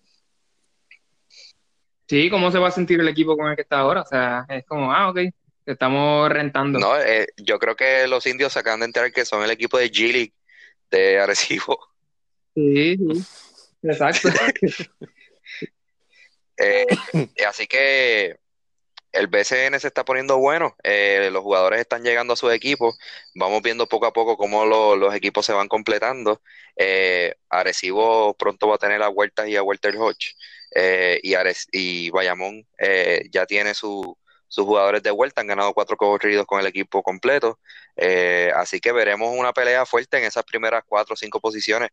[2.07, 4.01] Sí, ¿cómo se va a sentir el equipo con el que está ahora?
[4.01, 5.19] O sea, es como, ah, ok,
[5.65, 6.79] estamos rentando.
[6.79, 9.77] No, eh, yo creo que los indios se acaban de enterar que son el equipo
[9.77, 10.33] de G
[10.91, 11.79] de Arecibo.
[12.55, 13.25] Sí, sí,
[13.83, 14.29] exacto.
[16.55, 16.85] Eh,
[17.47, 18.37] así que
[19.11, 22.95] el BCN se está poniendo bueno, eh, los jugadores están llegando a sus equipos,
[23.33, 26.43] vamos viendo poco a poco cómo los equipos se van completando.
[27.49, 30.35] Arecibo pronto va a tener a Huertas y a Walter Hodge.
[30.75, 34.15] Eh, y, Ares, y Bayamón eh, ya tiene sus
[34.55, 37.59] jugadores de vuelta, han ganado cuatro corridos con el equipo completo,
[37.95, 41.89] eh, así que veremos una pelea fuerte en esas primeras cuatro o cinco posiciones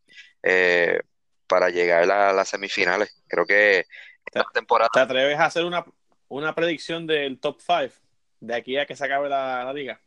[1.47, 3.23] para llegar a, las semifinales.
[3.27, 3.85] Creo que
[4.25, 4.89] esta temporada...
[4.93, 5.85] ¿Te atreves a hacer una,
[6.29, 7.93] una predicción del top five
[8.39, 10.01] de aquí a que se acabe la, liga?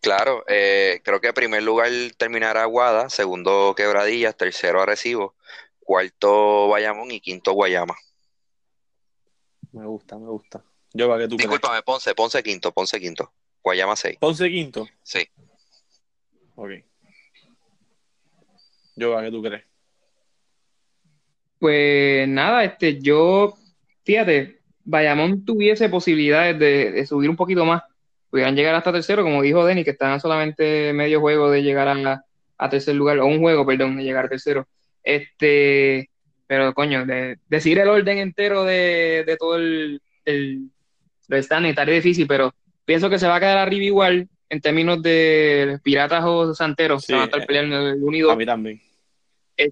[0.00, 1.88] Claro, creo que en primer lugar
[2.18, 5.34] terminará Aguada, segundo Quebradillas, tercero Arecibo,
[5.80, 7.94] cuarto Bayamón y quinto Guayama.
[9.72, 10.62] Me gusta, me gusta.
[10.92, 13.32] Yo para que tú Discúlpame, Ponce, Ponce quinto, Ponce quinto.
[13.62, 14.18] Guayama 6.
[14.20, 14.86] Ponce quinto.
[15.02, 15.26] Sí.
[16.54, 16.70] Ok.
[18.96, 19.64] Yo para que tú crees.
[21.58, 23.56] Pues nada, este, yo,
[24.04, 27.82] fíjate, Bayamón tuviese posibilidades de, subir un poquito más.
[28.30, 32.24] Pudieran llegar hasta tercero, como dijo Denny, que están solamente medio juego de llegar a,
[32.58, 34.66] a tercer lugar, o un juego, perdón, de llegar a tercero.
[35.02, 36.10] Este,
[36.52, 40.68] pero coño, de, decir el orden entero de, de todo el, el,
[41.30, 42.54] standing estaría difícil, pero
[42.84, 47.14] pienso que se va a quedar arriba igual en términos de Piratas o Santeros, se
[47.14, 48.30] van a estar eh, peleando el unido.
[48.30, 48.82] A mí también.
[49.56, 49.70] Eh,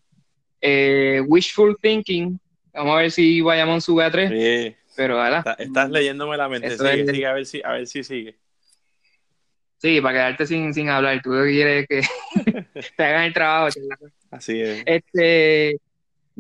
[0.63, 2.41] eh, wishful thinking,
[2.73, 4.31] vamos a ver si Bayamón sube a tres.
[4.31, 4.75] Sí.
[4.97, 5.57] Pero ¿verdad?
[5.59, 8.37] estás leyéndome la mente, sigue, sigue, a ver si, a ver si sigue.
[9.77, 12.01] Sí, para quedarte sin, sin hablar, tú quieres que
[12.97, 13.69] te hagan el trabajo.
[14.31, 14.83] Así es.
[14.87, 15.79] Este,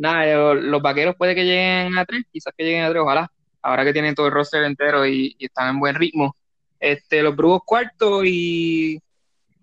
[0.00, 3.30] nada, los vaqueros puede que lleguen a tres, quizás que lleguen a tres, ojalá.
[3.62, 6.34] Ahora que tienen todo el roster entero y, están en buen ritmo.
[6.78, 9.00] Este, los Brujos cuarto y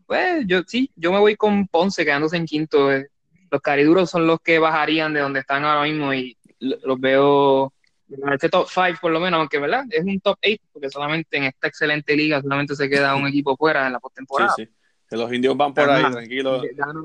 [0.06, 2.94] pues yo sí, yo me voy con Ponce quedándose en quinto.
[2.94, 3.08] Eh.
[3.50, 7.74] Los cariduros son los que bajarían de donde están ahora mismo y los veo
[8.10, 11.38] en este top 5 por lo menos, aunque verdad es un top 8 porque solamente
[11.38, 14.54] en esta excelente liga solamente se queda un equipo fuera en la postemporada.
[14.56, 14.72] Sí, sí.
[15.10, 16.62] Que los indios van por ahí, tranquilo,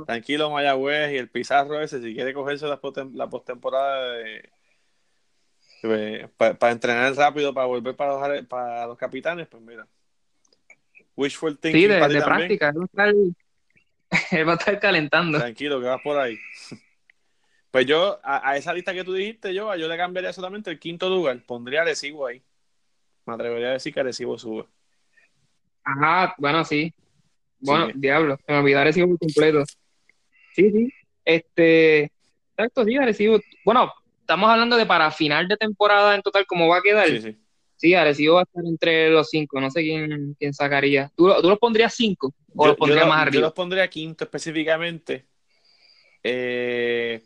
[0.06, 4.16] tranquilo Mayagüez y el Pizarro ese, si quiere cogerse la, postemporada
[6.36, 9.86] para entrenar rápido, para volver para los, para los capitanes, pues mira.
[11.16, 11.82] Wishful thinking.
[11.82, 12.68] Sí, de, de práctica,
[14.30, 15.38] él va, a estar, calentando.
[15.38, 16.38] Tranquilo, que vas por ahí.
[17.70, 21.08] Pues yo, a, esa lista que tú dijiste, yo, yo le cambiaría solamente el quinto
[21.08, 21.42] lugar.
[21.46, 22.42] Pondría Arecibo ahí.
[23.24, 24.66] Me atrevería a decir que Arecibo sube.
[25.82, 26.92] Ajá, bueno, sí.
[27.62, 29.64] Bueno, diablo, me olvidé Arecibo por completo.
[30.54, 30.92] Sí, sí.
[31.24, 32.10] Este,
[32.56, 33.40] exacto, sí, Arecibo.
[33.64, 37.08] Bueno, estamos hablando de para final de temporada en total, ¿cómo va a quedar?
[37.08, 37.36] Sí, sí.
[37.76, 41.10] Sí, Arecibo va a estar entre los cinco, no sé quién, quién sacaría.
[41.16, 43.34] ¿Tú, ¿Tú los pondrías cinco o los pondrías más arriba?
[43.34, 45.26] Yo los pondría quinto específicamente.
[46.22, 47.20] Eh,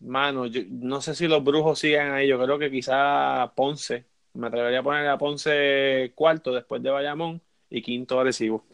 [0.00, 4.06] mano, yo, no sé si los brujos siguen ahí, yo creo que quizá Ponce.
[4.32, 8.64] Me atrevería a poner a Ponce cuarto después de Bayamón y quinto Arecibo.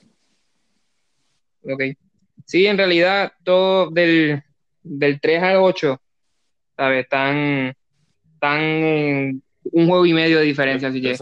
[1.64, 1.82] Ok.
[2.44, 4.42] Sí, en realidad, todo del,
[4.82, 6.00] del 3 al 8,
[6.76, 7.04] ¿sabes?
[7.04, 7.74] Están,
[8.34, 9.42] están
[9.72, 11.16] un juego y medio de diferencia, así que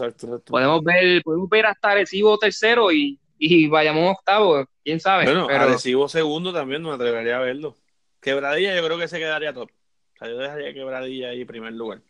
[0.45, 5.25] podemos ver, podemos ver hasta Arecibo tercero y, y vayamos octavo, quién sabe.
[5.25, 5.63] Bueno, pero...
[5.63, 7.77] Arecibo segundo también me atrevería a verlo.
[8.21, 9.69] Quebradilla yo creo que se quedaría top.
[9.69, 12.01] O sea, yo dejaría Quebradilla ahí en primer lugar.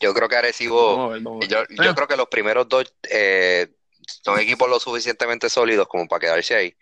[0.00, 3.68] Yo creo que Arecibo, Yo, yo, creo que los primeros dos eh,
[4.06, 6.76] son equipos lo suficientemente sólidos como para quedarse ahí,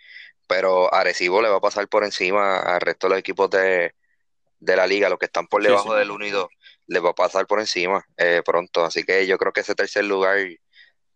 [0.52, 3.94] pero Arecibo le va a pasar por encima al resto de los equipos de,
[4.60, 6.50] la liga, los que están por debajo del unido,
[6.88, 10.04] les va a pasar por encima eh, pronto, así que yo creo que ese tercer
[10.04, 10.36] lugar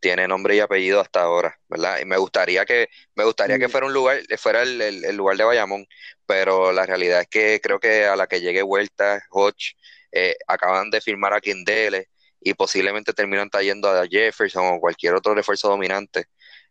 [0.00, 1.98] tiene nombre y apellido hasta ahora, ¿verdad?
[2.00, 5.86] Y me gustaría que me gustaría que fuera un lugar, fuera el, lugar de Bayamón,
[6.24, 9.76] pero la realidad es que creo que a la que llegue Vuelta, Hodge,
[10.12, 12.08] eh, acaban de firmar a Kindele
[12.40, 16.24] y posiblemente terminan trayendo a Jefferson o cualquier otro refuerzo dominante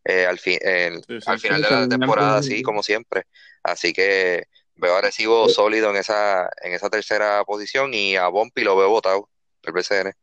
[0.06, 1.48] eh, al, fin, el- Sí, sí, al sí.
[1.48, 2.54] final de la temporada, sí.
[2.54, 3.24] así como siempre.
[3.64, 4.46] Así que
[4.76, 8.90] veo a Recibo sólido en esa, en esa tercera posición y a Bompi lo veo
[8.90, 9.30] votado,
[9.64, 10.14] el BCN.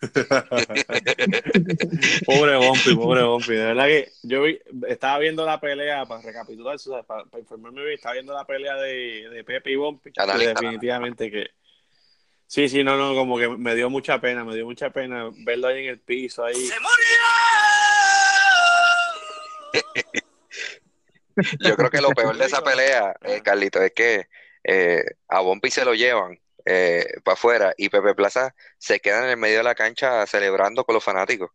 [2.26, 3.52] pobre Bompi, pobre Bompi.
[3.54, 8.14] De verdad que yo vi- estaba viendo la pelea, para recapitular, para, para informarme estaba
[8.14, 10.10] viendo la pelea de, de Pepe y Bompi.
[10.10, 11.48] y definitivamente que.
[12.46, 15.68] Sí, sí, no, no, como que me dio mucha pena, me dio mucha pena verlo
[15.68, 16.68] ahí en el piso, ahí.
[21.60, 24.28] Yo creo que lo peor de esa pelea, eh, Carlito, es que
[24.64, 26.38] eh, a Bompi se lo llevan
[27.24, 30.94] para afuera y Pepe Plaza se queda en el medio de la cancha celebrando con
[30.94, 31.50] los fanáticos.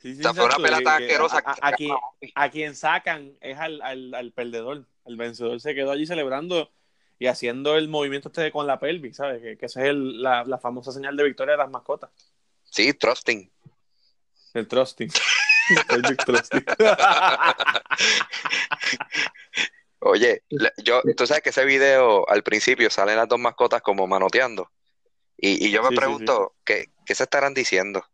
[0.00, 1.38] Sí, sí, O sea, fue una pelea tan asquerosa.
[1.44, 1.96] a- a- a quien-
[2.34, 4.86] a quien sacan es al, al, al perdedor.
[5.04, 6.70] El vencedor se quedó allí celebrando
[7.18, 9.42] y haciendo el movimiento este con la pelvis, ¿sabes?
[9.42, 12.10] Que, que esa es el- la, la famosa señal de victoria de las mascotas.
[12.64, 13.50] Sí, trusting.
[14.54, 15.10] El trusting.
[20.00, 20.42] Oye,
[20.84, 24.70] yo, tú sabes que ese video al principio salen las dos mascotas como manoteando.
[25.36, 28.04] Y, y yo me Sí, sí, pregunto, ¿qué, qué se estarán diciendo?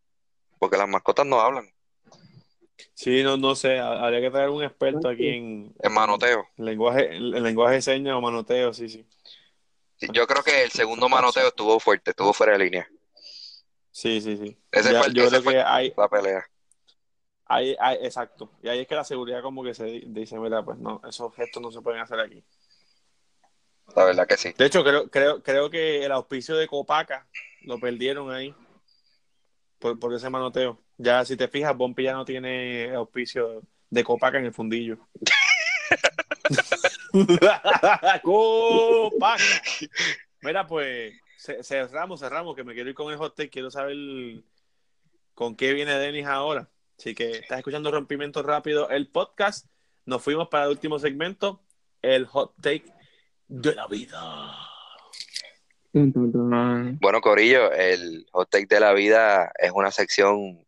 [0.59, 1.71] Porque las mascotas no hablan
[2.95, 3.79] Sí, no, no sé.
[3.79, 6.47] ha- Habría que traer un experto aquí en, en manoteo.
[6.57, 9.07] en lenguaje, en lenguaje de señas o manoteo, sí, sí.
[9.97, 12.89] Sí, Yo creo que el segundo manoteo estuvo fuerte, estuvo fuera de línea.
[13.91, 14.59] Sí, sí, sí.
[14.73, 16.45] Ese Ya- fue el- yo ese creo fue que hay, La pelea.
[17.47, 18.51] Hay, hay- exacto.
[18.63, 21.35] Y ahí es que la seguridad como que se di- dice, mira, pues no, esos
[21.35, 22.43] gestos no se pueden hacer aquí.
[23.95, 24.53] La verdad que sí.
[24.57, 27.27] De hecho, creo, creo, creo que el auspicio de Copaca
[27.63, 28.55] lo perdieron ahí
[29.79, 30.81] por, por ese manoteo.
[30.97, 34.99] Ya, si te fijas, Bompi ya no tiene auspicio de Copaca en el fundillo.
[38.23, 39.43] Copaca.
[40.41, 43.51] Mira, pues ce- cerramos, cerramos, que me quiero ir con el hot take.
[43.51, 43.97] Quiero saber
[45.35, 46.69] con qué viene Denis ahora.
[46.99, 49.67] Así que estás escuchando Rompimiento Rápido, el podcast.
[50.07, 51.63] Nos fuimos para el último segmento,
[52.03, 52.85] el hot take
[53.49, 54.65] de la vida.
[55.93, 60.67] Bueno, Corillo, el Hot Take de la Vida es una sección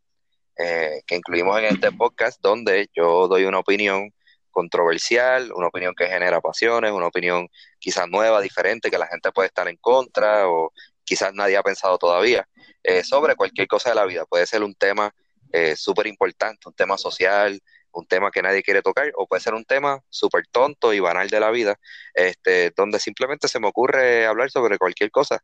[0.57, 4.13] eh, que incluimos en este podcast donde yo doy una opinión
[4.53, 7.49] controversial, una opinión que genera pasiones, una opinión
[7.81, 10.73] quizás nueva, diferente, que la gente puede estar en contra o
[11.03, 12.49] quizás nadie ha pensado todavía,
[12.85, 14.27] eh, sobre cualquier cosa de la vida.
[14.27, 15.13] Puede ser un tema
[15.57, 17.59] eh, súper importante, un tema social,
[17.93, 21.31] un tema que nadie quiere tocar, o puede ser un tema súper tonto y banal
[21.31, 21.79] de la vida,
[22.13, 25.43] este, donde simplemente se me ocurre hablar sobre cualquier cosa.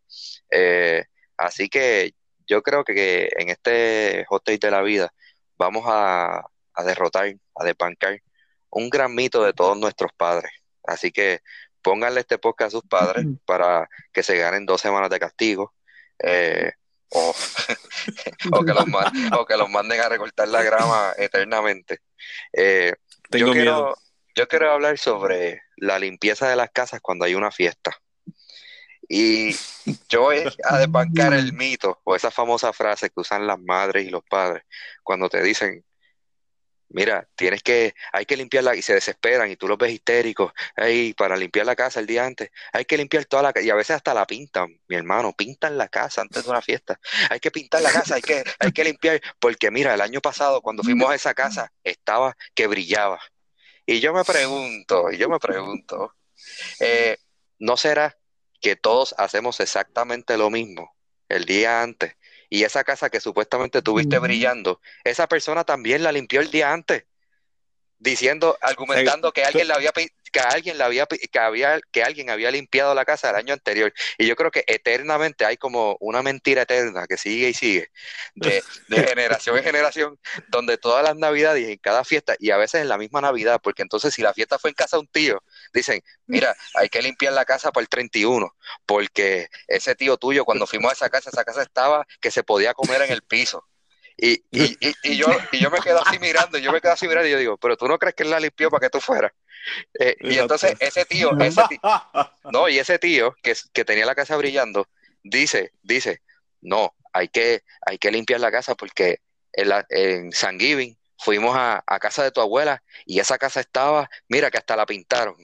[0.51, 1.05] Eh,
[1.39, 2.13] así que
[2.47, 5.09] yo creo que, que en este hot take de la vida
[5.57, 6.41] vamos a,
[6.75, 8.21] a derrotar, a desbancar
[8.71, 10.53] un gran mito de todos nuestros padres.
[10.85, 11.41] Así que
[11.81, 15.73] pónganle este podcast a sus padres para que se ganen dos semanas de castigo.
[16.23, 16.73] eh,
[17.15, 17.35] o,
[18.53, 22.01] o que los, ma- o que los manden a recortar la grama eternamente.
[22.53, 22.95] Eh,
[23.31, 23.99] Tengo yo quiero, miedo.
[24.35, 27.97] yo quiero hablar sobre la limpieza de las casas cuando hay una fiesta.
[29.09, 29.55] Y
[30.09, 34.11] yo voy a desbancar el mito o esa famosa frase que usan las madres y
[34.11, 34.65] los padres
[35.03, 35.85] cuando te dicen,
[36.93, 41.15] mira, tienes que, hay que limpiarla y se desesperan y tú los ves histéricos, ahí
[41.15, 43.75] para limpiar la casa el día antes, hay que limpiar toda la casa y a
[43.75, 46.99] veces hasta la pintan, mi hermano, pintan la casa antes de una fiesta,
[47.31, 50.61] hay que pintar la casa, hay que, hay que limpiar, porque mira, el año pasado
[50.61, 53.21] cuando fuimos a esa casa estaba que brillaba.
[53.85, 56.15] Y yo me pregunto, y yo me pregunto,
[56.81, 57.19] eh,
[57.59, 58.17] ¿no será
[58.61, 60.95] que todos hacemos exactamente lo mismo
[61.29, 62.15] el día antes?
[62.53, 67.05] Y esa casa que supuestamente tuviste brillando, esa persona también la limpió el día antes,
[67.99, 72.51] diciendo, argumentando que alguien la había que alguien la había que había que alguien había
[72.51, 73.95] limpiado la casa el año anterior.
[74.19, 77.89] Y yo creo que eternamente hay como una mentira eterna que sigue y sigue
[78.35, 82.59] de, de generación en generación, donde todas las navidades y en cada fiesta, y a
[82.59, 85.09] veces en la misma Navidad, porque entonces si la fiesta fue en casa de un
[85.09, 85.43] tío,
[85.73, 88.55] dicen, mira, hay que limpiar la casa para el 31,
[88.87, 92.75] porque ese tío tuyo cuando fuimos a esa casa, esa casa estaba que se podía
[92.75, 93.67] comer en el piso.
[94.17, 96.93] Y, y, y, y yo, y yo me quedo así mirando, y yo me quedo
[96.93, 98.91] así mirando y yo digo, pero tú no crees que él la limpió para que
[98.91, 99.33] tú fueras.
[99.99, 101.83] Eh, y entonces ese tío, ese ti-
[102.49, 104.89] no, y ese tío que, que tenía la casa brillando,
[105.23, 106.23] dice, dice,
[106.61, 109.21] no, hay que, hay que limpiar la casa porque
[109.53, 113.61] en, la- en San Giving fuimos a, a casa de tu abuela y esa casa
[113.61, 115.37] estaba, mira que hasta la pintaron.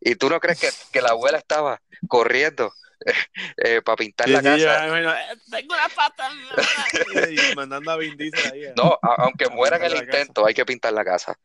[0.00, 2.72] Y tú no crees que, que la abuela estaba corriendo
[3.84, 4.86] para pintar Sí, la sí, casa.
[4.86, 5.14] yo "Eh,
[5.50, 6.30] tengo una pata.
[7.30, 8.64] y mandando a Vin Diesel ahí.
[8.76, 10.18] No, a- aunque muera en el la casa.
[10.18, 11.38] intento, hay que pintar la casa.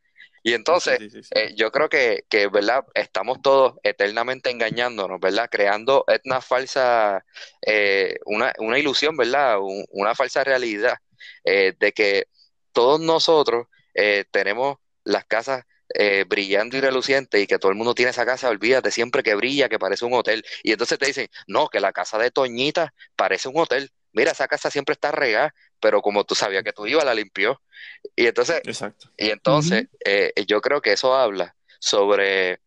[0.46, 1.30] Y entonces, Sí, sí, sí.
[1.34, 2.84] eh, yo creo que, que, ¿verdad?
[2.92, 5.48] Estamos todos eternamente engañándonos, ¿verdad?
[5.50, 7.24] Creando una falsa,
[7.66, 9.58] eh, una, una ilusión, ¿verdad?
[9.60, 10.96] Un- una falsa realidad
[11.44, 12.26] eh, de que
[12.72, 17.94] todos nosotros eh, tenemos las casas eh, brillando y relucientes y que todo el mundo
[17.94, 20.44] tiene esa casa, olvídate, siempre que brilla, que parece un hotel.
[20.62, 23.90] Y entonces te dicen, no, que la casa de Toñita parece un hotel.
[24.12, 27.60] Mira, esa casa siempre está regada, pero como tú sabías que tú ibas, la limpió.
[28.16, 29.10] Y entonces, Exacto.
[29.16, 32.60] y entonces, eh, yo creo que eso habla sobre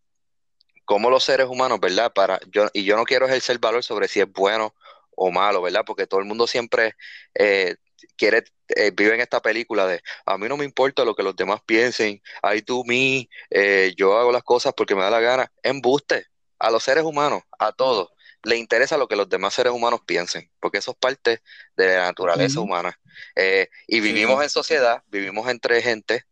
[0.85, 2.13] cómo los seres humanos, ¿verdad?
[2.13, 4.73] Para, yo, y yo no quiero ejercer valor sobre si es bueno
[5.15, 5.83] o malo, ¿verdad?
[5.85, 6.95] Porque todo el mundo siempre
[7.33, 7.75] eh,
[8.15, 11.35] quiere, eh, vive en esta película de, a mí no me importa lo que los
[11.35, 15.51] demás piensen, I do me, eh, yo hago las cosas porque me da la gana.
[15.63, 16.25] Embuste
[16.59, 18.09] a los seres humanos, a todos.
[18.43, 21.41] Le interesa lo que los demás seres humanos piensen, porque eso es parte
[21.75, 22.97] de la naturaleza humana.
[23.35, 24.43] Eh, y vivimos sí.
[24.43, 26.23] en sociedad, vivimos entre gente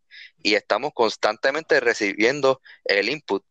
[0.42, 3.44] y estamos constantemente recibiendo el input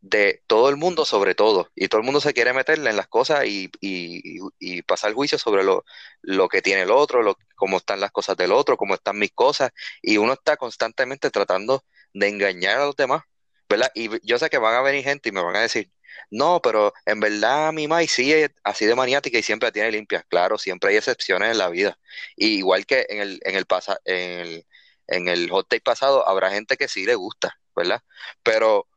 [0.00, 1.70] de todo el mundo sobre todo.
[1.74, 5.38] Y todo el mundo se quiere meterle en las cosas y, y- y pasar juicio
[5.38, 5.84] sobre lo,
[6.22, 9.32] lo que tiene el otro, lo, cómo están las cosas del otro, cómo están mis
[9.32, 9.70] cosas.
[10.02, 13.22] Y uno está constantemente tratando de engañar a los demás,
[13.68, 13.90] ¿verdad?
[13.94, 15.90] Y yo sé que van a venir gente y me van a decir,
[16.30, 19.90] no, pero en verdad mi Mai sí es así de maniática y siempre la tiene
[19.92, 20.22] limpia.
[20.28, 21.98] Claro, siempre hay excepciones en la vida.
[22.36, 24.66] Y igual que en el, en el, pasa, en el,
[25.08, 28.02] en el hot pasado, habrá gente que sí le gusta, ¿verdad?
[28.42, 28.88] Pero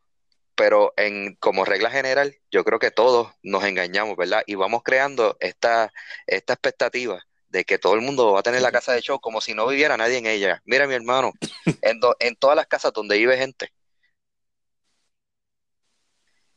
[0.60, 4.44] pero en, como regla general, yo creo que todos nos engañamos, ¿verdad?
[4.46, 5.90] Y vamos creando esta,
[6.28, 9.40] esta expectativa de que todo el mundo va a tener la casa de show como
[9.40, 10.62] si no viviera nadie en ella.
[10.66, 11.32] Mira, mi hermano,
[11.82, 13.72] en, do- en todas las casas donde vive gente,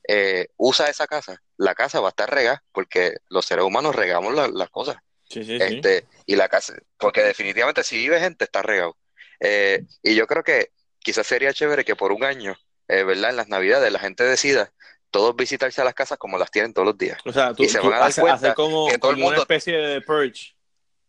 [0.09, 4.35] eh, usa esa casa, la casa va a estar regada porque los seres humanos regamos
[4.35, 4.97] la- las cosas.
[5.29, 5.63] Sí, sí, sí.
[5.63, 8.97] Este, y la casa, porque definitivamente si vive gente está regado.
[9.39, 12.57] Eh, y yo creo que quizás sería chévere que por un año,
[12.89, 13.31] eh, ¿verdad?
[13.31, 14.73] En las Navidades la gente decida
[15.11, 17.19] todos visitarse a las casas como las tienen todos los días.
[17.27, 19.29] O sea, tú, y se tú van a dar hacer como, que todo el como
[19.29, 20.55] una especie de purge.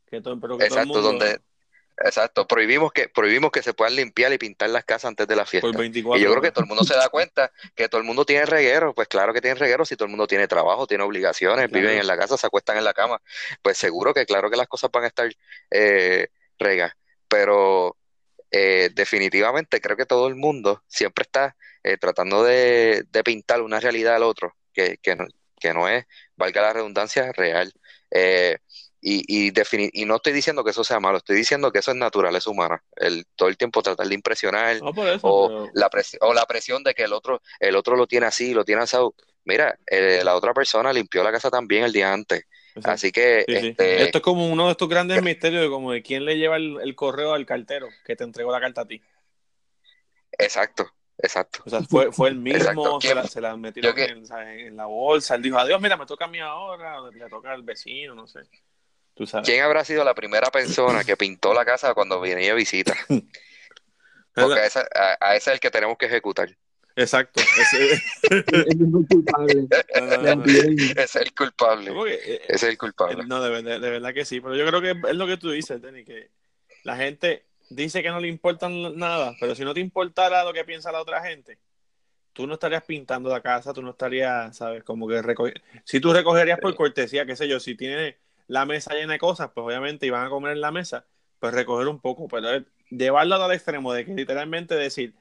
[0.05, 1.39] Que todo, pero que todo el Exacto, mundo donde,
[1.97, 5.45] exacto, prohibimos que, prohibimos que se puedan limpiar y pintar las casas antes de la
[5.45, 5.67] fiesta.
[5.69, 8.05] por 24 Y yo creo que todo el mundo se da cuenta que todo el
[8.05, 11.03] mundo tiene reguero, pues claro que tiene reguero, si todo el mundo tiene trabajo, tiene
[11.03, 11.81] obligaciones, Claro.
[11.81, 13.21] viven en la casa, se acuestan en la cama,
[13.61, 15.31] pues seguro que claro que las cosas van a estar
[15.71, 16.27] eh,
[16.59, 16.93] regas,
[17.27, 17.95] pero
[18.53, 23.79] eh, definitivamente creo que todo el mundo siempre está eh, tratando de, de pintar una
[23.79, 25.25] realidad al otro, que, que no,
[25.59, 26.05] que no es,
[26.35, 27.73] valga la redundancia, real.
[28.11, 28.57] Eh,
[29.01, 32.49] y, y, no estoy diciendo que eso sea malo, estoy diciendo que eso es naturaleza
[32.49, 36.19] humana, el, todo el tiempo tratar de impresionar, No por eso, o pero- la presión,
[36.21, 39.15] o la presión de que el otro, el otro lo tiene así, lo tiene asado.
[39.45, 42.45] Mira, eh, la otra persona limpió la casa también el día antes.
[42.75, 42.89] Exacto.
[42.91, 43.67] Así que, Sí, sí.
[43.67, 46.57] este, Esto es como uno de estos grandes misterios de como de quién le lleva
[46.57, 49.01] el, el correo al cartero que te entregó la carta a ti.
[50.37, 51.59] exacto, exacto.
[51.65, 53.55] O sea, fue, fue el mismo, se la, se la
[53.93, 55.35] que- en, la bolsa.
[55.35, 58.41] Él dijo, adiós, mira, me toca a mí ahora, le toca al vecino, no sé.
[59.13, 59.47] Tú sabes.
[59.47, 62.95] ¿Quién habrá sido la primera persona que pintó la casa cuando venía a visita?
[64.33, 66.49] Porque a, esa- a- a ese es el que tenemos que ejecutar.
[66.95, 67.41] Exacto.
[67.41, 68.01] Ese-
[68.69, 69.67] Es muy culpable.
[70.95, 71.91] es el culpable.
[72.11, 73.25] Eh, es el culpable.
[73.25, 75.49] No, de, verdad- de verdad que sí, pero yo creo que es lo que tú
[75.51, 76.29] dices, Denny, que
[76.83, 80.63] la gente dice que no le importan nada, pero si no te importara lo que
[80.65, 81.57] piensa la otra gente,
[82.33, 84.83] tú no estarías pintando la casa, tú no estarías, ¿sabes?
[84.83, 85.61] Como que recoger...
[85.83, 88.15] Si tú recogerías por cortesía, qué sé yo, si tienes
[88.47, 91.05] la mesa llena de cosas, pues obviamente iban a comer en la mesa,
[91.39, 95.13] pues recoger un poco, pero es llevarlo al extremo de que literalmente decir,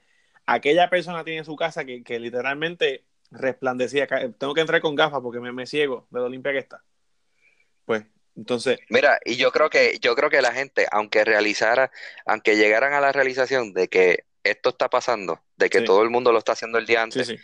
[0.46, 4.06] aquella persona tiene su casa que, que literalmente resplandecía,
[4.38, 6.82] tengo que entrar con gafas porque me, me ciego de lo limpia que está.
[7.84, 8.04] Pues,
[8.36, 11.90] entonces, Mira, y yo creo que, yo creo que la gente, aunque realizara,
[12.26, 15.84] aunque llegaran a la realización de que esto está pasando, de que Sí.
[15.84, 17.38] todo el mundo lo está haciendo el día antes, sí,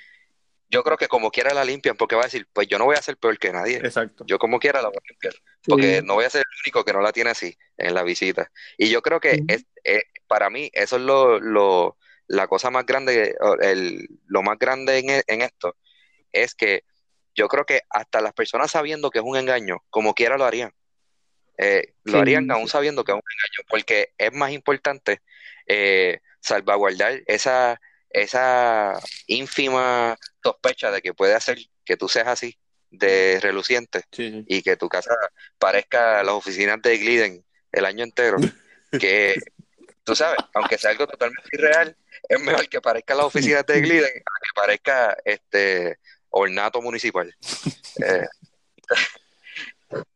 [0.71, 2.97] yo creo que como quiera la limpian, porque va a decir, pues yo no voy
[2.97, 3.77] a ser peor que nadie.
[3.79, 4.25] exacto.
[4.27, 5.35] Yo como quiera la voy a limpiar,
[5.67, 6.07] porque Sí.
[6.07, 8.51] no voy a ser el único que no la tiene así en la visita.
[8.77, 11.97] Y yo creo que es, es- para mí eso es lo, lo-
[12.29, 15.77] la cosa más grande, el, lo más grande en, e- en esto,
[16.33, 16.85] es que
[17.35, 20.73] yo creo que hasta las personas sabiendo que es un engaño, como quiera lo harían.
[21.59, 25.23] Eh, lo Sí, harían aún sabiendo que es un engaño, porque es más importante
[25.67, 27.81] eh, salvaguardar esa,
[28.11, 28.95] esa
[29.27, 32.59] ínfima sospecha de que puede hacer que tú seas así,
[32.91, 34.45] de reluciente, sí.
[34.47, 35.15] y que tu casa
[35.59, 38.39] parezca las oficinas de Gliden el año entero,
[38.99, 39.37] que
[40.09, 41.95] tú sabes, aunque sea algo totalmente irreal,
[42.29, 45.99] es mejor que parezca las oficinas de Gliden que parezca este
[46.31, 47.35] ornato municipal.
[48.05, 48.27] Eh,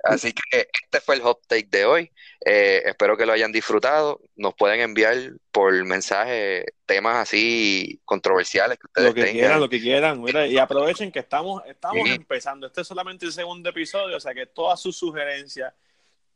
[0.05, 2.13] así que este fue el hot take de hoy.
[2.45, 4.21] Eh, espero que lo hayan disfrutado.
[4.37, 5.17] Nos pueden enviar
[5.51, 9.35] por mensaje temas así controversiales que ustedes Lo que tengan.
[9.37, 10.23] quieran, lo que quieran.
[10.23, 12.15] Mira, y aprovechen que estamos, estamos Sí.
[12.15, 12.67] empezando.
[12.67, 15.73] Este es solamente el segundo episodio, o sea que todas sus sugerencias,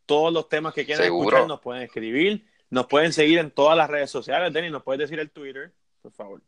[0.07, 1.29] todos los temas que quieran Seguro.
[1.29, 2.45] escuchar, nos pueden escribir.
[2.77, 4.53] Nos pueden seguir en todas las redes sociales.
[4.53, 5.73] Denis, ¿nos puedes decir el Twitter?
[6.03, 6.43] Por favor.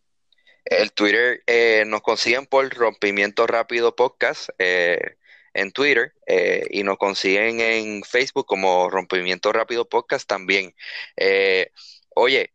[0.62, 5.16] El Twitter eh, nos consiguen por Rompimiento Rápido Podcast eh,
[5.54, 10.74] en Twitter eh, y nos consiguen en Facebook como Rompimiento Rápido Podcast también.
[11.16, 11.70] Eh,
[12.14, 12.52] oye,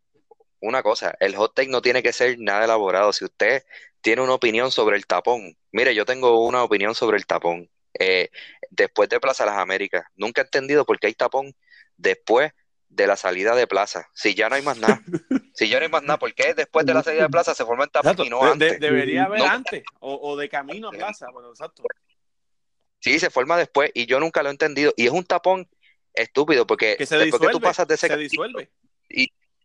[0.59, 3.11] una cosa, el hot take no tiene que ser nada elaborado.
[3.11, 3.63] Si usted
[4.01, 7.67] tiene una opinión sobre el tapón, mire, yo tengo una opinión sobre el tapón.
[7.99, 8.29] Eh,
[8.69, 11.55] después de Plaza Las Américas, nunca he entendido por qué hay tapón
[11.97, 12.53] después
[12.95, 14.07] de la salida de Plaza.
[14.13, 15.01] Si ya no hay más nada.
[15.55, 17.63] Si ya no hay más nada, ¿por qué después de la salida de Plaza se
[17.63, 18.25] forma el tapón Exacto.
[18.25, 18.79] y no De- de- antes?
[18.79, 19.45] debería haber No.
[19.45, 21.27] antes o, o de camino a plaza.
[21.31, 21.83] Bueno, exacto.
[22.99, 24.93] Sí, se forma después y yo nunca lo he entendido.
[24.97, 25.69] Y es un tapón
[26.13, 28.71] estúpido porque Que se después que tú pasas de ese Se disuelve.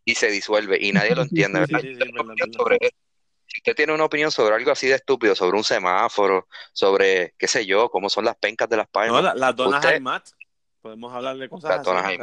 [0.05, 1.87] y se disuelve y nadie lo entiende, Sí, ¿verdad?
[1.89, 2.77] sí, sí, verdad, sobre-
[3.47, 7.47] si usted tiene una opinión sobre algo así de estúpido, sobre un semáforo, sobre, qué
[7.47, 10.27] sé yo, cómo son las pencas de las No, palmas, la- las donas Usted- Aymat.
[10.89, 12.17] Podemos hablar de cosas así.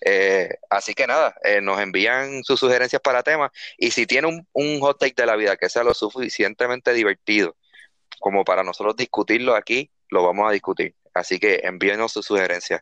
[0.00, 4.48] Eh, así que nada, eh, nos envían sus sugerencias para temas y si tiene un,
[4.52, 7.56] un hot take de la vida que sea lo suficientemente divertido
[8.20, 10.94] como para nosotros discutirlo aquí, lo vamos a discutir.
[11.12, 12.80] Así que envíenos sus sugerencias.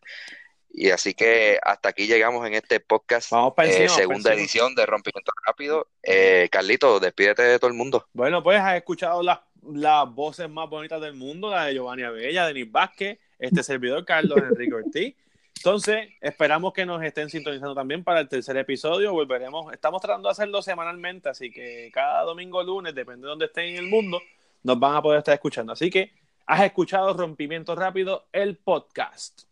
[0.73, 3.89] Y así que hasta aquí llegamos en este podcast, Vamos para eh, encima.
[3.97, 5.89] segunda edición de Rompimiento Rápido.
[6.01, 8.07] Eh, Carlito, despídete de todo el mundo.
[8.12, 12.47] Bueno, pues has escuchado las, las voces más bonitas del mundo, la de Giovanni Abella,
[12.47, 15.15] Denis Vázquez, este servidor Carlos Enrique Ortiz.
[15.57, 19.12] Entonces, esperamos que nos estén sintonizando también para el tercer episodio.
[19.12, 23.45] Volveremos, estamos tratando de hacerlo semanalmente, así que cada domingo o lunes, depende de dónde
[23.45, 24.23] estén en el mundo,
[24.62, 25.73] nos van a poder estar escuchando.
[25.73, 26.15] Así que
[26.47, 29.43] has escuchado Rompimiento Rápido, el podcast.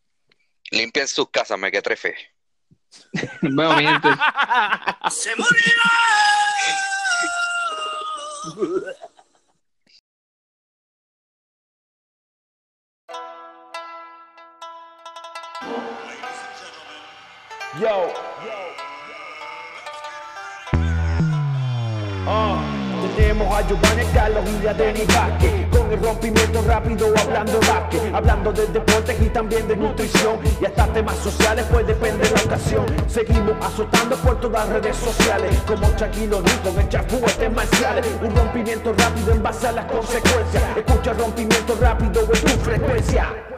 [0.70, 2.14] Limpien sus casas, me que trefe.
[3.42, 4.08] Bueno, mi gente,
[5.10, 5.92] ¡Se morirá!
[17.76, 18.08] Yo.
[22.26, 22.62] Ah,
[23.14, 28.52] tenemos a Giovanni Carlos y a Denis Vázquez Con el rompimiento rápido hablando básquet Hablando
[28.52, 30.38] de deportes y también de nutrición.
[30.60, 32.86] Y hasta temas sociales pues depende de la ocasión.
[33.06, 38.06] Seguimos azotando por todas las redes sociales Como Shaquille O'Neal con el chafú artes marciales.
[38.22, 40.62] Un rompimiento rápido en base a las consecuencias.
[40.74, 43.57] Escucha rompimiento rápido en tu frecuencia